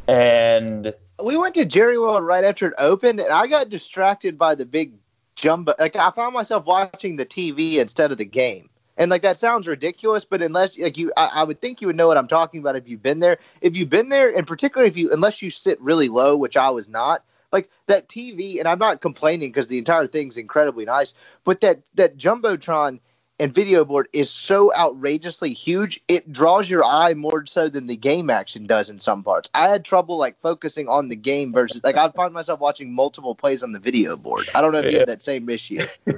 And 0.06 0.92
we 1.24 1.38
went 1.38 1.54
to 1.54 1.64
Jerry 1.64 1.98
World 1.98 2.22
right 2.22 2.44
after 2.44 2.66
it 2.66 2.74
opened, 2.76 3.20
and 3.20 3.30
I 3.30 3.46
got 3.46 3.70
distracted 3.70 4.36
by 4.36 4.56
the 4.56 4.66
big 4.66 4.92
jumbo. 5.36 5.72
Like 5.78 5.96
I 5.96 6.10
found 6.10 6.34
myself 6.34 6.66
watching 6.66 7.16
the 7.16 7.24
TV 7.24 7.76
instead 7.76 8.12
of 8.12 8.18
the 8.18 8.26
game, 8.26 8.68
and 8.98 9.10
like 9.10 9.22
that 9.22 9.38
sounds 9.38 9.66
ridiculous, 9.66 10.26
but 10.26 10.42
unless 10.42 10.78
like 10.78 10.98
you, 10.98 11.12
I, 11.16 11.30
I 11.36 11.44
would 11.44 11.62
think 11.62 11.80
you 11.80 11.86
would 11.86 11.96
know 11.96 12.08
what 12.08 12.18
I'm 12.18 12.28
talking 12.28 12.60
about 12.60 12.76
if 12.76 12.86
you've 12.86 13.02
been 13.02 13.20
there. 13.20 13.38
If 13.62 13.74
you've 13.74 13.88
been 13.88 14.10
there, 14.10 14.36
and 14.36 14.46
particularly 14.46 14.90
if 14.90 14.98
you, 14.98 15.14
unless 15.14 15.40
you 15.40 15.48
sit 15.48 15.80
really 15.80 16.10
low, 16.10 16.36
which 16.36 16.58
I 16.58 16.68
was 16.68 16.90
not. 16.90 17.24
Like 17.52 17.70
that 17.86 18.08
TV, 18.08 18.58
and 18.58 18.68
I'm 18.68 18.78
not 18.78 19.00
complaining 19.00 19.50
because 19.50 19.68
the 19.68 19.78
entire 19.78 20.06
thing's 20.06 20.38
incredibly 20.38 20.84
nice, 20.84 21.14
but 21.44 21.60
that 21.62 21.82
that 21.94 22.16
jumbotron 22.16 23.00
and 23.38 23.54
video 23.54 23.84
board 23.84 24.08
is 24.14 24.30
so 24.30 24.74
outrageously 24.74 25.52
huge 25.52 26.00
it 26.08 26.32
draws 26.32 26.70
your 26.70 26.82
eye 26.82 27.12
more 27.12 27.44
so 27.44 27.68
than 27.68 27.86
the 27.86 27.96
game 27.96 28.30
action 28.30 28.66
does 28.66 28.88
in 28.88 28.98
some 28.98 29.22
parts 29.22 29.50
i 29.52 29.68
had 29.68 29.84
trouble 29.84 30.16
like 30.16 30.40
focusing 30.40 30.88
on 30.88 31.08
the 31.08 31.16
game 31.16 31.52
versus 31.52 31.84
like 31.84 31.98
i'd 31.98 32.14
find 32.14 32.32
myself 32.32 32.60
watching 32.60 32.94
multiple 32.94 33.34
plays 33.34 33.62
on 33.62 33.72
the 33.72 33.78
video 33.78 34.16
board 34.16 34.48
i 34.54 34.62
don't 34.62 34.72
know 34.72 34.78
if 34.78 34.90
you 34.90 34.98
had 34.98 35.08
that 35.08 35.20
same 35.20 35.50
issue 35.50 35.86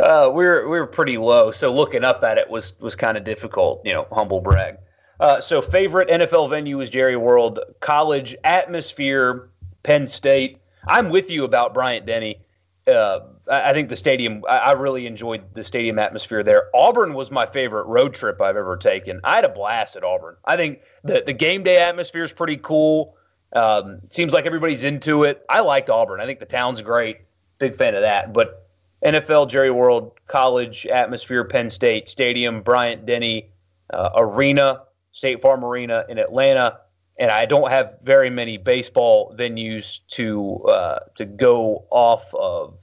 uh, 0.00 0.30
we 0.32 0.44
were 0.44 0.68
we 0.68 0.78
were 0.78 0.86
pretty 0.86 1.18
low, 1.18 1.50
so 1.50 1.72
looking 1.72 2.04
up 2.04 2.22
at 2.22 2.38
it 2.38 2.48
was 2.48 2.78
was 2.80 2.96
kind 2.96 3.16
of 3.16 3.24
difficult. 3.24 3.82
You 3.84 3.92
know, 3.92 4.06
humble 4.10 4.40
brag. 4.40 4.76
Uh, 5.18 5.40
so 5.40 5.60
favorite 5.60 6.08
NFL 6.08 6.48
venue 6.48 6.80
is 6.80 6.88
Jerry 6.88 7.16
World. 7.16 7.60
College 7.80 8.36
atmosphere, 8.42 9.50
Penn 9.82 10.06
State. 10.06 10.58
I'm 10.86 11.10
with 11.10 11.30
you 11.30 11.44
about 11.44 11.74
Bryant 11.74 12.06
Denny. 12.06 12.40
Uh, 12.86 13.20
I 13.50 13.72
think 13.72 13.88
the 13.88 13.96
stadium. 13.96 14.42
I, 14.48 14.58
I 14.58 14.72
really 14.72 15.06
enjoyed 15.06 15.42
the 15.54 15.62
stadium 15.62 15.98
atmosphere 15.98 16.42
there. 16.42 16.74
Auburn 16.74 17.14
was 17.14 17.30
my 17.30 17.46
favorite 17.46 17.86
road 17.86 18.14
trip 18.14 18.40
I've 18.40 18.56
ever 18.56 18.76
taken. 18.76 19.20
I 19.22 19.36
had 19.36 19.44
a 19.44 19.50
blast 19.50 19.96
at 19.96 20.04
Auburn. 20.04 20.36
I 20.44 20.56
think 20.56 20.80
the 21.04 21.22
the 21.24 21.32
game 21.32 21.62
day 21.62 21.76
atmosphere 21.78 22.24
is 22.24 22.32
pretty 22.32 22.56
cool. 22.56 23.16
Um, 23.52 24.00
seems 24.10 24.32
like 24.32 24.46
everybody's 24.46 24.84
into 24.84 25.24
it. 25.24 25.44
I 25.48 25.60
liked 25.60 25.90
Auburn. 25.90 26.20
I 26.20 26.26
think 26.26 26.38
the 26.38 26.46
town's 26.46 26.82
great. 26.82 27.18
Big 27.58 27.76
fan 27.76 27.94
of 27.94 28.02
that. 28.02 28.32
But 28.32 28.66
NFL, 29.04 29.48
Jerry 29.48 29.70
World, 29.70 30.12
college 30.28 30.86
atmosphere, 30.86 31.44
Penn 31.44 31.70
State 31.70 32.08
Stadium, 32.08 32.62
Bryant 32.62 33.06
Denny 33.06 33.50
uh, 33.92 34.10
Arena, 34.16 34.82
State 35.12 35.42
Farm 35.42 35.64
Arena 35.64 36.04
in 36.08 36.18
Atlanta, 36.18 36.80
and 37.20 37.30
I 37.30 37.44
don't 37.44 37.70
have 37.70 37.98
very 38.02 38.30
many 38.30 38.56
baseball 38.56 39.34
venues 39.38 40.00
to 40.08 40.64
uh, 40.64 40.98
to 41.16 41.26
go 41.26 41.84
off 41.90 42.34
of. 42.34 42.74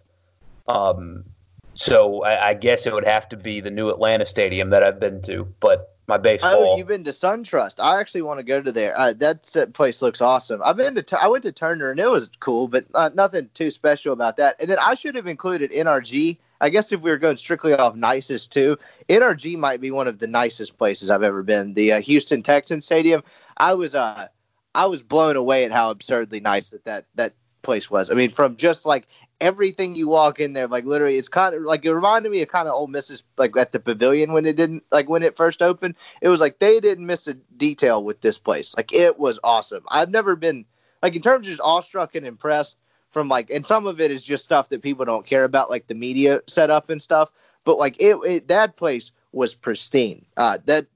Um, 0.67 1.25
so 1.73 2.23
I, 2.23 2.49
I 2.49 2.53
guess 2.53 2.85
it 2.85 2.93
would 2.93 3.07
have 3.07 3.29
to 3.29 3.37
be 3.37 3.61
the 3.61 3.71
new 3.71 3.89
Atlanta 3.89 4.25
Stadium 4.25 4.69
that 4.69 4.83
I've 4.83 4.99
been 4.99 5.21
to. 5.23 5.47
But 5.59 5.95
my 6.07 6.17
baseball, 6.17 6.73
oh 6.73 6.77
you've 6.77 6.87
been 6.87 7.03
to 7.03 7.11
suntrust 7.11 7.83
i 7.83 7.99
actually 7.99 8.21
want 8.21 8.39
to 8.39 8.43
go 8.43 8.61
to 8.61 8.71
there 8.71 8.97
uh, 8.97 9.11
that, 9.11 9.73
place 9.73 10.01
looks 10.01 10.21
awesome 10.21 10.61
i've 10.63 10.77
been 10.77 10.95
to 10.95 11.21
i 11.21 11.27
went 11.27 11.43
to 11.43 11.51
turner 11.51 11.91
and 11.91 11.99
it 11.99 12.09
was 12.09 12.29
cool 12.39 12.69
but 12.69 12.85
uh, 12.93 13.09
nothing 13.13 13.49
too 13.53 13.69
special 13.69 14.13
about 14.13 14.37
that 14.37 14.55
and 14.61 14.69
then 14.69 14.77
i 14.81 14.95
should 14.95 15.15
have 15.15 15.27
included 15.27 15.69
nrg 15.71 16.37
I 16.59 16.69
guess 16.69 16.91
if 16.91 17.01
we 17.01 17.11
were 17.11 17.17
going 17.17 17.37
strictly 17.37 17.73
off 17.73 17.95
nicest 17.95 18.51
too, 18.51 18.77
NRG 19.07 19.57
might 19.57 19.81
be 19.81 19.91
one 19.91 20.07
of 20.07 20.19
the 20.19 20.27
nicest 20.27 20.77
places 20.77 21.11
I've 21.11 21.23
ever 21.23 21.43
been. 21.43 21.73
The 21.73 21.93
uh, 21.93 22.01
Houston 22.01 22.41
Texans 22.41 22.85
Stadium, 22.85 23.23
I 23.57 23.73
was 23.73 23.95
uh, 23.95 24.27
I 24.73 24.85
was 24.87 25.01
blown 25.01 25.35
away 25.35 25.65
at 25.65 25.71
how 25.71 25.91
absurdly 25.91 26.39
nice 26.39 26.69
that 26.71 26.85
that 26.85 27.05
that 27.15 27.33
place 27.61 27.89
was. 27.89 28.11
I 28.11 28.13
mean, 28.13 28.29
from 28.29 28.57
just 28.57 28.85
like 28.85 29.07
everything 29.39 29.95
you 29.95 30.07
walk 30.07 30.39
in 30.39 30.53
there, 30.53 30.67
like 30.67 30.85
literally, 30.85 31.17
it's 31.17 31.29
kind 31.29 31.55
of 31.55 31.63
like 31.63 31.83
it 31.85 31.93
reminded 31.93 32.31
me 32.31 32.41
of 32.41 32.47
kind 32.47 32.67
of 32.67 32.73
old 32.73 32.91
Mrs. 32.91 33.23
like 33.37 33.55
at 33.57 33.71
the 33.71 33.79
Pavilion 33.79 34.31
when 34.33 34.45
it 34.45 34.55
didn't 34.55 34.83
like 34.91 35.09
when 35.09 35.23
it 35.23 35.35
first 35.35 35.61
opened. 35.61 35.95
It 36.21 36.29
was 36.29 36.39
like 36.39 36.59
they 36.59 36.79
didn't 36.79 37.05
miss 37.05 37.27
a 37.27 37.33
detail 37.33 38.03
with 38.03 38.21
this 38.21 38.37
place. 38.37 38.75
Like 38.75 38.93
it 38.93 39.17
was 39.19 39.39
awesome. 39.43 39.83
I've 39.87 40.09
never 40.09 40.35
been 40.35 40.65
like 41.01 41.15
in 41.15 41.21
terms 41.21 41.47
of 41.47 41.51
just 41.51 41.61
awestruck 41.61 42.15
and 42.15 42.25
impressed 42.25 42.77
from 43.11 43.29
like, 43.29 43.49
and 43.49 43.65
some 43.65 43.87
of 43.87 44.01
it 44.01 44.11
is 44.11 44.23
just 44.23 44.43
stuff 44.43 44.69
that 44.69 44.81
people 44.81 45.05
don't 45.05 45.25
care 45.25 45.43
about, 45.43 45.69
like 45.69 45.87
the 45.87 45.95
media 45.95 46.41
setup 46.47 46.89
and 46.89 47.01
stuff. 47.01 47.31
But 47.63 47.77
like 47.77 47.97
it, 47.99 48.17
it 48.25 48.47
that 48.49 48.75
place 48.75 49.11
was 49.31 49.55
pristine. 49.55 50.25
Uh, 50.35 50.57
that 50.65 50.87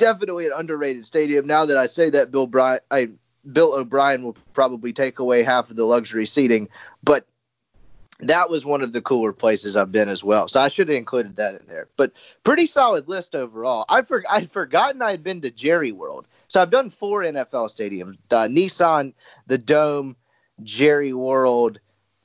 definitely 0.00 0.46
an 0.46 0.52
underrated 0.56 1.06
stadium. 1.06 1.46
Now 1.46 1.66
that 1.66 1.76
I 1.76 1.86
say 1.86 2.10
that, 2.10 2.32
Bill 2.32 2.48
Bryant, 2.48 2.82
I 2.90 3.10
Bill 3.50 3.74
O'Brien 3.78 4.22
will 4.22 4.36
probably 4.52 4.92
take 4.92 5.18
away 5.18 5.42
half 5.42 5.70
of 5.70 5.76
the 5.76 5.84
luxury 5.84 6.26
seating, 6.26 6.68
but 7.02 7.24
that 8.20 8.50
was 8.50 8.66
one 8.66 8.82
of 8.82 8.92
the 8.92 9.00
cooler 9.00 9.32
places 9.32 9.76
I've 9.76 9.92
been 9.92 10.08
as 10.08 10.22
well. 10.22 10.48
So 10.48 10.60
I 10.60 10.68
should 10.68 10.88
have 10.88 10.96
included 10.96 11.36
that 11.36 11.58
in 11.58 11.66
there. 11.66 11.88
But 11.96 12.12
pretty 12.44 12.66
solid 12.66 13.08
list 13.08 13.34
overall. 13.34 13.86
I 13.88 14.02
for, 14.02 14.22
I'd 14.28 14.50
forgotten 14.50 15.00
I 15.00 15.10
had 15.10 15.22
been 15.22 15.40
to 15.42 15.50
Jerry 15.50 15.92
World. 15.92 16.26
So 16.48 16.60
I've 16.60 16.70
done 16.70 16.90
four 16.90 17.22
NFL 17.22 17.68
stadiums: 17.68 18.18
uh, 18.30 18.48
Nissan, 18.48 19.14
the 19.46 19.58
Dome, 19.58 20.16
Jerry 20.62 21.12
World, 21.12 21.78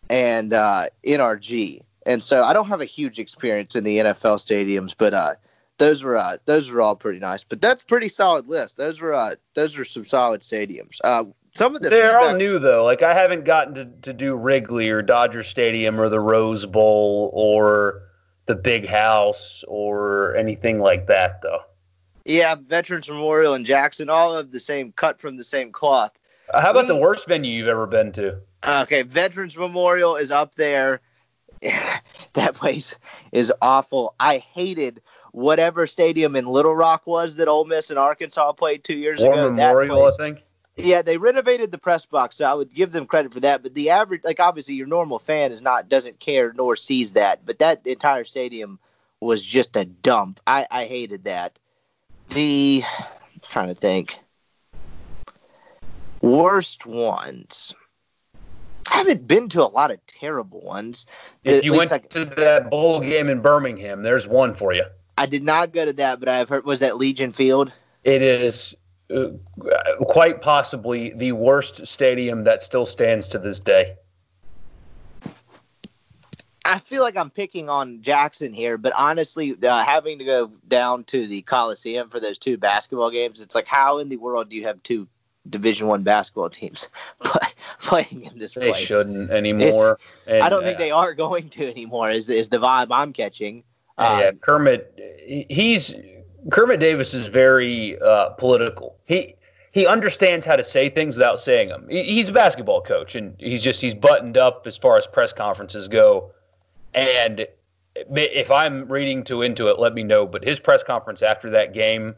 and 0.09 0.53
uh, 0.53 0.87
NRG. 1.05 1.81
And 2.05 2.23
so 2.23 2.43
I 2.43 2.53
don't 2.53 2.67
have 2.67 2.81
a 2.81 2.85
huge 2.85 3.19
experience 3.19 3.75
in 3.75 3.83
the 3.83 3.97
NFL 3.97 4.37
stadiums, 4.37 4.93
but 4.97 5.13
uh, 5.13 5.33
those 5.77 6.03
were 6.03 6.17
uh, 6.17 6.37
those 6.45 6.69
were 6.69 6.81
all 6.81 6.95
pretty 6.95 7.19
nice. 7.19 7.43
But 7.43 7.61
that's 7.61 7.83
pretty 7.83 8.09
solid 8.09 8.47
list. 8.47 8.77
Those 8.77 9.01
were 9.01 9.13
uh, 9.13 9.35
those 9.53 9.77
were 9.77 9.85
some 9.85 10.05
solid 10.05 10.41
stadiums. 10.41 10.99
Uh, 11.03 11.25
some 11.51 11.75
of 11.75 11.81
the 11.81 11.89
they're 11.89 12.19
all 12.19 12.35
new 12.35 12.59
though. 12.59 12.83
Like 12.83 13.01
I 13.01 13.13
haven't 13.13 13.45
gotten 13.45 13.75
to, 13.75 13.85
to 14.03 14.13
do 14.13 14.35
Wrigley 14.35 14.89
or 14.89 15.01
Dodger 15.01 15.43
Stadium 15.43 15.99
or 15.99 16.09
the 16.09 16.19
Rose 16.19 16.65
Bowl 16.65 17.31
or 17.33 18.03
the 18.45 18.55
Big 18.55 18.87
House 18.87 19.63
or 19.67 20.35
anything 20.35 20.79
like 20.79 21.07
that 21.07 21.41
though. 21.41 21.61
Yeah, 22.25 22.55
Veterans 22.55 23.09
Memorial 23.09 23.53
in 23.53 23.65
Jackson, 23.65 24.09
all 24.09 24.35
of 24.35 24.51
the 24.51 24.59
same 24.59 24.91
cut 24.91 25.21
from 25.21 25.37
the 25.37 25.43
same 25.43 25.71
cloth. 25.71 26.11
Uh, 26.51 26.59
how 26.59 26.71
about 26.71 26.87
we, 26.87 26.95
the 26.95 26.99
worst 26.99 27.27
venue 27.27 27.55
you've 27.55 27.67
ever 27.67 27.85
been 27.85 28.11
to? 28.13 28.39
Okay, 28.67 29.03
Veterans 29.03 29.55
Memorial 29.55 30.15
is 30.15 30.31
up 30.31 30.55
there. 30.55 31.01
that 32.33 32.55
place 32.55 32.97
is 33.31 33.53
awful. 33.61 34.15
I 34.19 34.39
hated 34.39 35.01
whatever 35.35 35.85
stadium 35.85 36.37
in 36.37 36.47
Little 36.47 36.73
Rock 36.73 37.05
was 37.05 37.35
that 37.35 37.49
Ole 37.49 37.65
Miss 37.65 37.89
and 37.89 37.99
Arkansas 37.99 38.53
played 38.53 38.85
two 38.85 38.97
years 38.97 39.21
War 39.21 39.33
ago. 39.33 39.51
Memorial, 39.51 40.05
I 40.05 40.11
think. 40.11 40.41
Yeah, 40.77 41.01
they 41.01 41.17
renovated 41.17 41.71
the 41.71 41.77
press 41.77 42.05
box, 42.05 42.37
so 42.37 42.45
I 42.45 42.53
would 42.53 42.73
give 42.73 42.91
them 42.91 43.05
credit 43.05 43.33
for 43.33 43.41
that. 43.41 43.61
But 43.61 43.73
the 43.73 43.91
average, 43.91 44.23
like 44.23 44.39
obviously, 44.39 44.75
your 44.75 44.87
normal 44.87 45.19
fan 45.19 45.51
is 45.51 45.61
not 45.61 45.89
doesn't 45.89 46.19
care 46.19 46.53
nor 46.53 46.75
sees 46.77 47.13
that. 47.13 47.45
But 47.45 47.59
that 47.59 47.85
entire 47.85 48.23
stadium 48.23 48.79
was 49.19 49.45
just 49.45 49.75
a 49.75 49.85
dump. 49.85 50.39
I, 50.47 50.67
I 50.71 50.85
hated 50.85 51.25
that. 51.25 51.57
The 52.29 52.83
I'm 52.85 53.41
trying 53.41 53.67
to 53.67 53.75
think 53.75 54.17
worst 56.21 56.85
ones. 56.85 57.73
I 58.89 58.97
haven't 58.97 59.27
been 59.27 59.49
to 59.49 59.63
a 59.63 59.67
lot 59.67 59.91
of 59.91 60.05
terrible 60.05 60.61
ones. 60.61 61.07
If 61.43 61.65
you 61.65 61.73
went 61.73 61.91
to 62.11 62.25
that 62.25 62.69
bowl 62.69 63.01
game 63.01 63.29
in 63.29 63.41
Birmingham, 63.41 64.03
there's 64.03 64.27
one 64.27 64.53
for 64.53 64.73
you. 64.73 64.85
I 65.17 65.25
did 65.25 65.43
not 65.43 65.71
go 65.71 65.85
to 65.85 65.93
that, 65.93 66.19
but 66.19 66.29
I've 66.29 66.49
heard 66.49 66.65
was 66.65 66.81
that 66.81 66.97
Legion 66.97 67.31
Field. 67.31 67.71
It 68.03 68.21
is 68.21 68.75
uh, 69.13 69.27
quite 70.07 70.41
possibly 70.41 71.11
the 71.15 71.31
worst 71.31 71.87
stadium 71.87 72.43
that 72.43 72.63
still 72.63 72.85
stands 72.85 73.27
to 73.29 73.39
this 73.39 73.59
day. 73.59 73.95
I 76.65 76.79
feel 76.79 77.03
like 77.03 77.15
I'm 77.15 77.29
picking 77.29 77.69
on 77.69 78.01
Jackson 78.01 78.51
here, 78.51 78.79
but 78.79 78.93
honestly, 78.93 79.55
uh, 79.63 79.83
having 79.83 80.17
to 80.17 80.25
go 80.25 80.51
down 80.67 81.03
to 81.05 81.27
the 81.27 81.43
Coliseum 81.43 82.09
for 82.09 82.19
those 82.19 82.39
two 82.39 82.57
basketball 82.57 83.11
games, 83.11 83.39
it's 83.39 83.53
like 83.53 83.67
how 83.67 83.99
in 83.99 84.09
the 84.09 84.17
world 84.17 84.49
do 84.49 84.55
you 84.55 84.63
have 84.63 84.81
two 84.81 85.07
Division 85.47 85.85
One 85.85 86.01
basketball 86.01 86.49
teams 86.49 86.87
playing 87.79 88.23
in 88.23 88.39
this 88.39 88.55
they 88.55 88.69
place? 88.69 88.79
They 88.79 88.85
shouldn't 88.85 89.29
anymore. 89.29 89.99
And, 90.25 90.41
I 90.41 90.49
don't 90.49 90.63
think 90.63 90.77
uh, 90.77 90.79
they 90.79 90.91
are 90.91 91.13
going 91.25 91.49
to 91.49 91.69
anymore. 91.69 92.09
Is 92.09 92.29
is 92.29 92.49
the 92.49 92.57
vibe 92.57 92.87
I'm 92.89 93.13
catching? 93.13 93.63
Um, 93.97 94.19
yeah, 94.19 94.31
Kermit. 94.31 94.99
He's 95.49 95.93
Kermit 96.51 96.79
Davis 96.79 97.13
is 97.13 97.27
very 97.27 97.99
uh, 97.99 98.29
political. 98.31 98.97
He 99.05 99.35
he 99.71 99.85
understands 99.85 100.45
how 100.45 100.55
to 100.55 100.63
say 100.63 100.89
things 100.89 101.17
without 101.17 101.39
saying 101.39 101.69
them. 101.69 101.87
He, 101.89 102.03
he's 102.03 102.29
a 102.29 102.33
basketball 102.33 102.81
coach, 102.81 103.15
and 103.15 103.35
he's 103.39 103.63
just 103.63 103.81
he's 103.81 103.93
buttoned 103.93 104.37
up 104.37 104.67
as 104.67 104.77
far 104.77 104.97
as 104.97 105.07
press 105.07 105.33
conferences 105.33 105.87
go. 105.87 106.31
And 106.93 107.47
if 107.95 108.51
I'm 108.51 108.87
reading 108.87 109.23
too 109.23 109.41
into 109.41 109.67
it, 109.67 109.79
let 109.79 109.93
me 109.93 110.03
know. 110.03 110.25
But 110.25 110.43
his 110.43 110.59
press 110.59 110.83
conference 110.83 111.21
after 111.21 111.49
that 111.51 111.73
game 111.73 112.15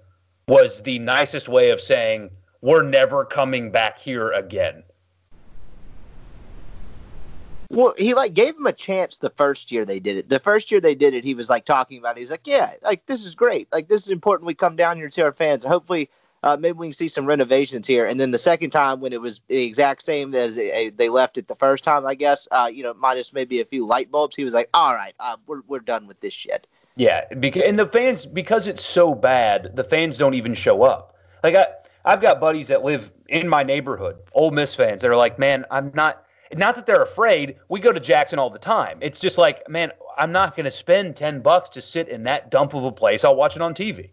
was 0.47 0.81
the 0.81 0.99
nicest 0.99 1.49
way 1.49 1.71
of 1.71 1.81
saying 1.81 2.29
we're 2.61 2.83
never 2.83 3.25
coming 3.25 3.71
back 3.71 3.99
here 3.99 4.31
again. 4.31 4.83
Well, 7.69 7.93
he 7.97 8.13
like 8.13 8.33
gave 8.33 8.55
him 8.55 8.65
a 8.65 8.73
chance 8.73 9.17
the 9.17 9.29
first 9.29 9.71
year 9.71 9.85
they 9.85 9.99
did 9.99 10.17
it. 10.17 10.29
The 10.29 10.39
first 10.39 10.71
year 10.71 10.79
they 10.79 10.95
did 10.95 11.13
it, 11.13 11.23
he 11.23 11.33
was 11.33 11.49
like 11.49 11.65
talking 11.65 11.97
about. 11.97 12.17
It. 12.17 12.19
He's 12.19 12.31
like, 12.31 12.47
"Yeah, 12.47 12.71
like 12.81 13.05
this 13.05 13.25
is 13.25 13.35
great. 13.35 13.67
Like 13.71 13.87
this 13.87 14.03
is 14.03 14.09
important. 14.09 14.47
We 14.47 14.53
come 14.53 14.75
down 14.75 14.97
here 14.97 15.09
to 15.09 15.21
our 15.23 15.33
fans. 15.33 15.65
Hopefully, 15.65 16.09
uh, 16.43 16.55
maybe 16.57 16.77
we 16.77 16.87
can 16.87 16.93
see 16.93 17.09
some 17.09 17.25
renovations 17.25 17.85
here." 17.85 18.05
And 18.05 18.19
then 18.19 18.31
the 18.31 18.37
second 18.37 18.69
time, 18.69 19.01
when 19.01 19.11
it 19.11 19.19
was 19.19 19.41
the 19.47 19.63
exact 19.63 20.01
same 20.01 20.33
as 20.33 20.55
they 20.55 21.09
left 21.09 21.37
it 21.37 21.47
the 21.47 21.55
first 21.55 21.83
time, 21.83 22.05
I 22.05 22.15
guess, 22.15 22.47
uh, 22.51 22.69
you 22.73 22.83
know, 22.83 22.93
minus 22.93 23.33
maybe 23.33 23.59
a 23.59 23.65
few 23.65 23.85
light 23.85 24.11
bulbs, 24.11 24.35
he 24.35 24.45
was 24.45 24.53
like, 24.53 24.69
"All 24.73 24.93
right, 24.93 25.13
uh, 25.19 25.35
we're 25.45 25.61
we're 25.67 25.79
done 25.79 26.07
with 26.07 26.19
this 26.21 26.33
shit." 26.33 26.67
Yeah, 26.95 27.31
because 27.33 27.63
and 27.63 27.77
the 27.77 27.87
fans 27.87 28.25
because 28.25 28.67
it's 28.67 28.83
so 28.83 29.13
bad, 29.13 29.75
the 29.75 29.83
fans 29.83 30.17
don't 30.17 30.35
even 30.35 30.53
show 30.53 30.83
up. 30.83 31.15
Like 31.43 31.55
I, 31.55 31.67
I've 32.05 32.21
got 32.21 32.39
buddies 32.39 32.69
that 32.69 32.83
live 32.83 33.11
in 33.27 33.49
my 33.49 33.63
neighborhood, 33.63 34.15
Ole 34.33 34.51
Miss 34.51 34.73
fans. 34.73 35.01
that 35.01 35.11
are 35.11 35.17
like, 35.17 35.37
"Man, 35.37 35.65
I'm 35.69 35.91
not." 35.93 36.23
Not 36.55 36.75
that 36.75 36.85
they're 36.85 37.01
afraid. 37.01 37.57
We 37.69 37.79
go 37.79 37.91
to 37.91 37.99
Jackson 37.99 38.39
all 38.39 38.49
the 38.49 38.59
time. 38.59 38.99
It's 39.01 39.19
just 39.19 39.37
like, 39.37 39.67
man, 39.69 39.91
I'm 40.17 40.31
not 40.31 40.55
going 40.55 40.65
to 40.65 40.71
spend 40.71 41.15
10 41.15 41.41
bucks 41.41 41.69
to 41.69 41.81
sit 41.81 42.07
in 42.07 42.23
that 42.23 42.51
dump 42.51 42.73
of 42.73 42.83
a 42.83 42.91
place. 42.91 43.23
I'll 43.23 43.35
watch 43.35 43.55
it 43.55 43.61
on 43.61 43.73
TV. 43.73 44.11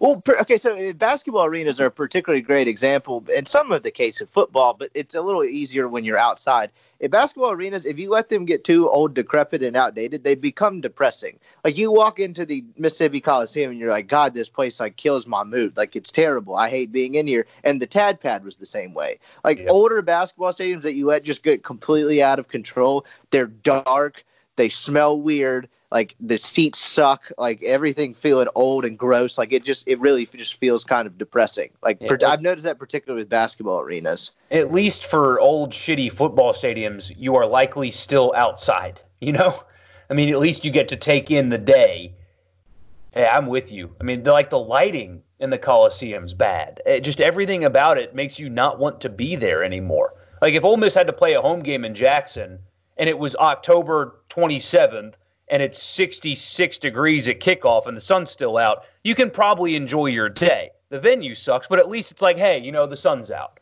Well, 0.00 0.22
okay, 0.42 0.58
so 0.58 0.76
uh, 0.76 0.92
basketball 0.92 1.44
arenas 1.44 1.80
are 1.80 1.86
a 1.86 1.90
particularly 1.90 2.42
great 2.42 2.68
example, 2.68 3.24
and 3.34 3.48
some 3.48 3.72
of 3.72 3.82
the 3.82 3.90
case 3.90 4.20
of 4.20 4.30
football, 4.30 4.74
but 4.74 4.90
it's 4.94 5.14
a 5.14 5.22
little 5.22 5.42
easier 5.42 5.88
when 5.88 6.04
you're 6.04 6.18
outside. 6.18 6.70
In 7.00 7.10
basketball 7.10 7.52
arenas, 7.52 7.84
if 7.86 7.98
you 7.98 8.10
let 8.10 8.28
them 8.28 8.44
get 8.44 8.64
too 8.64 8.88
old, 8.88 9.14
decrepit, 9.14 9.62
and 9.62 9.76
outdated, 9.76 10.22
they 10.22 10.34
become 10.34 10.80
depressing. 10.80 11.38
Like 11.64 11.78
you 11.78 11.92
walk 11.92 12.18
into 12.18 12.44
the 12.44 12.64
Mississippi 12.76 13.20
Coliseum 13.20 13.70
and 13.70 13.78
you're 13.78 13.90
like, 13.90 14.08
God, 14.08 14.34
this 14.34 14.48
place 14.48 14.80
like 14.80 14.96
kills 14.96 15.26
my 15.26 15.44
mood. 15.44 15.76
Like 15.76 15.94
it's 15.94 16.12
terrible. 16.12 16.56
I 16.56 16.70
hate 16.70 16.90
being 16.90 17.14
in 17.14 17.26
here. 17.26 17.46
And 17.62 17.80
the 17.80 17.86
Tad 17.86 18.20
Pad 18.20 18.44
was 18.44 18.56
the 18.56 18.66
same 18.66 18.94
way. 18.94 19.18
Like 19.44 19.58
yep. 19.58 19.68
older 19.70 20.02
basketball 20.02 20.52
stadiums 20.52 20.82
that 20.82 20.94
you 20.94 21.06
let 21.06 21.22
just 21.22 21.42
get 21.42 21.62
completely 21.62 22.22
out 22.22 22.40
of 22.40 22.48
control, 22.48 23.04
they're 23.30 23.46
dark, 23.46 24.24
they 24.58 24.68
smell 24.68 25.18
weird 25.18 25.68
like 25.90 26.14
the 26.20 26.36
seats 26.36 26.78
suck 26.78 27.30
like 27.38 27.62
everything 27.62 28.12
feeling 28.12 28.48
old 28.54 28.84
and 28.84 28.98
gross 28.98 29.38
like 29.38 29.52
it 29.52 29.64
just 29.64 29.88
it 29.88 30.00
really 30.00 30.26
just 30.26 30.56
feels 30.56 30.84
kind 30.84 31.06
of 31.06 31.16
depressing. 31.16 31.70
Like 31.82 31.98
yeah. 32.00 32.08
per, 32.08 32.18
i've 32.26 32.42
noticed 32.42 32.64
that 32.64 32.78
particularly 32.78 33.22
with 33.22 33.30
basketball 33.30 33.80
arenas. 33.80 34.32
At 34.50 34.72
least 34.72 35.06
for 35.06 35.40
old 35.40 35.70
shitty 35.70 36.12
football 36.12 36.52
stadiums 36.52 37.10
you 37.16 37.36
are 37.36 37.46
likely 37.46 37.90
still 37.90 38.34
outside 38.36 39.00
you 39.20 39.32
know? 39.32 39.62
I 40.10 40.14
mean 40.14 40.28
at 40.28 40.38
least 40.38 40.64
you 40.64 40.70
get 40.70 40.88
to 40.88 40.96
take 40.96 41.30
in 41.30 41.48
the 41.48 41.58
day. 41.58 42.14
Hey 43.12 43.26
i'm 43.26 43.46
with 43.46 43.72
you. 43.72 43.94
I 44.00 44.04
mean 44.04 44.24
like 44.24 44.50
the 44.50 44.58
lighting 44.58 45.22
in 45.38 45.50
the 45.50 45.58
coliseum's 45.58 46.34
bad. 46.34 46.82
It, 46.84 47.00
just 47.00 47.20
everything 47.20 47.64
about 47.64 47.96
it 47.96 48.14
makes 48.14 48.40
you 48.40 48.50
not 48.50 48.80
want 48.80 49.00
to 49.02 49.08
be 49.08 49.36
there 49.36 49.62
anymore. 49.62 50.14
Like 50.42 50.54
if 50.54 50.64
Ole 50.64 50.76
Miss 50.76 50.94
had 50.94 51.06
to 51.06 51.12
play 51.12 51.34
a 51.34 51.40
home 51.40 51.62
game 51.62 51.84
in 51.84 51.94
Jackson 51.94 52.58
and 52.98 53.08
it 53.08 53.18
was 53.18 53.36
October 53.36 54.20
27th 54.30 55.14
and 55.50 55.62
it's 55.62 55.82
66 55.82 56.78
degrees 56.78 57.28
at 57.28 57.40
kickoff 57.40 57.86
and 57.86 57.96
the 57.96 58.00
sun's 58.00 58.30
still 58.30 58.58
out, 58.58 58.84
you 59.02 59.14
can 59.14 59.30
probably 59.30 59.76
enjoy 59.76 60.06
your 60.06 60.28
day. 60.28 60.70
The 60.90 61.00
venue 61.00 61.34
sucks, 61.34 61.66
but 61.66 61.78
at 61.78 61.88
least 61.88 62.10
it's 62.10 62.22
like, 62.22 62.36
hey, 62.36 62.58
you 62.58 62.72
know, 62.72 62.86
the 62.86 62.96
sun's 62.96 63.30
out. 63.30 63.60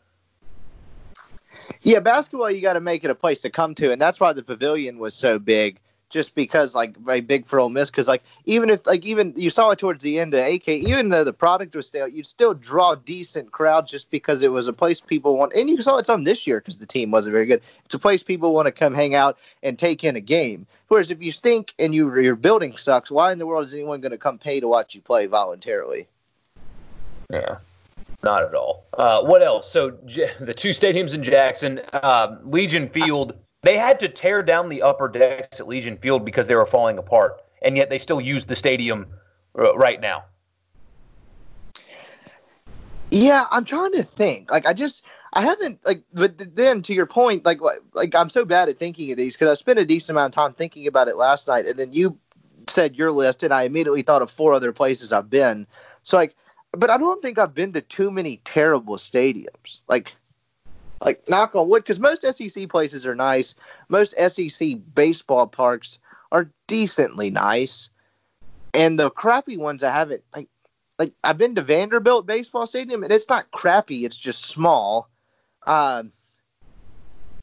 Yeah, 1.81 1.99
basketball, 1.99 2.51
you 2.51 2.61
got 2.61 2.73
to 2.73 2.81
make 2.81 3.03
it 3.03 3.09
a 3.09 3.15
place 3.15 3.41
to 3.41 3.49
come 3.49 3.75
to, 3.75 3.91
and 3.91 4.01
that's 4.01 4.19
why 4.19 4.33
the 4.33 4.43
pavilion 4.43 4.99
was 4.99 5.13
so 5.13 5.39
big 5.39 5.79
just 6.09 6.35
because 6.35 6.73
like 6.75 6.97
very 6.97 7.21
big 7.21 7.45
for 7.45 7.59
Ole 7.59 7.69
Miss. 7.69 7.89
Because 7.89 8.07
like 8.07 8.23
even 8.45 8.69
if 8.69 8.85
like 8.85 9.05
even 9.05 9.33
you 9.35 9.49
saw 9.49 9.71
it 9.71 9.79
towards 9.79 10.03
the 10.03 10.19
end 10.19 10.33
of 10.33 10.45
AK, 10.45 10.67
even 10.67 11.09
though 11.09 11.23
the 11.23 11.33
product 11.33 11.75
was 11.75 11.87
stale, 11.87 12.07
you'd 12.07 12.27
still 12.27 12.53
draw 12.53 12.95
decent 12.95 13.51
crowds 13.51 13.91
just 13.91 14.09
because 14.09 14.41
it 14.41 14.51
was 14.51 14.67
a 14.67 14.73
place 14.73 15.01
people 15.01 15.37
want. 15.37 15.53
And 15.53 15.69
you 15.69 15.81
saw 15.81 15.97
it 15.97 16.05
some 16.05 16.23
this 16.23 16.47
year 16.47 16.59
because 16.59 16.77
the 16.77 16.85
team 16.85 17.11
wasn't 17.11 17.33
very 17.33 17.45
good. 17.45 17.61
It's 17.85 17.95
a 17.95 17.99
place 17.99 18.23
people 18.23 18.53
want 18.53 18.67
to 18.67 18.71
come 18.71 18.93
hang 18.93 19.15
out 19.15 19.37
and 19.61 19.77
take 19.77 20.03
in 20.03 20.15
a 20.15 20.21
game. 20.21 20.67
Whereas 20.87 21.11
if 21.11 21.21
you 21.21 21.31
stink 21.31 21.73
and 21.77 21.93
you, 21.93 22.13
your 22.19 22.35
building 22.35 22.77
sucks, 22.77 23.11
why 23.11 23.31
in 23.31 23.39
the 23.39 23.45
world 23.45 23.63
is 23.63 23.73
anyone 23.73 23.99
going 23.99 24.11
to 24.11 24.17
come 24.17 24.37
pay 24.37 24.59
to 24.61 24.67
watch 24.67 24.95
you 24.95 25.01
play 25.01 25.25
voluntarily? 25.25 26.07
Yeah. 27.29 27.57
Not 28.23 28.43
at 28.43 28.55
all. 28.55 28.85
Uh, 28.97 29.21
what 29.21 29.43
else? 29.43 29.69
So 29.69 29.91
J- 30.05 30.31
the 30.39 30.53
two 30.53 30.69
stadiums 30.69 31.13
in 31.13 31.23
Jackson, 31.23 31.81
um, 32.01 32.39
Legion 32.45 32.89
Field 32.89 33.33
they 33.63 33.77
had 33.77 33.99
to 34.01 34.09
tear 34.09 34.43
down 34.43 34.69
the 34.69 34.81
upper 34.81 35.07
decks 35.07 35.59
at 35.59 35.67
Legion 35.67 35.97
Field 35.97 36.23
because 36.23 36.47
they 36.47 36.55
were 36.55 36.65
falling 36.65 36.97
apart, 36.97 37.41
and 37.61 37.75
yet 37.75 37.89
they 37.89 37.99
still 37.99 38.21
use 38.21 38.45
the 38.45 38.55
stadium 38.55 39.07
uh, 39.57 39.75
right 39.75 39.99
now. 39.99 40.25
Yeah, 43.09 43.45
I'm 43.49 43.65
trying 43.65 43.93
to 43.93 44.03
think. 44.03 44.51
Like, 44.51 44.65
I 44.65 44.73
just, 44.73 45.05
I 45.33 45.41
haven't 45.41 45.79
like. 45.85 46.03
But 46.13 46.55
then, 46.55 46.81
to 46.83 46.93
your 46.93 47.05
point, 47.05 47.45
like, 47.45 47.59
like 47.93 48.15
I'm 48.15 48.29
so 48.29 48.45
bad 48.45 48.69
at 48.69 48.77
thinking 48.77 49.11
of 49.11 49.17
these 49.17 49.35
because 49.35 49.49
I 49.49 49.53
spent 49.53 49.79
a 49.79 49.85
decent 49.85 50.15
amount 50.15 50.35
of 50.35 50.43
time 50.43 50.53
thinking 50.53 50.87
about 50.87 51.07
it 51.07 51.15
last 51.15 51.47
night, 51.47 51.65
and 51.65 51.79
then 51.79 51.93
you 51.93 52.19
said 52.67 52.95
your 52.95 53.11
list, 53.11 53.43
and 53.43 53.53
I 53.53 53.63
immediately 53.63 54.01
thought 54.01 54.21
of 54.21 54.29
four 54.29 54.53
other 54.53 54.73
places 54.73 55.13
I've 55.13 55.29
been. 55.29 55.67
So, 56.03 56.17
like, 56.17 56.35
but 56.71 56.89
I 56.89 56.97
don't 56.97 57.21
think 57.21 57.39
I've 57.39 57.53
been 57.53 57.73
to 57.73 57.81
too 57.81 58.11
many 58.11 58.37
terrible 58.43 58.97
stadiums. 58.97 59.81
Like, 59.87 60.15
like 61.01 61.29
knock 61.29 61.55
on 61.55 61.69
wood, 61.69 61.83
because 61.83 61.99
most 61.99 62.21
SEC 62.23 62.69
places 62.69 63.05
are 63.05 63.15
nice. 63.15 63.55
Most 63.89 64.15
SEC 64.17 64.77
baseball 64.93 65.47
parks 65.47 65.99
are 66.31 66.49
decently 66.67 67.29
nice, 67.29 67.89
and 68.73 68.99
the 68.99 69.09
crappy 69.09 69.57
ones 69.57 69.83
I 69.83 69.91
haven't 69.91 70.23
like. 70.35 70.47
Like 70.99 71.13
I've 71.23 71.37
been 71.37 71.53
to 71.55 71.61
Vanderbilt 71.61 72.25
baseball 72.25 72.65
stadium, 72.65 73.03
and 73.03 73.13
it's 73.13 73.29
not 73.29 73.51
crappy; 73.51 74.03
it's 74.03 74.17
just 74.17 74.43
small. 74.43 75.07
Um, 75.65 76.11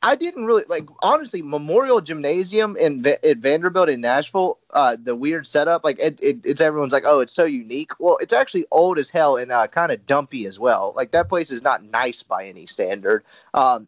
I 0.05 0.17
didn't 0.17 0.45
really 0.45 0.65
like 0.69 0.87
honestly 1.03 1.41
Memorial 1.41 2.03
Gymnasium 2.03 2.77
in 2.77 3.05
at 3.07 3.39
Vanderbilt 3.39 3.89
in 3.89 4.03
Nashville. 4.03 4.59
Uh, 4.71 4.97
the 5.03 5.17
weird 5.17 5.47
setup, 5.47 5.83
like 5.83 5.99
it, 5.99 6.23
it, 6.23 6.41
it's 6.45 6.61
everyone's 6.61 6.93
like, 6.93 7.05
oh, 7.07 7.21
it's 7.21 7.33
so 7.33 7.45
unique. 7.45 7.93
Well, 7.99 8.19
it's 8.21 8.35
actually 8.35 8.67
old 8.71 8.99
as 8.99 9.09
hell 9.09 9.39
and 9.39 9.51
uh, 9.51 9.67
kind 9.67 9.91
of 9.91 10.05
dumpy 10.05 10.47
as 10.47 10.59
well. 10.59 10.93
Like 10.95 11.13
that 11.13 11.31
place 11.31 11.51
is 11.51 11.63
not 11.63 11.83
nice 11.83 12.23
by 12.23 12.45
any 12.47 12.67
standard. 12.67 13.25
Um, 13.55 13.87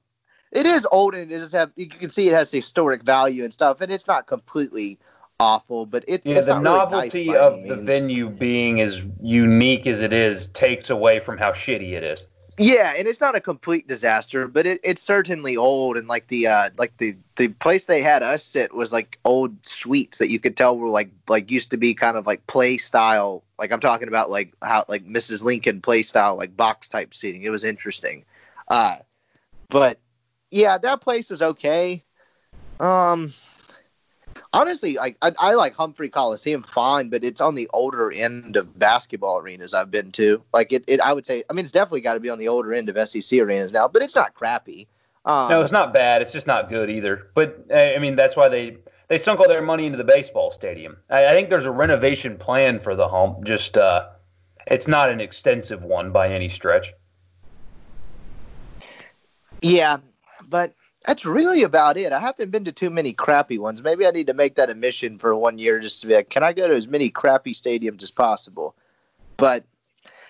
it 0.50 0.64
is 0.64 0.86
old 0.90 1.14
and 1.14 1.30
it 1.30 1.38
does 1.38 1.52
have 1.52 1.70
you 1.76 1.86
can 1.86 2.08
see 2.08 2.28
it 2.28 2.34
has 2.34 2.50
historic 2.50 3.02
value 3.02 3.44
and 3.44 3.52
stuff, 3.52 3.82
and 3.82 3.92
it's 3.92 4.06
not 4.06 4.26
completely 4.26 4.98
awful, 5.38 5.84
but 5.84 6.04
it, 6.08 6.22
yeah, 6.24 6.38
it's 6.38 6.46
the 6.46 6.58
novelty 6.58 7.28
really 7.28 7.38
nice 7.38 7.68
of 7.68 7.68
the 7.68 7.76
venue 7.84 8.30
being 8.30 8.80
as 8.80 9.02
unique 9.20 9.86
as 9.86 10.00
it 10.00 10.14
is 10.14 10.46
takes 10.46 10.88
away 10.88 11.20
from 11.20 11.36
how 11.36 11.52
shitty 11.52 11.92
it 11.92 12.02
is. 12.02 12.26
Yeah, 12.58 12.94
and 12.96 13.06
it's 13.06 13.20
not 13.20 13.36
a 13.36 13.40
complete 13.40 13.86
disaster, 13.86 14.48
but 14.48 14.66
it, 14.66 14.80
it's 14.82 15.02
certainly 15.02 15.58
old 15.58 15.98
and 15.98 16.08
like 16.08 16.26
the 16.26 16.46
uh 16.46 16.70
like 16.78 16.96
the 16.96 17.16
the 17.36 17.48
place 17.48 17.84
they 17.84 18.00
had 18.00 18.22
us 18.22 18.44
sit 18.44 18.74
was 18.74 18.94
like 18.94 19.18
old 19.26 19.66
suites 19.66 20.18
that 20.18 20.30
you 20.30 20.38
could 20.38 20.56
tell 20.56 20.76
were 20.78 20.88
like 20.88 21.10
like 21.28 21.50
used 21.50 21.72
to 21.72 21.76
be 21.76 21.92
kind 21.92 22.16
of 22.16 22.26
like 22.26 22.46
play 22.46 22.78
style. 22.78 23.44
Like 23.58 23.72
I'm 23.72 23.80
talking 23.80 24.08
about 24.08 24.30
like 24.30 24.54
how 24.62 24.86
like 24.88 25.06
Mrs. 25.06 25.42
Lincoln 25.42 25.82
play 25.82 26.02
style 26.02 26.36
like 26.36 26.56
box 26.56 26.88
type 26.88 27.12
seating. 27.12 27.42
It 27.42 27.50
was 27.50 27.64
interesting. 27.64 28.24
Uh 28.68 28.96
but 29.68 29.98
yeah, 30.50 30.78
that 30.78 31.02
place 31.02 31.28
was 31.28 31.42
okay. 31.42 32.04
Um 32.80 33.34
honestly, 34.56 34.96
like 34.96 35.16
I, 35.22 35.32
I, 35.38 35.54
like 35.54 35.74
Humphrey 35.74 36.08
Coliseum 36.08 36.62
fine, 36.62 37.08
but 37.08 37.24
it's 37.24 37.40
on 37.40 37.54
the 37.54 37.68
older 37.72 38.10
end 38.10 38.56
of 38.56 38.78
basketball 38.78 39.38
arenas 39.38 39.74
I've 39.74 39.90
been 39.90 40.10
to. 40.12 40.42
Like 40.52 40.72
it, 40.72 40.84
it 40.86 41.00
I 41.00 41.12
would 41.12 41.26
say, 41.26 41.44
I 41.48 41.52
mean, 41.52 41.64
it's 41.64 41.72
definitely 41.72 42.00
got 42.00 42.14
to 42.14 42.20
be 42.20 42.30
on 42.30 42.38
the 42.38 42.48
older 42.48 42.72
end 42.72 42.88
of 42.88 43.08
SEC 43.08 43.38
arenas 43.40 43.72
now, 43.72 43.88
but 43.88 44.02
it's 44.02 44.16
not 44.16 44.34
crappy. 44.34 44.88
Um, 45.24 45.50
no, 45.50 45.62
it's 45.62 45.72
not 45.72 45.92
bad. 45.92 46.22
It's 46.22 46.32
just 46.32 46.46
not 46.46 46.68
good 46.68 46.88
either. 46.88 47.30
But 47.34 47.66
I 47.74 47.98
mean, 47.98 48.16
that's 48.16 48.36
why 48.36 48.48
they 48.48 48.78
they 49.08 49.18
sunk 49.18 49.40
all 49.40 49.48
their 49.48 49.62
money 49.62 49.86
into 49.86 49.98
the 49.98 50.04
baseball 50.04 50.50
stadium. 50.50 50.96
I, 51.10 51.26
I 51.26 51.30
think 51.32 51.50
there's 51.50 51.66
a 51.66 51.70
renovation 51.70 52.38
plan 52.38 52.80
for 52.80 52.94
the 52.94 53.08
Hump. 53.08 53.44
Just 53.44 53.76
uh, 53.76 54.08
it's 54.66 54.88
not 54.88 55.10
an 55.10 55.20
extensive 55.20 55.82
one 55.82 56.12
by 56.12 56.28
any 56.28 56.48
stretch. 56.48 56.92
Yeah, 59.62 59.98
but 60.48 60.74
that's 61.06 61.24
really 61.24 61.62
about 61.62 61.96
it. 61.96 62.12
I 62.12 62.18
haven't 62.18 62.50
been 62.50 62.64
to 62.64 62.72
too 62.72 62.90
many 62.90 63.12
crappy 63.12 63.58
ones. 63.58 63.80
Maybe 63.80 64.06
I 64.06 64.10
need 64.10 64.26
to 64.26 64.34
make 64.34 64.56
that 64.56 64.70
a 64.70 64.74
mission 64.74 65.18
for 65.18 65.34
one 65.36 65.56
year 65.56 65.78
just 65.78 66.00
to 66.00 66.08
be 66.08 66.14
like, 66.14 66.28
can 66.28 66.42
I 66.42 66.52
go 66.52 66.66
to 66.66 66.74
as 66.74 66.88
many 66.88 67.10
crappy 67.10 67.54
stadiums 67.54 68.02
as 68.02 68.10
possible? 68.10 68.74
But 69.36 69.64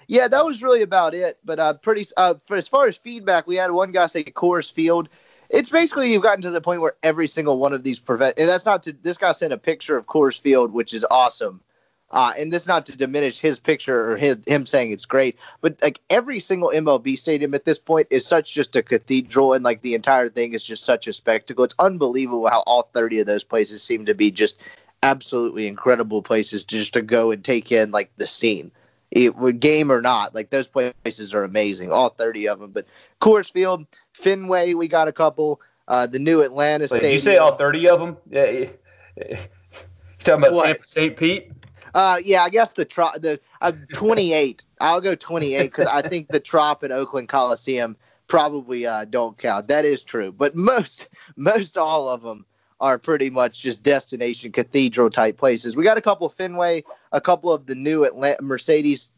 yeah, 0.07 0.29
that 0.29 0.45
was 0.45 0.63
really 0.63 0.83
about 0.83 1.15
it. 1.15 1.39
But 1.43 1.59
uh, 1.59 1.75
pretty 1.75 2.07
uh, 2.17 2.35
for 2.47 2.57
as 2.57 2.69
far 2.69 2.87
as 2.87 2.99
feedback, 2.99 3.47
we 3.47 3.57
had 3.57 3.71
one 3.71 3.91
guy 3.91 4.07
say 4.07 4.25
Coors 4.25 4.71
Field. 4.71 5.09
It's 5.49 5.71
basically 5.71 6.13
you've 6.13 6.23
gotten 6.23 6.43
to 6.43 6.51
the 6.51 6.61
point 6.61 6.83
where 6.83 6.95
every 7.03 7.29
single 7.29 7.59
one 7.59 7.73
of 7.73 7.83
these 7.83 7.99
prevent. 7.99 8.39
And 8.39 8.49
that's 8.49 8.67
not 8.67 8.83
to. 8.83 8.93
This 8.93 9.17
guy 9.17 9.33
sent 9.33 9.55
a 9.55 9.59
picture 9.59 9.97
of 9.97 10.05
Coors 10.05 10.39
Field, 10.39 10.73
which 10.73 10.93
is 10.93 11.07
awesome. 11.11 11.61
Uh, 12.09 12.33
and 12.39 12.53
this 12.53 12.69
not 12.69 12.87
to 12.87 12.97
diminish 12.97 13.41
his 13.41 13.59
picture 13.59 14.13
or 14.13 14.17
his, 14.17 14.39
him 14.47 14.65
saying 14.65 14.93
it's 14.93 15.07
great, 15.07 15.39
but 15.61 15.83
like 15.83 16.01
every 16.09 16.39
single 16.39 16.71
MLB 16.71 17.19
stadium 17.19 17.53
at 17.55 17.65
this 17.65 17.81
point 17.81 18.09
is 18.11 18.25
such 18.25 18.55
just 18.55 18.77
a 18.77 18.83
cathedral, 18.83 19.55
and 19.55 19.65
like 19.65 19.83
the 19.83 19.95
entire 19.95 20.29
thing 20.29 20.55
is 20.55 20.63
just 20.63 20.85
such 20.85 21.09
a 21.09 21.13
spectacle. 21.13 21.65
It's 21.65 21.75
unbelievable 21.79 22.47
how 22.47 22.61
all 22.61 22.89
30 22.93 23.21
of 23.21 23.27
those 23.27 23.43
places 23.43 23.83
seem 23.83 24.07
to 24.07 24.15
be 24.15 24.31
just 24.31 24.57
absolutely 25.03 25.67
incredible 25.67 26.23
places 26.23 26.65
just 26.65 26.95
to 26.95 27.03
go 27.03 27.33
and 27.33 27.45
take 27.45 27.73
in 27.73 27.91
like 27.91 28.13
the 28.17 28.27
scene. 28.27 28.71
It 29.11 29.61
game 29.61 29.91
or 29.91 30.01
not, 30.01 30.35
like 30.35 30.51
those 30.51 30.69
places 30.69 31.35
are 31.35 31.43
amazing, 31.43 31.91
all 31.91 32.09
30 32.09 32.49
of 32.49 32.61
them. 32.61 32.71
But 32.71 32.87
Coors 33.21 33.51
Field, 33.51 33.87
Fenway, 34.13 34.75
we 34.75 34.89
got 34.89 35.09
a 35.09 35.13
couple. 35.13 35.61
Uh, 35.89 36.07
the 36.07 36.19
new 36.19 36.43
Atlanta 36.43 36.83
Wait, 36.83 36.89
Stadium. 36.89 37.11
Did 37.11 37.15
you 37.15 37.21
say 37.21 37.37
all 37.37 37.55
30 37.55 37.89
of 37.89 38.01
them? 38.01 38.17
Yeah, 38.29 38.45
you 38.51 38.69
talking 40.19 40.45
about? 40.45 40.85
St. 40.85 41.17
Pete? 41.17 41.53
Uh, 41.97 42.19
yeah, 42.23 42.43
I 42.43 42.51
guess 42.51 42.75
the 42.75 42.85
trop, 42.85 43.15
the 43.15 43.41
uh, 43.63 43.73
28. 43.95 44.63
I'll 44.83 45.01
go 45.01 45.15
28 45.15 45.63
because 45.63 45.87
I 45.87 46.03
think 46.07 46.29
the 46.29 46.41
Trop 46.41 46.85
at 46.85 46.93
Oakland 46.93 47.31
Coliseum 47.31 47.97
probably 48.27 48.87
uh, 48.87 49.07
don't 49.07 49.39
count. 49.39 49.69
That 49.69 49.87
is 49.87 50.05
true, 50.05 50.31
but 50.31 50.55
most 50.55 51.09
most 51.37 51.79
all 51.79 52.11
of 52.11 52.21
them 52.21 52.45
are 52.83 52.99
pretty 52.99 53.31
much 53.31 53.63
just 53.63 53.83
destination 53.83 54.53
cathedral 54.53 55.09
type 55.09 55.39
places. 55.39 55.75
We 55.75 55.85
got 55.85 55.97
a 55.97 56.03
couple 56.03 56.27
of 56.27 56.35
Fenway, 56.35 56.85
a 57.13 57.21
couple 57.23 57.51
of 57.51 57.65
the 57.65 57.75
new 57.75 58.05
Atlanta 58.05 58.43
Mercedes 58.43 59.09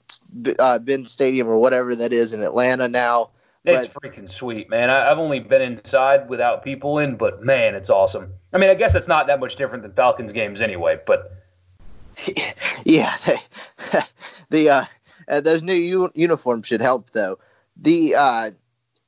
uh, 0.61 0.79
Benz 0.79 1.11
Stadium 1.11 1.49
or 1.49 1.59
whatever 1.59 1.97
that 1.97 2.13
is 2.13 2.33
in 2.33 2.45
Atlanta 2.45 2.87
now. 2.87 3.31
It's 3.65 3.93
but, 3.93 4.05
freaking 4.05 4.29
sweet, 4.29 4.71
man. 4.71 4.89
I, 4.89 5.09
have 5.09 5.19
only 5.19 5.41
been 5.41 5.63
inside 5.63 6.29
without 6.29 6.63
people 6.63 7.01
in, 7.01 7.17
but 7.17 7.43
man, 7.43 7.75
it's 7.75 7.91
awesome. 7.91 8.35
I 8.53 8.59
mean, 8.59 8.71
I 8.71 8.75
guess 8.75 8.95
it's 8.95 9.09
not 9.09 9.27
that 9.27 9.41
much 9.41 9.57
different 9.57 9.83
than 9.83 9.93
Falcons 9.95 10.33
games 10.33 10.61
anyway, 10.61 11.01
but 11.05 11.33
yeah, 12.85 13.15
they, 13.27 13.39
the 14.51 14.71
uh, 14.71 14.85
uh, 15.29 15.41
those 15.41 15.63
new 15.63 15.75
u- 15.75 16.13
uniforms 16.15 16.67
should 16.67 16.81
help 16.81 17.11
though. 17.11 17.39
The 17.77 18.15
uh, 18.17 18.51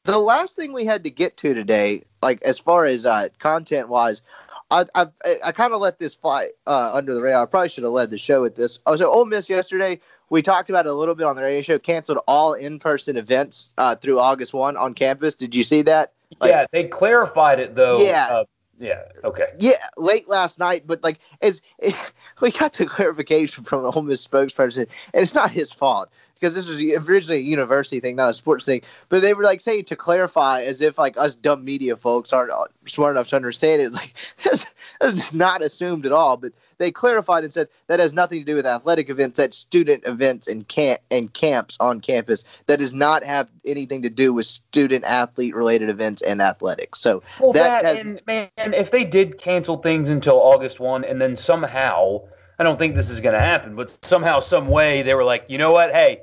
the 0.05 0.19
last 0.19 0.57
thing 0.57 0.73
we 0.73 0.85
had 0.85 1.05
to 1.05 1.11
get 1.11 1.37
to 1.39 1.55
today, 1.55 2.05
like 2.23 2.43
as 2.43 2.59
far 2.59 2.85
as 2.85 3.07
uh, 3.07 3.29
content 3.39 3.89
wise, 3.89 4.23
I 4.71 4.87
I, 4.95 5.07
I 5.45 5.53
kind 5.53 5.73
of 5.73 5.81
let 5.81 5.99
this 5.99 6.15
fly 6.15 6.49
uh, 6.67 6.93
under 6.95 7.15
the 7.15 7.23
radar. 7.23 7.43
I 7.43 7.47
probably 7.47 7.69
should 7.69 7.85
have 7.85 7.93
led 7.93 8.11
the 8.11 8.19
show 8.19 8.43
with 8.43 8.57
this. 8.57 8.79
I 8.87 8.91
was 8.91 9.01
at 9.01 9.09
Ole 9.09 9.25
Miss 9.25 9.49
yesterday. 9.51 10.01
We 10.29 10.43
talked 10.43 10.71
about 10.71 10.87
it 10.87 10.91
a 10.91 10.95
little 10.95 11.17
bit 11.17 11.27
on 11.27 11.35
the 11.35 11.43
radio 11.43 11.63
show. 11.63 11.79
Canceled 11.81 12.19
all 12.29 12.53
in-person 12.53 13.17
events 13.17 13.73
uh, 13.77 13.97
through 13.97 14.21
August 14.21 14.55
one 14.55 14.77
on 14.77 14.95
campus. 14.95 15.35
Did 15.35 15.57
you 15.57 15.65
see 15.65 15.83
that? 15.83 16.13
Like, 16.41 16.51
yeah, 16.51 16.67
they 16.71 16.85
clarified 16.85 17.59
it 17.59 17.75
though. 17.75 18.01
Yeah. 18.05 18.29
Uh, 18.31 18.45
yeah. 18.81 19.03
Okay. 19.23 19.47
Yeah, 19.59 19.77
late 19.97 20.29
last 20.29 20.59
night, 20.59 20.85
but 20.87 21.05
like 21.05 21.21
as 21.41 21.63
we 22.41 22.51
got 22.51 22.73
the 22.73 22.87
clarification 22.87 23.65
from 23.65 23.83
the 23.83 23.93
Ole 23.93 24.03
Miss 24.03 24.27
spokesperson, 24.27 24.89
and 25.13 25.23
it's 25.23 25.35
not 25.35 25.51
his 25.51 25.73
fault 25.73 26.11
because 26.41 26.55
this 26.55 26.69
was 26.69 26.81
originally 26.81 27.41
a 27.41 27.45
university 27.45 28.01
thing, 28.01 28.17
not 28.17 28.31
a 28.31 28.35
sports 28.35 28.65
thing. 28.65 28.81
But 29.11 29.21
they 29.21 29.35
were 29.35 29.45
like 29.45 29.61
saying 29.61 29.85
to 29.87 29.97
clarify, 29.97 30.63
as 30.63 30.81
if 30.81 30.97
like 30.97 31.19
us 31.19 31.35
dumb 31.35 31.65
media 31.65 31.97
folks 31.97 32.33
aren't 32.33 32.51
uh, 32.51 32.65
smart 32.87 33.15
enough 33.15 33.29
to 33.29 33.37
understand 33.37 33.83
it. 33.83 33.87
It's 33.87 33.97
like 33.97 34.15
that's, 34.43 34.75
that's 35.01 35.35
not 35.35 35.63
assumed 35.63 36.07
at 36.07 36.13
all. 36.13 36.39
But 36.39 36.53
they 36.79 36.91
clarified 36.91 37.45
and 37.45 37.53
said 37.53 37.69
that 37.89 38.01
has 38.01 38.15
nothing 38.15 38.39
to 38.39 38.45
do 38.45 38.55
with 38.55 38.67
athletic 38.67 39.11
events, 39.11 39.37
that's 39.37 39.59
student 39.59 40.07
events 40.07 40.49
and 40.49 40.67
camp 40.67 41.01
and 41.11 41.31
camps 41.31 41.77
on 41.79 42.01
campus. 42.01 42.45
That 42.67 42.79
does 42.79 42.95
not 42.95 43.23
have 43.23 43.49
anything 43.65 44.03
to 44.03 44.11
do 44.11 44.33
with 44.33 44.47
student 44.47 45.05
athlete 45.05 45.55
related 45.55 45.91
events 45.91 46.23
and 46.23 46.41
athletics. 46.41 47.01
So 47.01 47.23
well, 47.39 47.53
that, 47.53 47.83
that 47.83 47.85
has, 47.85 47.99
and 47.99 48.21
man, 48.27 48.49
if 48.57 48.91
they 48.91 49.05
did 49.05 49.37
cancel 49.37 49.77
things 49.77 50.09
until 50.09 50.41
August 50.41 50.81
one, 50.81 51.05
and 51.05 51.21
then 51.21 51.37
somehow. 51.37 52.23
I 52.59 52.63
don't 52.63 52.79
think 52.79 52.95
this 52.95 53.09
is 53.09 53.23
going 53.23 53.33
to 53.33 53.41
happen, 53.41 53.75
but 53.75 54.05
somehow, 54.05 54.41
some 54.41 54.69
way, 54.69 55.01
they 55.01 55.15
were 55.15 55.25
like, 55.25 55.47
you 55.49 55.57
know 55.57 55.73
what? 55.73 55.93
Hey, 55.93 56.21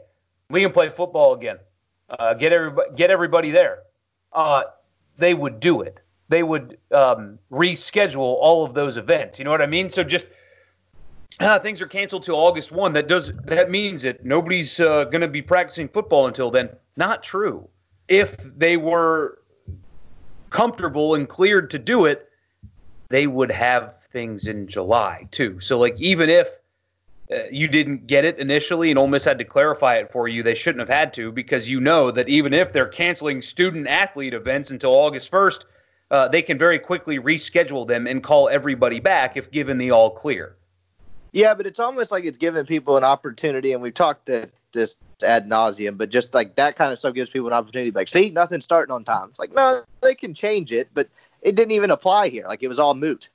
we 0.49 0.61
can 0.61 0.71
play 0.71 0.89
football 0.89 1.33
again. 1.33 1.57
Uh, 2.09 2.33
get 2.33 2.53
everybody, 2.53 2.89
get 2.95 3.11
everybody 3.11 3.51
there. 3.51 3.79
Uh, 4.31 4.63
they 5.17 5.33
would 5.33 5.59
do 5.59 5.81
it. 5.81 5.99
They 6.29 6.43
would 6.43 6.77
um, 6.91 7.39
reschedule 7.51 8.17
all 8.17 8.65
of 8.65 8.73
those 8.73 8.97
events. 8.97 9.39
You 9.39 9.45
know 9.45 9.51
what 9.51 9.61
I 9.61 9.65
mean? 9.65 9.89
So 9.89 10.03
just 10.03 10.27
uh, 11.39 11.59
things 11.59 11.81
are 11.81 11.87
canceled 11.87 12.23
till 12.23 12.35
August 12.35 12.71
one. 12.71 12.93
That 12.93 13.07
does 13.07 13.31
that 13.45 13.69
means 13.69 14.01
that 14.03 14.25
nobody's 14.25 14.79
uh, 14.79 15.05
going 15.05 15.21
to 15.21 15.27
be 15.27 15.41
practicing 15.41 15.87
football 15.87 16.27
until 16.27 16.51
then? 16.51 16.69
Not 16.95 17.23
true. 17.23 17.67
If 18.07 18.37
they 18.37 18.77
were 18.77 19.39
comfortable 20.49 21.15
and 21.15 21.27
cleared 21.27 21.69
to 21.71 21.79
do 21.79 22.05
it, 22.05 22.29
they 23.09 23.27
would 23.27 23.51
have 23.51 23.95
things 24.11 24.47
in 24.47 24.67
July 24.67 25.27
too. 25.31 25.59
So 25.59 25.77
like 25.77 25.99
even 25.99 26.29
if 26.29 26.49
you 27.51 27.67
didn't 27.67 28.07
get 28.07 28.25
it 28.25 28.39
initially 28.39 28.89
and 28.89 28.97
Ole 28.97 29.07
Miss 29.07 29.25
had 29.25 29.37
to 29.39 29.45
clarify 29.45 29.95
it 29.95 30.11
for 30.11 30.27
you. 30.27 30.43
They 30.43 30.55
shouldn't 30.55 30.79
have 30.79 30.95
had 30.95 31.13
to 31.15 31.31
because 31.31 31.69
you 31.69 31.79
know 31.79 32.11
that 32.11 32.29
even 32.29 32.53
if 32.53 32.71
they're 32.71 32.87
canceling 32.87 33.41
student 33.41 33.87
athlete 33.87 34.33
events 34.33 34.71
until 34.71 34.91
August 34.91 35.31
1st, 35.31 35.65
uh, 36.09 36.27
they 36.29 36.41
can 36.41 36.57
very 36.57 36.79
quickly 36.79 37.19
reschedule 37.19 37.87
them 37.87 38.07
and 38.07 38.23
call 38.23 38.47
everybody 38.49 38.99
back 38.99 39.35
if 39.35 39.51
given 39.51 39.77
the 39.77 39.91
all 39.91 40.09
clear. 40.09 40.55
Yeah, 41.33 41.53
but 41.53 41.67
it's 41.67 41.79
almost 41.79 42.11
like 42.11 42.23
it's 42.23 42.37
giving 42.37 42.65
people 42.65 42.97
an 42.97 43.03
opportunity, 43.03 43.73
and 43.73 43.81
we've 43.81 43.93
talked 43.93 44.27
to 44.27 44.49
this 44.71 44.97
ad 45.23 45.49
nauseum, 45.49 45.97
but 45.97 46.09
just 46.09 46.33
like 46.33 46.55
that 46.55 46.75
kind 46.75 46.93
of 46.93 46.99
stuff 46.99 47.13
gives 47.13 47.29
people 47.29 47.47
an 47.47 47.53
opportunity. 47.53 47.91
Like, 47.91 48.07
see, 48.07 48.29
nothing's 48.29 48.63
starting 48.63 48.93
on 48.93 49.03
time. 49.03 49.29
It's 49.29 49.39
like, 49.39 49.53
no, 49.53 49.81
they 50.01 50.15
can 50.15 50.33
change 50.33 50.71
it, 50.71 50.89
but 50.93 51.09
it 51.41 51.55
didn't 51.55 51.73
even 51.73 51.91
apply 51.91 52.29
here. 52.29 52.45
Like, 52.47 52.63
it 52.63 52.69
was 52.69 52.79
all 52.79 52.93
moot. 52.93 53.29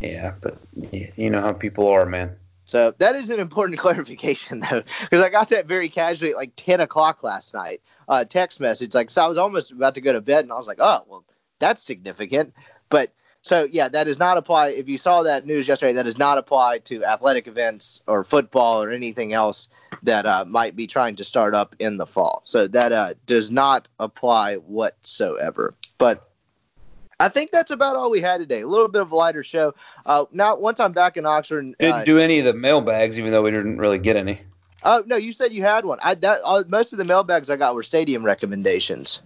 Yeah, 0.00 0.32
but 0.40 0.58
you 0.90 1.30
know 1.30 1.42
how 1.42 1.52
people 1.52 1.88
are, 1.88 2.06
man. 2.06 2.36
So 2.66 2.92
that 2.98 3.16
is 3.16 3.30
an 3.30 3.40
important 3.40 3.78
clarification, 3.86 4.60
though, 4.60 4.82
because 5.00 5.22
I 5.22 5.30
got 5.30 5.48
that 5.48 5.66
very 5.66 5.88
casually 5.88 6.32
at 6.32 6.36
like 6.36 6.52
10 6.56 6.80
o'clock 6.80 7.22
last 7.22 7.54
night. 7.54 7.80
Uh, 8.08 8.24
text 8.24 8.60
message, 8.60 8.94
like, 8.94 9.10
so 9.10 9.24
I 9.24 9.26
was 9.28 9.38
almost 9.38 9.72
about 9.72 9.94
to 9.94 10.00
go 10.00 10.12
to 10.12 10.20
bed, 10.20 10.44
and 10.44 10.52
I 10.52 10.56
was 10.56 10.68
like, 10.68 10.78
oh, 10.80 11.04
well, 11.08 11.24
that's 11.58 11.82
significant. 11.82 12.54
But 12.88 13.12
so, 13.42 13.66
yeah, 13.70 13.88
that 13.88 14.04
does 14.04 14.18
not 14.18 14.38
apply. 14.38 14.70
If 14.70 14.88
you 14.88 14.98
saw 14.98 15.22
that 15.22 15.46
news 15.46 15.68
yesterday, 15.68 15.92
that 15.94 16.02
does 16.02 16.18
not 16.18 16.36
apply 16.36 16.78
to 16.78 17.04
athletic 17.04 17.46
events 17.46 18.02
or 18.06 18.24
football 18.24 18.82
or 18.82 18.90
anything 18.90 19.32
else 19.32 19.68
that 20.02 20.26
uh, 20.26 20.44
might 20.44 20.74
be 20.74 20.88
trying 20.88 21.16
to 21.16 21.24
start 21.24 21.54
up 21.54 21.76
in 21.78 21.96
the 21.96 22.06
fall. 22.06 22.42
So 22.44 22.66
that 22.66 22.90
uh, 22.90 23.14
does 23.24 23.52
not 23.52 23.86
apply 24.00 24.56
whatsoever. 24.56 25.74
But 25.96 26.28
I 27.18 27.28
think 27.28 27.50
that's 27.50 27.70
about 27.70 27.96
all 27.96 28.10
we 28.10 28.20
had 28.20 28.38
today. 28.38 28.60
A 28.60 28.68
little 28.68 28.88
bit 28.88 29.00
of 29.00 29.10
a 29.10 29.16
lighter 29.16 29.42
show. 29.42 29.74
Uh, 30.04 30.26
now, 30.32 30.56
once 30.56 30.80
I'm 30.80 30.92
back 30.92 31.16
in 31.16 31.24
Oxford, 31.24 31.74
Didn't 31.78 31.94
uh, 31.94 32.04
do 32.04 32.18
any 32.18 32.40
of 32.40 32.44
the 32.44 32.52
mailbags, 32.52 33.18
even 33.18 33.32
though 33.32 33.42
we 33.42 33.50
didn't 33.50 33.78
really 33.78 33.98
get 33.98 34.16
any. 34.16 34.40
oh 34.82 35.02
no, 35.06 35.16
you 35.16 35.32
said 35.32 35.52
you 35.52 35.62
had 35.62 35.84
one. 35.86 35.98
I 36.02 36.14
that 36.14 36.40
uh, 36.44 36.64
most 36.68 36.92
of 36.92 36.98
the 36.98 37.04
mailbags 37.04 37.48
I 37.48 37.56
got 37.56 37.74
were 37.74 37.82
stadium 37.82 38.24
recommendations. 38.24 39.22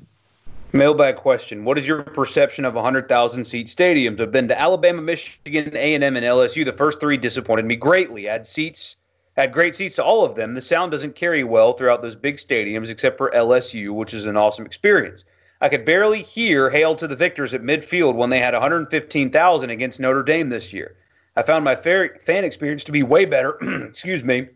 Mailbag 0.73 1.17
question: 1.17 1.65
What 1.65 1.79
is 1.79 1.89
your 1.89 2.05
perception 2.05 2.65
of 2.65 2.75
100,000 2.75 3.45
seat 3.45 3.67
stadiums? 3.67 4.21
I've 4.21 4.31
been 4.31 4.47
to 4.49 4.61
Alabama, 4.61 5.03
Michigan, 5.03 5.77
A 5.77 5.95
and 5.95 6.05
M, 6.05 6.17
and 6.17 6.25
LSU. 6.25 6.65
The 6.65 6.73
first 6.73 7.01
three 7.01 7.17
disappointed 7.17 7.65
me 7.65 7.75
greatly. 7.75 8.27
Had 8.27 8.47
seats, 8.47 8.95
had 9.37 9.53
great 9.53 9.75
seats 9.75 9.97
to 9.97 10.05
all 10.05 10.25
of 10.25 10.37
them. 10.37 10.55
The 10.55 10.61
sound 10.61 10.93
doesn't 10.93 11.17
carry 11.17 11.43
well 11.43 11.73
throughout 11.73 12.03
those 12.03 12.15
big 12.15 12.37
stadiums, 12.37 12.89
except 12.89 13.19
for 13.19 13.33
LSU, 13.35 13.93
which 13.93 14.15
is 14.15 14.27
an 14.27 14.37
awesome 14.37 14.65
experience. 14.65 15.25
I 15.61 15.69
could 15.69 15.85
barely 15.85 16.23
hear 16.23 16.71
"Hail 16.71 16.97
to 16.97 17.07
the 17.07 17.17
Victors" 17.17 17.53
at 17.53 17.63
midfield 17.63 18.15
when 18.15 18.31
they 18.31 18.39
had 18.39 18.55
115,000 18.55 19.71
against 19.71 20.01
Notre 20.01 20.23
Dame 20.23 20.49
this 20.49 20.73
year. 20.73 20.97
I 21.37 21.43
found 21.43 21.65
my 21.65 21.75
fan 21.75 22.45
experience 22.45 22.85
to 22.85 22.93
be 22.93 23.03
way 23.03 23.25
better. 23.27 23.59
excuse 23.89 24.25
me. 24.25 24.49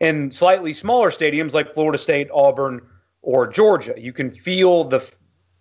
In 0.00 0.30
slightly 0.30 0.72
smaller 0.72 1.10
stadiums 1.10 1.54
like 1.54 1.74
Florida 1.74 1.98
State, 1.98 2.28
Auburn, 2.32 2.82
or 3.22 3.46
Georgia. 3.46 3.94
You 3.96 4.12
can 4.12 4.30
feel 4.30 4.84
the 4.84 5.04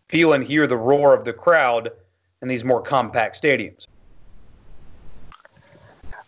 feel 0.09 0.33
and 0.33 0.43
hear 0.43 0.67
the 0.67 0.77
roar 0.77 1.15
of 1.15 1.23
the 1.23 1.33
crowd 1.33 1.91
in 2.41 2.47
these 2.47 2.63
more 2.63 2.81
compact 2.81 3.41
stadiums. 3.41 3.87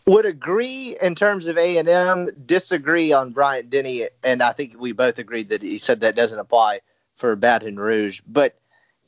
Would 0.08 0.26
agree 0.26 0.98
in 1.02 1.16
terms 1.16 1.48
of 1.48 1.58
A 1.58 1.78
and 1.78 1.88
M. 1.88 2.30
Disagree 2.46 3.12
on 3.12 3.32
Bryant 3.32 3.70
Denny, 3.70 4.08
and 4.24 4.42
I 4.42 4.54
think 4.54 4.80
we 4.80 4.94
both 4.94 5.20
agreed 5.20 5.50
that 5.50 5.62
he 5.62 5.78
said 5.78 6.00
that 6.00 6.16
doesn't 6.16 6.40
apply 6.40 6.80
for 7.18 7.36
Baton 7.36 7.78
Rouge. 7.78 8.22
But 8.26 8.56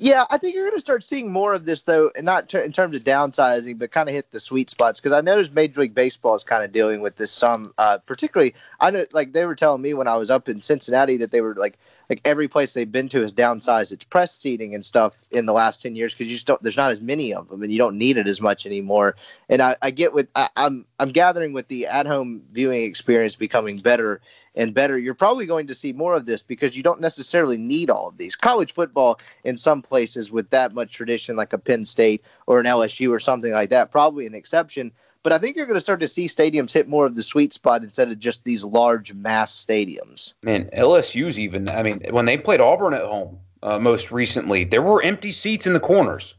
yeah, 0.02 0.24
I 0.30 0.38
think 0.38 0.56
you're 0.56 0.64
going 0.64 0.78
to 0.78 0.82
start 0.82 1.04
seeing 1.04 1.30
more 1.30 1.54
of 1.54 1.66
this 1.66 1.84
though, 1.84 2.10
and 2.16 2.26
not 2.26 2.48
ter- 2.48 2.62
in 2.62 2.72
terms 2.72 2.96
of 2.96 3.04
downsizing, 3.04 3.78
but 3.78 3.92
kind 3.92 4.08
of 4.08 4.16
hit 4.16 4.32
the 4.32 4.40
sweet 4.40 4.70
spots. 4.70 5.02
Because 5.02 5.12
I 5.12 5.20
noticed 5.20 5.54
Major 5.54 5.82
League 5.82 5.94
Baseball 5.94 6.36
is 6.36 6.46
kind 6.46 6.64
of 6.64 6.72
dealing 6.72 7.02
with 7.02 7.18
this 7.18 7.32
some, 7.32 7.74
uh, 7.78 7.98
particularly. 8.06 8.56
I 8.80 8.92
know, 8.92 9.06
like 9.12 9.34
they 9.34 9.46
were 9.46 9.56
telling 9.56 9.82
me 9.82 9.94
when 9.94 10.08
I 10.08 10.16
was 10.16 10.32
up 10.32 10.48
in 10.48 10.62
Cincinnati 10.62 11.18
that 11.18 11.32
they 11.32 11.42
were 11.42 11.54
like, 11.54 11.78
like 12.10 12.22
every 12.24 12.48
place 12.48 12.74
they've 12.74 12.90
been 12.90 13.10
to 13.10 13.22
has 13.22 13.34
downsized 13.34 13.92
its 13.92 14.06
press 14.06 14.34
seating 14.36 14.74
and 14.74 14.86
stuff 14.86 15.14
in 15.32 15.46
the 15.46 15.54
last 15.54 15.82
ten 15.82 15.98
years 15.98 16.14
because 16.14 16.28
you 16.28 16.36
just 16.36 16.48
don't. 16.48 16.64
There's 16.64 16.78
not 16.78 16.92
as 16.92 17.02
many 17.02 17.34
of 17.34 17.50
them, 17.50 17.62
and 17.62 17.72
you 17.72 17.78
don't 17.78 17.98
need 17.98 18.18
it 18.18 18.28
as 18.28 18.40
much 18.40 18.66
anymore. 18.66 19.18
And 19.50 19.62
I, 19.62 19.76
I 19.82 19.92
get 19.92 20.14
with 20.14 20.30
I, 20.34 20.48
I'm 20.56 20.86
I'm 20.98 21.10
gathering 21.10 21.52
with 21.52 21.68
the 21.68 21.88
at-home 21.88 22.44
viewing 22.50 22.84
experience 22.84 23.36
becoming 23.36 23.78
better 23.78 24.22
and 24.56 24.74
better, 24.74 24.98
you're 24.98 25.14
probably 25.14 25.46
going 25.46 25.68
to 25.68 25.76
see 25.76 25.94
more 25.94 26.14
of 26.14 26.26
this 26.26 26.44
because 26.44 26.76
you 26.76 26.84
don't 26.84 27.02
necessarily 27.02 27.58
need 27.58 27.90
all 27.90 28.08
of 28.08 28.18
these. 28.18 28.36
College 28.36 28.74
football, 28.74 29.20
in 29.44 29.58
some 29.58 29.82
places 29.82 30.32
with 30.32 30.50
that 30.52 30.74
much 30.74 30.92
tradition, 30.92 31.36
like 31.36 31.54
a 31.54 31.58
Penn 31.58 31.86
State 31.86 32.24
or 32.48 32.60
an 32.60 32.66
LSU 32.66 33.12
or 33.12 33.20
something 33.20 33.52
like 33.52 33.70
that, 33.70 33.92
probably 33.92 34.26
an 34.26 34.36
exception. 34.36 34.92
But 35.22 35.34
I 35.34 35.38
think 35.38 35.58
you're 35.58 35.66
going 35.66 35.76
to 35.76 35.82
start 35.82 36.00
to 36.00 36.08
see 36.08 36.28
stadiums 36.28 36.72
hit 36.72 36.88
more 36.88 37.06
of 37.06 37.16
the 37.16 37.24
sweet 37.24 37.52
spot 37.54 37.84
instead 37.84 38.10
of 38.10 38.20
just 38.20 38.44
these 38.44 38.64
large 38.64 39.14
mass 39.14 39.54
stadiums. 39.54 40.34
Man, 40.44 40.70
LSU's 40.76 41.38
even. 41.40 41.70
I 41.70 41.84
mean, 41.84 42.02
when 42.10 42.26
they 42.26 42.38
played 42.38 42.62
Auburn 42.62 42.94
at 42.94 43.04
home 43.04 43.40
uh, 43.62 43.80
most 43.80 44.12
recently, 44.12 44.64
there 44.64 44.82
were 44.82 45.02
empty 45.02 45.34
seats 45.34 45.68
in 45.68 45.74
the 45.74 45.80
corners. 45.80 46.36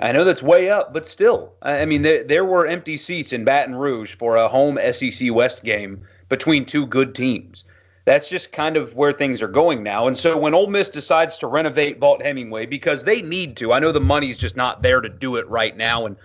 I 0.00 0.12
know 0.12 0.24
that's 0.24 0.42
way 0.42 0.70
up, 0.70 0.92
but 0.92 1.08
still, 1.08 1.54
I 1.60 1.84
mean, 1.84 2.02
there, 2.02 2.22
there 2.22 2.44
were 2.44 2.66
empty 2.66 2.96
seats 2.96 3.32
in 3.32 3.44
Baton 3.44 3.74
Rouge 3.74 4.14
for 4.14 4.36
a 4.36 4.48
home 4.48 4.78
SEC 4.92 5.32
West 5.32 5.64
game 5.64 6.02
between 6.28 6.64
two 6.64 6.86
good 6.86 7.14
teams. 7.14 7.64
That's 8.04 8.28
just 8.28 8.52
kind 8.52 8.76
of 8.76 8.94
where 8.94 9.12
things 9.12 9.42
are 9.42 9.48
going 9.48 9.82
now. 9.82 10.06
And 10.06 10.16
so 10.16 10.38
when 10.38 10.54
Ole 10.54 10.68
Miss 10.68 10.88
decides 10.88 11.36
to 11.38 11.46
renovate 11.46 12.00
Vaught 12.00 12.22
Hemingway 12.22 12.66
because 12.66 13.04
they 13.04 13.22
need 13.22 13.56
to, 13.58 13.72
I 13.72 13.80
know 13.80 13.92
the 13.92 14.00
money's 14.00 14.38
just 14.38 14.56
not 14.56 14.82
there 14.82 15.00
to 15.00 15.08
do 15.08 15.36
it 15.36 15.48
right 15.48 15.76
now, 15.76 16.06
and 16.06 16.16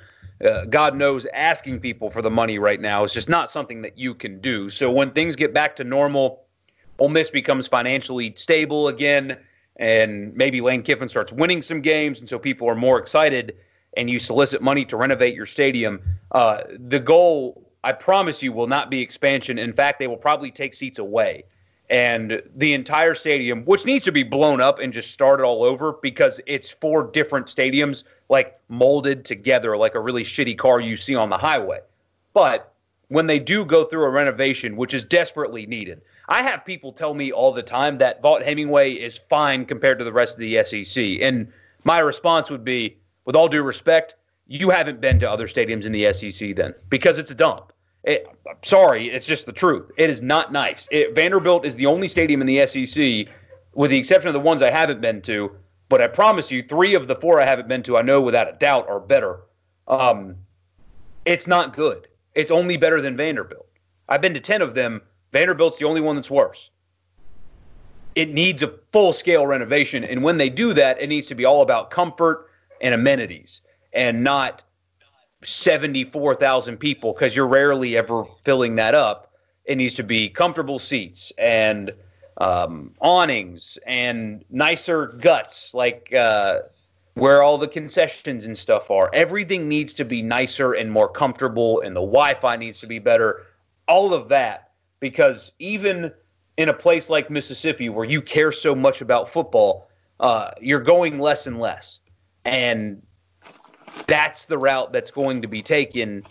uh, 0.45 0.65
God 0.65 0.95
knows 0.95 1.25
asking 1.33 1.79
people 1.79 2.09
for 2.09 2.21
the 2.21 2.29
money 2.29 2.59
right 2.59 2.79
now 2.79 3.03
is 3.03 3.13
just 3.13 3.27
not 3.27 3.49
something 3.49 3.81
that 3.81 3.97
you 3.97 4.13
can 4.13 4.39
do. 4.39 4.69
So 4.69 4.91
when 4.91 5.11
things 5.11 5.35
get 5.35 5.53
back 5.53 5.75
to 5.77 5.83
normal, 5.83 6.43
Ole 6.99 7.09
Miss 7.09 7.29
becomes 7.29 7.67
financially 7.67 8.33
stable 8.35 8.87
again, 8.87 9.37
and 9.77 10.35
maybe 10.35 10.61
Lane 10.61 10.83
Kiffin 10.83 11.09
starts 11.09 11.31
winning 11.31 11.61
some 11.61 11.81
games, 11.81 12.19
and 12.19 12.29
so 12.29 12.39
people 12.39 12.69
are 12.69 12.75
more 12.75 12.99
excited, 12.99 13.57
and 13.95 14.09
you 14.09 14.19
solicit 14.19 14.61
money 14.61 14.85
to 14.85 14.97
renovate 14.97 15.35
your 15.35 15.45
stadium. 15.45 16.01
Uh, 16.31 16.61
the 16.77 16.99
goal 16.99 17.63
I 17.83 17.91
promise 17.91 18.41
you, 18.41 18.53
will 18.53 18.67
not 18.67 18.89
be 18.89 19.01
expansion. 19.01 19.59
In 19.59 19.73
fact, 19.73 19.99
they 19.99 20.07
will 20.07 20.17
probably 20.17 20.51
take 20.51 20.73
seats 20.73 20.99
away. 20.99 21.43
And 21.89 22.41
the 22.55 22.73
entire 22.73 23.13
stadium, 23.13 23.65
which 23.65 23.85
needs 23.85 24.05
to 24.05 24.11
be 24.11 24.23
blown 24.23 24.61
up 24.61 24.79
and 24.79 24.93
just 24.93 25.11
started 25.11 25.43
all 25.43 25.63
over 25.63 25.93
because 26.01 26.39
it's 26.47 26.71
four 26.71 27.03
different 27.03 27.47
stadiums, 27.47 28.05
like 28.29 28.57
molded 28.69 29.25
together, 29.25 29.75
like 29.75 29.95
a 29.95 29.99
really 29.99 30.23
shitty 30.23 30.57
car 30.57 30.79
you 30.79 30.95
see 30.95 31.15
on 31.15 31.29
the 31.29 31.37
highway. 31.37 31.81
But 32.33 32.73
when 33.09 33.27
they 33.27 33.37
do 33.37 33.65
go 33.65 33.83
through 33.83 34.05
a 34.05 34.09
renovation, 34.09 34.77
which 34.77 34.93
is 34.93 35.03
desperately 35.03 35.65
needed, 35.65 36.01
I 36.33 36.41
have 36.41 36.65
people 36.65 36.91
tell 36.91 37.13
me 37.13 37.31
all 37.31 37.51
the 37.51 37.61
time 37.61 37.99
that 37.99 38.23
Vaught 38.23 38.43
Hemingway 38.43 38.93
is 38.93 39.19
fine 39.19 39.67
compared 39.67 39.99
to 39.99 40.03
the 40.03 40.11
rest 40.11 40.33
of 40.33 40.39
the 40.39 40.63
SEC. 40.63 41.21
And 41.21 41.53
my 41.83 41.99
response 41.99 42.49
would 42.49 42.63
be, 42.63 42.97
with 43.25 43.35
all 43.35 43.47
due 43.47 43.61
respect, 43.61 44.15
you 44.47 44.71
haven't 44.71 44.99
been 44.99 45.19
to 45.19 45.29
other 45.29 45.47
stadiums 45.47 45.85
in 45.85 45.91
the 45.91 46.11
SEC 46.11 46.55
then 46.55 46.73
because 46.89 47.19
it's 47.19 47.29
a 47.29 47.35
dump. 47.35 47.71
It, 48.03 48.25
I'm 48.49 48.57
sorry, 48.63 49.11
it's 49.11 49.27
just 49.27 49.45
the 49.45 49.51
truth. 49.51 49.91
It 49.95 50.09
is 50.09 50.23
not 50.23 50.51
nice. 50.51 50.87
It, 50.89 51.13
Vanderbilt 51.13 51.67
is 51.67 51.75
the 51.75 51.85
only 51.85 52.07
stadium 52.07 52.41
in 52.41 52.47
the 52.47 52.65
SEC, 52.65 53.27
with 53.75 53.91
the 53.91 53.97
exception 53.99 54.27
of 54.27 54.33
the 54.33 54.39
ones 54.39 54.63
I 54.63 54.71
haven't 54.71 55.01
been 55.01 55.21
to. 55.21 55.51
But 55.87 56.01
I 56.01 56.07
promise 56.07 56.49
you, 56.49 56.63
three 56.63 56.95
of 56.95 57.07
the 57.07 57.15
four 57.15 57.39
I 57.39 57.45
haven't 57.45 57.67
been 57.67 57.83
to, 57.83 57.95
I 57.95 58.01
know 58.01 58.19
without 58.21 58.49
a 58.49 58.57
doubt 58.57 58.89
are 58.89 58.99
better. 58.99 59.41
Um, 59.87 60.37
it's 61.25 61.45
not 61.45 61.75
good. 61.75 62.07
It's 62.33 62.49
only 62.49 62.75
better 62.75 63.01
than 63.01 63.15
Vanderbilt. 63.15 63.67
I've 64.09 64.21
been 64.21 64.33
to 64.33 64.39
10 64.39 64.63
of 64.63 64.73
them. 64.73 65.03
Vanderbilt's 65.33 65.79
the 65.79 65.85
only 65.85 65.99
one 65.99 66.15
that's 66.15 66.31
worse. 66.31 66.69
It 68.15 68.31
needs 68.31 68.61
a 68.61 68.67
full 68.91 69.11
scale 69.11 69.45
renovation. 69.47 70.03
And 70.03 70.23
when 70.23 70.37
they 70.37 70.49
do 70.49 70.73
that, 70.73 71.01
it 71.01 71.09
needs 71.09 71.27
to 71.27 71.35
be 71.35 71.43
all 71.43 71.63
about 71.63 71.89
comfort 71.89 72.47
and 72.79 72.93
amenities 72.93 73.61
and 73.91 74.23
not 74.23 74.61
74,000 75.41 76.77
people 76.77 77.13
because 77.13 77.35
you're 77.35 77.47
rarely 77.47 77.97
ever 77.97 78.25
filling 78.43 78.75
that 78.75 78.93
up. 78.93 79.33
It 79.65 79.75
needs 79.75 79.95
to 79.95 80.03
be 80.03 80.29
comfortable 80.29 80.77
seats 80.77 81.31
and 81.37 81.91
um, 82.37 82.93
awnings 82.99 83.79
and 83.87 84.45
nicer 84.49 85.07
guts, 85.07 85.73
like 85.73 86.13
uh, 86.13 86.59
where 87.15 87.41
all 87.41 87.57
the 87.57 87.67
concessions 87.67 88.45
and 88.45 88.57
stuff 88.57 88.91
are. 88.91 89.09
Everything 89.13 89.67
needs 89.67 89.93
to 89.93 90.05
be 90.05 90.21
nicer 90.21 90.73
and 90.73 90.91
more 90.91 91.07
comfortable, 91.07 91.81
and 91.81 91.95
the 91.95 92.01
Wi 92.01 92.35
Fi 92.35 92.55
needs 92.57 92.79
to 92.79 92.87
be 92.87 92.99
better. 92.99 93.43
All 93.87 94.13
of 94.13 94.29
that, 94.29 94.62
because 95.03 95.51
even 95.59 96.13
in 96.55 96.69
a 96.69 96.73
place 96.73 97.09
like 97.09 97.29
Mississippi 97.29 97.89
where 97.89 98.05
you 98.05 98.21
care 98.21 98.53
so 98.53 98.73
much 98.73 99.01
about 99.01 99.27
football, 99.27 99.89
uh, 100.21 100.51
you're 100.61 100.79
going 100.79 101.19
less 101.19 101.45
and 101.45 101.59
less. 101.59 101.99
And 102.45 103.01
that's 104.07 104.45
the 104.45 104.57
route 104.57 104.93
that's 104.93 105.11
going 105.11 105.41
to 105.41 105.49
be 105.49 105.61
taken, 105.61 106.23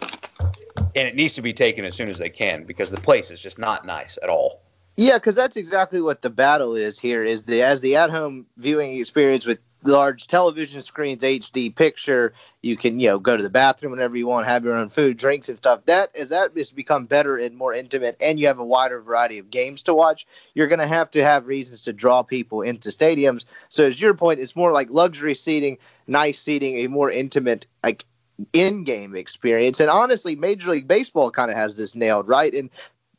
and 0.96 1.06
it 1.06 1.14
needs 1.14 1.34
to 1.34 1.42
be 1.42 1.52
taken 1.52 1.84
as 1.84 1.94
soon 1.94 2.08
as 2.08 2.16
they 2.16 2.30
can 2.30 2.64
because 2.64 2.90
the 2.90 3.00
place 3.00 3.30
is 3.30 3.40
just 3.40 3.58
not 3.58 3.84
nice 3.84 4.18
at 4.22 4.30
all. 4.30 4.62
Yeah, 4.96 5.18
because 5.18 5.34
that's 5.34 5.58
exactly 5.58 6.00
what 6.00 6.22
the 6.22 6.30
battle 6.30 6.74
is 6.74 6.98
here. 6.98 7.22
Is 7.22 7.42
the 7.42 7.60
as 7.62 7.82
the 7.82 7.96
at-home 7.96 8.46
viewing 8.56 8.98
experience 8.98 9.44
with 9.44 9.58
large 9.84 10.26
television 10.26 10.82
screens, 10.82 11.22
HD 11.22 11.74
picture, 11.74 12.32
you 12.60 12.76
can 12.76 13.00
you 13.00 13.08
know 13.08 13.18
go 13.18 13.36
to 13.36 13.42
the 13.42 13.50
bathroom 13.50 13.92
whenever 13.92 14.16
you 14.16 14.26
want, 14.26 14.46
have 14.46 14.64
your 14.64 14.74
own 14.74 14.88
food, 14.88 15.16
drinks, 15.16 15.48
and 15.48 15.58
stuff. 15.58 15.84
That 15.86 16.14
as 16.16 16.30
that 16.30 16.56
has 16.56 16.72
become 16.72 17.06
better 17.06 17.36
and 17.36 17.56
more 17.56 17.72
intimate, 17.72 18.16
and 18.20 18.38
you 18.38 18.46
have 18.46 18.58
a 18.58 18.64
wider 18.64 19.00
variety 19.00 19.38
of 19.38 19.50
games 19.50 19.84
to 19.84 19.94
watch. 19.94 20.26
You're 20.54 20.68
going 20.68 20.78
to 20.78 20.86
have 20.86 21.10
to 21.12 21.24
have 21.24 21.46
reasons 21.46 21.82
to 21.82 21.92
draw 21.92 22.22
people 22.22 22.62
into 22.62 22.90
stadiums. 22.90 23.44
So 23.68 23.86
as 23.86 24.00
your 24.00 24.14
point, 24.14 24.40
it's 24.40 24.56
more 24.56 24.72
like 24.72 24.90
luxury 24.90 25.34
seating, 25.34 25.78
nice 26.06 26.38
seating, 26.38 26.78
a 26.78 26.86
more 26.88 27.10
intimate 27.10 27.66
like 27.82 28.04
in-game 28.52 29.14
experience. 29.14 29.80
And 29.80 29.90
honestly, 29.90 30.36
Major 30.36 30.70
League 30.70 30.88
Baseball 30.88 31.30
kind 31.30 31.50
of 31.50 31.56
has 31.56 31.76
this 31.76 31.94
nailed 31.94 32.28
right, 32.28 32.52
and 32.54 32.70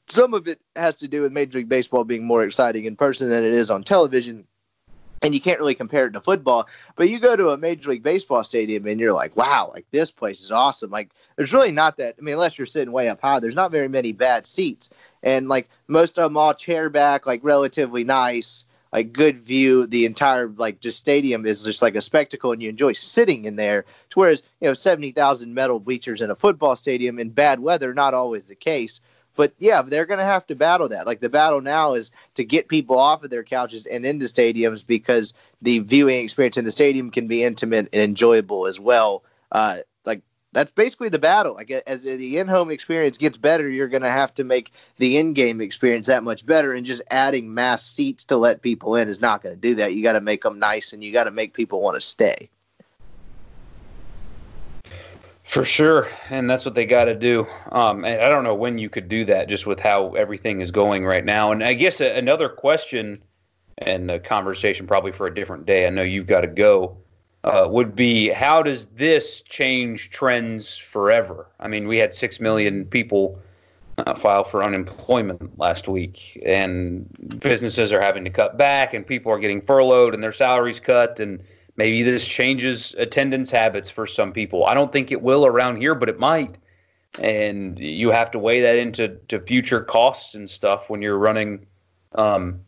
some 0.07 0.33
of 0.33 0.47
it 0.47 0.59
has 0.75 0.97
to 0.97 1.07
do 1.07 1.21
with 1.21 1.31
Major 1.31 1.59
League 1.59 1.69
Baseball 1.69 2.03
being 2.03 2.25
more 2.25 2.43
exciting 2.43 2.85
in 2.85 2.95
person 2.95 3.29
than 3.29 3.43
it 3.43 3.53
is 3.53 3.69
on 3.69 3.83
television. 3.83 4.45
And 5.23 5.33
you 5.33 5.39
can't 5.39 5.59
really 5.59 5.73
compare 5.73 6.05
it 6.05 6.11
to 6.11 6.21
football, 6.21 6.67
but 6.97 7.07
you 7.07 7.17
go 7.17 7.33
to 7.33 7.51
a 7.51 7.57
Major 7.57 7.91
League 7.91 8.03
Baseball 8.03 8.43
stadium 8.43 8.85
and 8.85 8.99
you're 8.99 9.13
like, 9.13 9.37
wow, 9.37 9.71
like 9.73 9.85
this 9.89 10.11
place 10.11 10.41
is 10.41 10.51
awesome. 10.51 10.91
Like, 10.91 11.11
there's 11.37 11.53
really 11.53 11.71
not 11.71 11.97
that, 11.97 12.15
I 12.19 12.21
mean, 12.21 12.33
unless 12.33 12.57
you're 12.57 12.67
sitting 12.67 12.91
way 12.91 13.07
up 13.07 13.21
high, 13.21 13.39
there's 13.39 13.55
not 13.55 13.71
very 13.71 13.87
many 13.87 14.11
bad 14.11 14.45
seats. 14.45 14.89
And 15.23 15.47
like 15.47 15.69
most 15.87 16.19
of 16.19 16.25
them 16.25 16.35
all 16.35 16.53
chair 16.53 16.89
back, 16.89 17.25
like 17.25 17.39
relatively 17.41 18.03
nice, 18.03 18.65
like 18.91 19.13
good 19.13 19.39
view. 19.39 19.87
The 19.87 20.05
entire 20.05 20.49
like 20.49 20.81
just 20.81 20.99
stadium 20.99 21.45
is 21.45 21.63
just 21.63 21.81
like 21.81 21.95
a 21.95 22.01
spectacle 22.01 22.51
and 22.51 22.61
you 22.61 22.67
enjoy 22.67 22.91
sitting 22.91 23.45
in 23.45 23.55
there. 23.55 23.85
Whereas, 24.13 24.43
you 24.59 24.67
know, 24.67 24.73
70,000 24.73 25.53
metal 25.53 25.79
bleachers 25.79 26.21
in 26.21 26.31
a 26.31 26.35
football 26.35 26.75
stadium 26.75 27.17
in 27.17 27.29
bad 27.29 27.61
weather, 27.61 27.93
not 27.93 28.13
always 28.13 28.49
the 28.49 28.55
case 28.55 28.99
But 29.35 29.53
yeah, 29.57 29.81
they're 29.81 30.05
going 30.05 30.19
to 30.19 30.25
have 30.25 30.45
to 30.47 30.55
battle 30.55 30.89
that. 30.89 31.07
Like 31.07 31.19
the 31.19 31.29
battle 31.29 31.61
now 31.61 31.93
is 31.93 32.11
to 32.35 32.43
get 32.43 32.67
people 32.67 32.97
off 32.97 33.23
of 33.23 33.29
their 33.29 33.43
couches 33.43 33.85
and 33.85 34.05
into 34.05 34.25
stadiums 34.25 34.85
because 34.85 35.33
the 35.61 35.79
viewing 35.79 36.23
experience 36.23 36.57
in 36.57 36.65
the 36.65 36.71
stadium 36.71 37.11
can 37.11 37.27
be 37.27 37.43
intimate 37.43 37.89
and 37.93 38.01
enjoyable 38.01 38.67
as 38.67 38.79
well. 38.79 39.23
Uh, 39.51 39.77
like 40.05 40.21
that's 40.51 40.71
basically 40.71 41.09
the 41.09 41.19
battle. 41.19 41.55
Like 41.55 41.71
as 41.71 42.03
the 42.03 42.37
in-home 42.37 42.69
experience 42.69 43.17
gets 43.17 43.37
better, 43.37 43.67
you're 43.67 43.87
going 43.87 44.03
to 44.03 44.09
have 44.09 44.33
to 44.35 44.43
make 44.43 44.71
the 44.97 45.17
in-game 45.17 45.61
experience 45.61 46.07
that 46.07 46.23
much 46.23 46.45
better. 46.45 46.73
And 46.73 46.85
just 46.85 47.01
adding 47.09 47.53
mass 47.53 47.85
seats 47.85 48.25
to 48.25 48.37
let 48.37 48.61
people 48.61 48.95
in 48.95 49.09
is 49.09 49.21
not 49.21 49.41
going 49.41 49.55
to 49.55 49.61
do 49.61 49.75
that. 49.75 49.93
You 49.93 50.03
got 50.03 50.13
to 50.13 50.21
make 50.21 50.43
them 50.43 50.59
nice, 50.59 50.93
and 50.93 51.03
you 51.03 51.11
got 51.11 51.23
to 51.23 51.31
make 51.31 51.53
people 51.53 51.81
want 51.81 51.95
to 51.95 52.01
stay. 52.01 52.49
For 55.43 55.65
sure, 55.65 56.07
and 56.29 56.49
that's 56.49 56.63
what 56.63 56.73
they 56.73 56.85
got 56.85 57.05
to 57.05 57.15
do. 57.15 57.45
Um, 57.71 58.05
I 58.05 58.15
don't 58.29 58.45
know 58.45 58.55
when 58.55 58.77
you 58.77 58.89
could 58.89 59.09
do 59.09 59.25
that, 59.25 59.49
just 59.49 59.65
with 59.67 59.79
how 59.79 60.13
everything 60.13 60.61
is 60.61 60.71
going 60.71 61.05
right 61.05 61.23
now. 61.23 61.51
And 61.51 61.63
I 61.63 61.73
guess 61.73 61.99
another 61.99 62.47
question 62.47 63.21
and 63.77 64.09
a 64.09 64.19
conversation 64.19 64.87
probably 64.87 65.11
for 65.11 65.27
a 65.27 65.35
different 65.35 65.65
day. 65.65 65.85
I 65.85 65.89
know 65.89 66.01
you've 66.01 66.27
got 66.27 66.41
to 66.41 66.47
go. 66.47 66.97
Uh, 67.43 67.67
would 67.69 67.93
be 67.93 68.29
how 68.29 68.63
does 68.63 68.85
this 68.85 69.41
change 69.41 70.11
trends 70.11 70.77
forever? 70.77 71.47
I 71.59 71.67
mean, 71.67 71.89
we 71.89 71.97
had 71.97 72.13
six 72.13 72.39
million 72.39 72.85
people 72.85 73.37
uh, 73.97 74.15
file 74.15 74.45
for 74.45 74.63
unemployment 74.63 75.59
last 75.59 75.89
week, 75.89 76.41
and 76.45 77.05
businesses 77.39 77.91
are 77.91 77.99
having 77.99 78.23
to 78.23 78.29
cut 78.29 78.57
back, 78.57 78.93
and 78.93 79.05
people 79.05 79.31
are 79.31 79.39
getting 79.39 79.59
furloughed, 79.59 80.13
and 80.13 80.23
their 80.23 80.31
salaries 80.31 80.79
cut, 80.79 81.19
and 81.19 81.43
Maybe 81.75 82.03
this 82.03 82.27
changes 82.27 82.93
attendance 82.97 83.49
habits 83.49 83.89
for 83.89 84.05
some 84.05 84.31
people. 84.31 84.65
I 84.65 84.73
don't 84.73 84.91
think 84.91 85.11
it 85.11 85.21
will 85.21 85.45
around 85.45 85.77
here, 85.77 85.95
but 85.95 86.09
it 86.09 86.19
might. 86.19 86.57
And 87.21 87.79
you 87.79 88.11
have 88.11 88.31
to 88.31 88.39
weigh 88.39 88.61
that 88.61 88.77
into 88.77 89.09
to 89.29 89.39
future 89.39 89.81
costs 89.81 90.35
and 90.35 90.49
stuff 90.49 90.89
when 90.89 91.01
you're 91.01 91.17
running 91.17 91.65
um, 92.13 92.61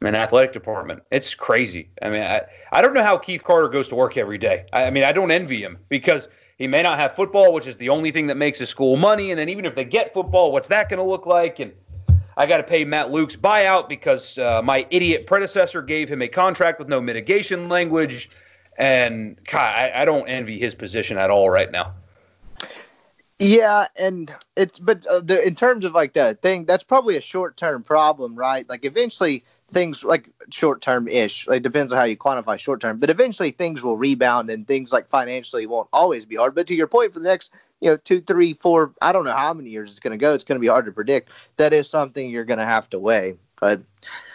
an 0.00 0.14
athletic 0.14 0.52
department. 0.52 1.02
It's 1.10 1.34
crazy. 1.34 1.90
I 2.02 2.10
mean, 2.10 2.22
I, 2.22 2.42
I 2.72 2.82
don't 2.82 2.94
know 2.94 3.02
how 3.02 3.18
Keith 3.18 3.42
Carter 3.42 3.68
goes 3.68 3.88
to 3.88 3.94
work 3.94 4.16
every 4.16 4.38
day. 4.38 4.66
I, 4.72 4.84
I 4.84 4.90
mean, 4.90 5.04
I 5.04 5.12
don't 5.12 5.30
envy 5.30 5.62
him 5.62 5.78
because 5.88 6.28
he 6.58 6.66
may 6.66 6.82
not 6.82 6.98
have 6.98 7.14
football, 7.14 7.52
which 7.52 7.66
is 7.66 7.76
the 7.76 7.90
only 7.90 8.10
thing 8.10 8.26
that 8.28 8.36
makes 8.36 8.58
his 8.58 8.68
school 8.68 8.96
money. 8.96 9.30
And 9.30 9.38
then 9.38 9.48
even 9.48 9.64
if 9.64 9.74
they 9.74 9.84
get 9.84 10.14
football, 10.14 10.52
what's 10.52 10.68
that 10.68 10.88
going 10.88 10.98
to 10.98 11.04
look 11.04 11.26
like? 11.26 11.58
And 11.60 11.72
I 12.36 12.46
got 12.46 12.58
to 12.58 12.64
pay 12.64 12.84
Matt 12.84 13.10
Luke's 13.10 13.36
buyout 13.36 13.88
because 13.88 14.36
uh, 14.38 14.60
my 14.62 14.86
idiot 14.90 15.26
predecessor 15.26 15.82
gave 15.82 16.08
him 16.08 16.20
a 16.20 16.28
contract 16.28 16.78
with 16.78 16.88
no 16.88 17.00
mitigation 17.00 17.68
language. 17.68 18.28
And 18.76 19.38
God, 19.44 19.74
I, 19.74 20.02
I 20.02 20.04
don't 20.04 20.28
envy 20.28 20.58
his 20.58 20.74
position 20.74 21.16
at 21.16 21.30
all 21.30 21.48
right 21.48 21.70
now. 21.70 21.94
Yeah, 23.38 23.86
and 23.98 24.34
it's 24.54 24.78
but 24.78 25.06
uh, 25.06 25.20
the, 25.20 25.46
in 25.46 25.54
terms 25.54 25.84
of 25.84 25.92
like 25.92 26.14
that 26.14 26.40
thing, 26.40 26.64
that's 26.64 26.84
probably 26.84 27.16
a 27.16 27.20
short 27.20 27.56
term 27.56 27.82
problem, 27.82 28.34
right? 28.34 28.66
Like 28.68 28.84
eventually 28.84 29.44
things 29.70 30.04
like 30.04 30.30
short 30.50 30.80
term 30.80 31.06
ish. 31.08 31.46
It 31.48 31.62
depends 31.62 31.92
on 31.92 31.98
how 31.98 32.04
you 32.04 32.16
quantify 32.16 32.58
short 32.58 32.80
term, 32.80 32.98
but 32.98 33.10
eventually 33.10 33.50
things 33.50 33.82
will 33.82 33.96
rebound 33.96 34.48
and 34.48 34.66
things 34.66 34.92
like 34.92 35.08
financially 35.08 35.66
won't 35.66 35.88
always 35.92 36.24
be 36.24 36.36
hard. 36.36 36.54
But 36.54 36.68
to 36.68 36.74
your 36.74 36.86
point, 36.86 37.12
for 37.12 37.20
the 37.20 37.28
next 37.28 37.52
you 37.80 37.90
know, 37.90 37.96
two, 37.96 38.20
three, 38.20 38.54
four, 38.54 38.92
I 39.02 39.12
don't 39.12 39.24
know 39.24 39.32
how 39.32 39.52
many 39.52 39.70
years 39.70 39.90
it's 39.90 40.00
going 40.00 40.12
to 40.12 40.22
go. 40.22 40.34
It's 40.34 40.44
going 40.44 40.56
to 40.56 40.60
be 40.60 40.68
hard 40.68 40.86
to 40.86 40.92
predict. 40.92 41.30
That 41.56 41.72
is 41.72 41.88
something 41.88 42.28
you're 42.28 42.44
going 42.44 42.58
to 42.58 42.64
have 42.64 42.88
to 42.90 42.98
weigh. 42.98 43.36
But 43.60 43.82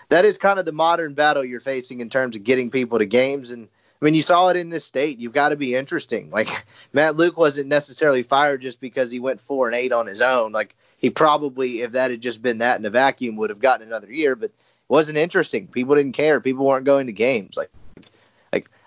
that 0.10 0.26
is 0.26 0.38
kind 0.38 0.60
of 0.60 0.66
the 0.66 0.72
modern 0.72 1.14
battle 1.14 1.44
you're 1.44 1.60
facing 1.60 2.02
in 2.02 2.10
terms 2.10 2.36
of 2.36 2.44
getting 2.44 2.70
people 2.70 3.00
to 3.00 3.06
games. 3.06 3.52
And 3.52 3.68
I 4.02 4.06
mean, 4.06 4.14
you 4.14 4.22
saw 4.22 4.50
it 4.50 4.58
in 4.58 4.70
this 4.70 4.86
state. 4.86 5.20
You've 5.20 5.34
got 5.34 5.50
to 5.50 5.56
be 5.56 5.76
interesting. 5.76 6.30
Like 6.32 6.66
Matt 6.94 7.16
Luke 7.16 7.38
wasn't 7.38 7.68
necessarily 7.68 8.24
fired 8.24 8.62
just 8.62 8.80
because 8.80 9.12
he 9.12 9.20
went 9.20 9.42
four 9.42 9.68
and 9.68 9.76
eight 9.76 9.92
on 9.92 10.08
his 10.08 10.22
own. 10.22 10.52
Like 10.52 10.76
he 10.98 11.10
probably, 11.10 11.82
if 11.82 11.94
that 11.94 12.12
had 12.12 12.22
just 12.22 12.42
been 12.42 12.60
that 12.60 12.80
in 12.80 12.86
a 12.86 12.90
vacuum, 12.90 13.38
would 13.38 13.50
have 13.50 13.60
gotten 13.60 13.88
another 13.88 14.12
year. 14.12 14.36
But 14.36 14.52
it 14.52 14.56
wasn't 14.88 15.18
interesting. 15.18 15.68
People 15.68 15.96
didn't 15.96 16.14
care. 16.14 16.40
People 16.42 16.66
weren't 16.66 16.86
going 16.86 17.08
to 17.08 17.14
games. 17.14 17.58
Like 17.58 17.72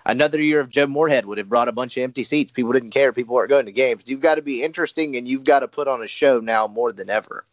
another 0.05 0.41
year 0.41 0.59
of 0.59 0.69
Joe 0.69 0.87
Moorhead 0.87 1.25
would 1.25 1.37
have 1.37 1.49
brought 1.49 1.67
a 1.67 1.73
bunch 1.73 1.97
of 1.97 2.03
empty 2.03 2.23
seats. 2.23 2.51
People 2.51 2.73
didn't 2.73 2.91
care. 2.91 3.11
People 3.11 3.35
weren't 3.35 3.49
going 3.49 3.65
to 3.65 3.71
games. 3.71 4.03
You've 4.05 4.21
got 4.21 4.35
to 4.35 4.41
be 4.41 4.63
interesting 4.63 5.15
and 5.15 5.27
you've 5.27 5.43
got 5.43 5.59
to 5.59 5.67
put 5.67 5.87
on 5.87 6.01
a 6.01 6.07
show 6.07 6.39
now 6.39 6.67
more 6.67 6.91
than 6.91 7.09
ever. 7.09 7.45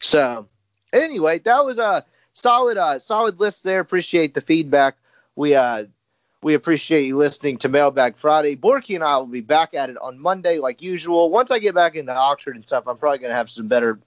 So, 0.00 0.48
anyway, 0.92 1.40
that 1.40 1.64
was 1.64 1.78
a 1.78 2.04
solid, 2.32 2.78
uh, 2.78 2.98
solid 3.00 3.40
list 3.40 3.64
there. 3.64 3.80
Appreciate 3.80 4.34
the 4.34 4.40
feedback. 4.40 4.96
We, 5.36 5.54
uh, 5.54 5.84
we 6.42 6.54
appreciate 6.54 7.04
you 7.04 7.16
listening 7.16 7.58
to 7.58 7.68
Mailbag 7.68 8.16
Friday. 8.16 8.54
Borky 8.54 8.94
and 8.94 9.02
I 9.02 9.16
will 9.18 9.26
be 9.26 9.40
back 9.40 9.74
at 9.74 9.90
it 9.90 9.98
on 9.98 10.20
Monday, 10.20 10.58
like 10.58 10.82
usual. 10.82 11.30
Once 11.30 11.50
I 11.50 11.58
get 11.58 11.74
back 11.74 11.96
into 11.96 12.14
Oxford 12.14 12.54
and 12.54 12.64
stuff, 12.64 12.86
I'm 12.86 12.96
probably 12.96 13.18
going 13.18 13.30
to 13.30 13.36
have 13.36 13.50
some 13.50 13.66
better 13.66 13.98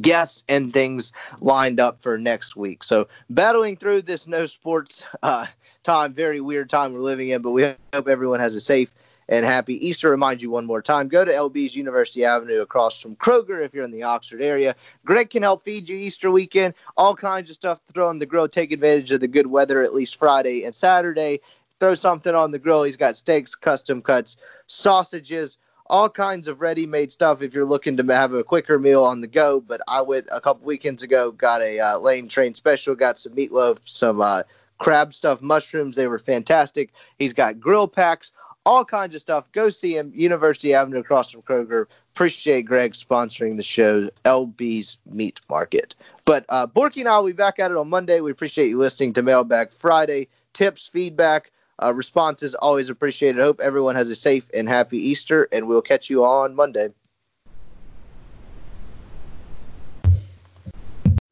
guests 0.00 0.44
and 0.48 0.72
things 0.72 1.12
lined 1.40 1.80
up 1.80 2.02
for 2.02 2.18
next 2.18 2.56
week. 2.56 2.84
So 2.84 3.08
battling 3.28 3.76
through 3.76 4.02
this 4.02 4.26
no 4.26 4.46
sports 4.46 5.06
uh, 5.22 5.46
time, 5.82 6.14
very 6.14 6.40
weird 6.40 6.70
time 6.70 6.94
we're 6.94 7.00
living 7.00 7.28
in, 7.28 7.42
but 7.42 7.52
we 7.52 7.74
hope 7.92 8.08
everyone 8.08 8.40
has 8.40 8.54
a 8.54 8.60
safe 8.60 8.92
and 9.28 9.44
happy 9.44 9.86
Easter. 9.86 10.10
Remind 10.10 10.42
you 10.42 10.50
one 10.50 10.66
more 10.66 10.82
time, 10.82 11.08
go 11.08 11.24
to 11.24 11.30
LB's 11.30 11.74
University 11.74 12.24
Avenue 12.24 12.60
across 12.60 13.00
from 13.00 13.16
Kroger 13.16 13.64
if 13.64 13.74
you're 13.74 13.84
in 13.84 13.90
the 13.90 14.02
Oxford 14.02 14.42
area. 14.42 14.76
Greg 15.04 15.30
can 15.30 15.42
help 15.42 15.64
feed 15.64 15.88
you 15.88 15.96
Easter 15.96 16.30
weekend. 16.30 16.74
All 16.96 17.14
kinds 17.14 17.50
of 17.50 17.56
stuff 17.56 17.84
to 17.86 17.92
throw 17.92 18.08
on 18.08 18.18
the 18.18 18.26
grill. 18.26 18.48
Take 18.48 18.72
advantage 18.72 19.12
of 19.12 19.20
the 19.20 19.28
good 19.28 19.46
weather 19.46 19.82
at 19.82 19.94
least 19.94 20.16
Friday 20.16 20.64
and 20.64 20.74
Saturday. 20.74 21.40
Throw 21.80 21.94
something 21.94 22.34
on 22.34 22.50
the 22.50 22.58
grill. 22.58 22.84
He's 22.84 22.96
got 22.96 23.16
steaks, 23.16 23.54
custom 23.54 24.02
cuts, 24.02 24.36
sausages, 24.66 25.58
all 25.86 26.08
kinds 26.08 26.48
of 26.48 26.60
ready-made 26.60 27.12
stuff 27.12 27.42
if 27.42 27.54
you're 27.54 27.66
looking 27.66 27.98
to 27.98 28.04
have 28.14 28.32
a 28.32 28.44
quicker 28.44 28.78
meal 28.78 29.04
on 29.04 29.20
the 29.20 29.26
go. 29.26 29.60
But 29.60 29.80
I 29.86 30.02
went 30.02 30.28
a 30.32 30.40
couple 30.40 30.66
weekends 30.66 31.02
ago, 31.02 31.30
got 31.30 31.62
a 31.62 31.80
uh, 31.80 31.98
Lane 31.98 32.28
Train 32.28 32.54
special, 32.54 32.94
got 32.94 33.18
some 33.18 33.34
meatloaf, 33.34 33.78
some 33.84 34.20
uh, 34.20 34.44
crab 34.78 35.12
stuffed 35.12 35.42
mushrooms. 35.42 35.96
They 35.96 36.06
were 36.06 36.18
fantastic. 36.18 36.92
He's 37.18 37.34
got 37.34 37.60
grill 37.60 37.88
packs, 37.88 38.32
all 38.64 38.84
kinds 38.84 39.14
of 39.14 39.20
stuff. 39.20 39.50
Go 39.52 39.70
see 39.70 39.96
him, 39.96 40.12
University 40.14 40.74
Avenue 40.74 41.00
across 41.00 41.30
from 41.30 41.42
Kroger. 41.42 41.86
Appreciate 42.14 42.62
Greg 42.62 42.92
sponsoring 42.92 43.56
the 43.56 43.62
show, 43.62 44.08
LB's 44.24 44.98
Meat 45.04 45.40
Market. 45.48 45.96
But 46.24 46.46
uh, 46.48 46.66
Borky 46.66 47.00
and 47.00 47.08
I 47.08 47.18
will 47.18 47.26
be 47.26 47.32
back 47.32 47.58
at 47.58 47.70
it 47.70 47.76
on 47.76 47.90
Monday. 47.90 48.20
We 48.20 48.30
appreciate 48.30 48.68
you 48.68 48.78
listening 48.78 49.14
to 49.14 49.22
Mailbag 49.22 49.72
Friday. 49.72 50.28
Tips, 50.52 50.86
feedback, 50.88 51.50
uh, 51.82 51.92
responses 51.94 52.54
always 52.54 52.88
appreciated. 52.88 53.40
Hope 53.40 53.60
everyone 53.60 53.94
has 53.94 54.10
a 54.10 54.16
safe 54.16 54.46
and 54.54 54.68
happy 54.68 54.98
Easter, 54.98 55.48
and 55.52 55.66
we'll 55.66 55.82
catch 55.82 56.10
you 56.10 56.24
on 56.24 56.54
Monday. 56.54 56.88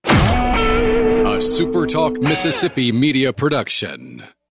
A 0.05 1.36
SuperTalk 1.38 2.20
Mississippi 2.20 2.93
media 2.93 3.32
production. 3.32 4.22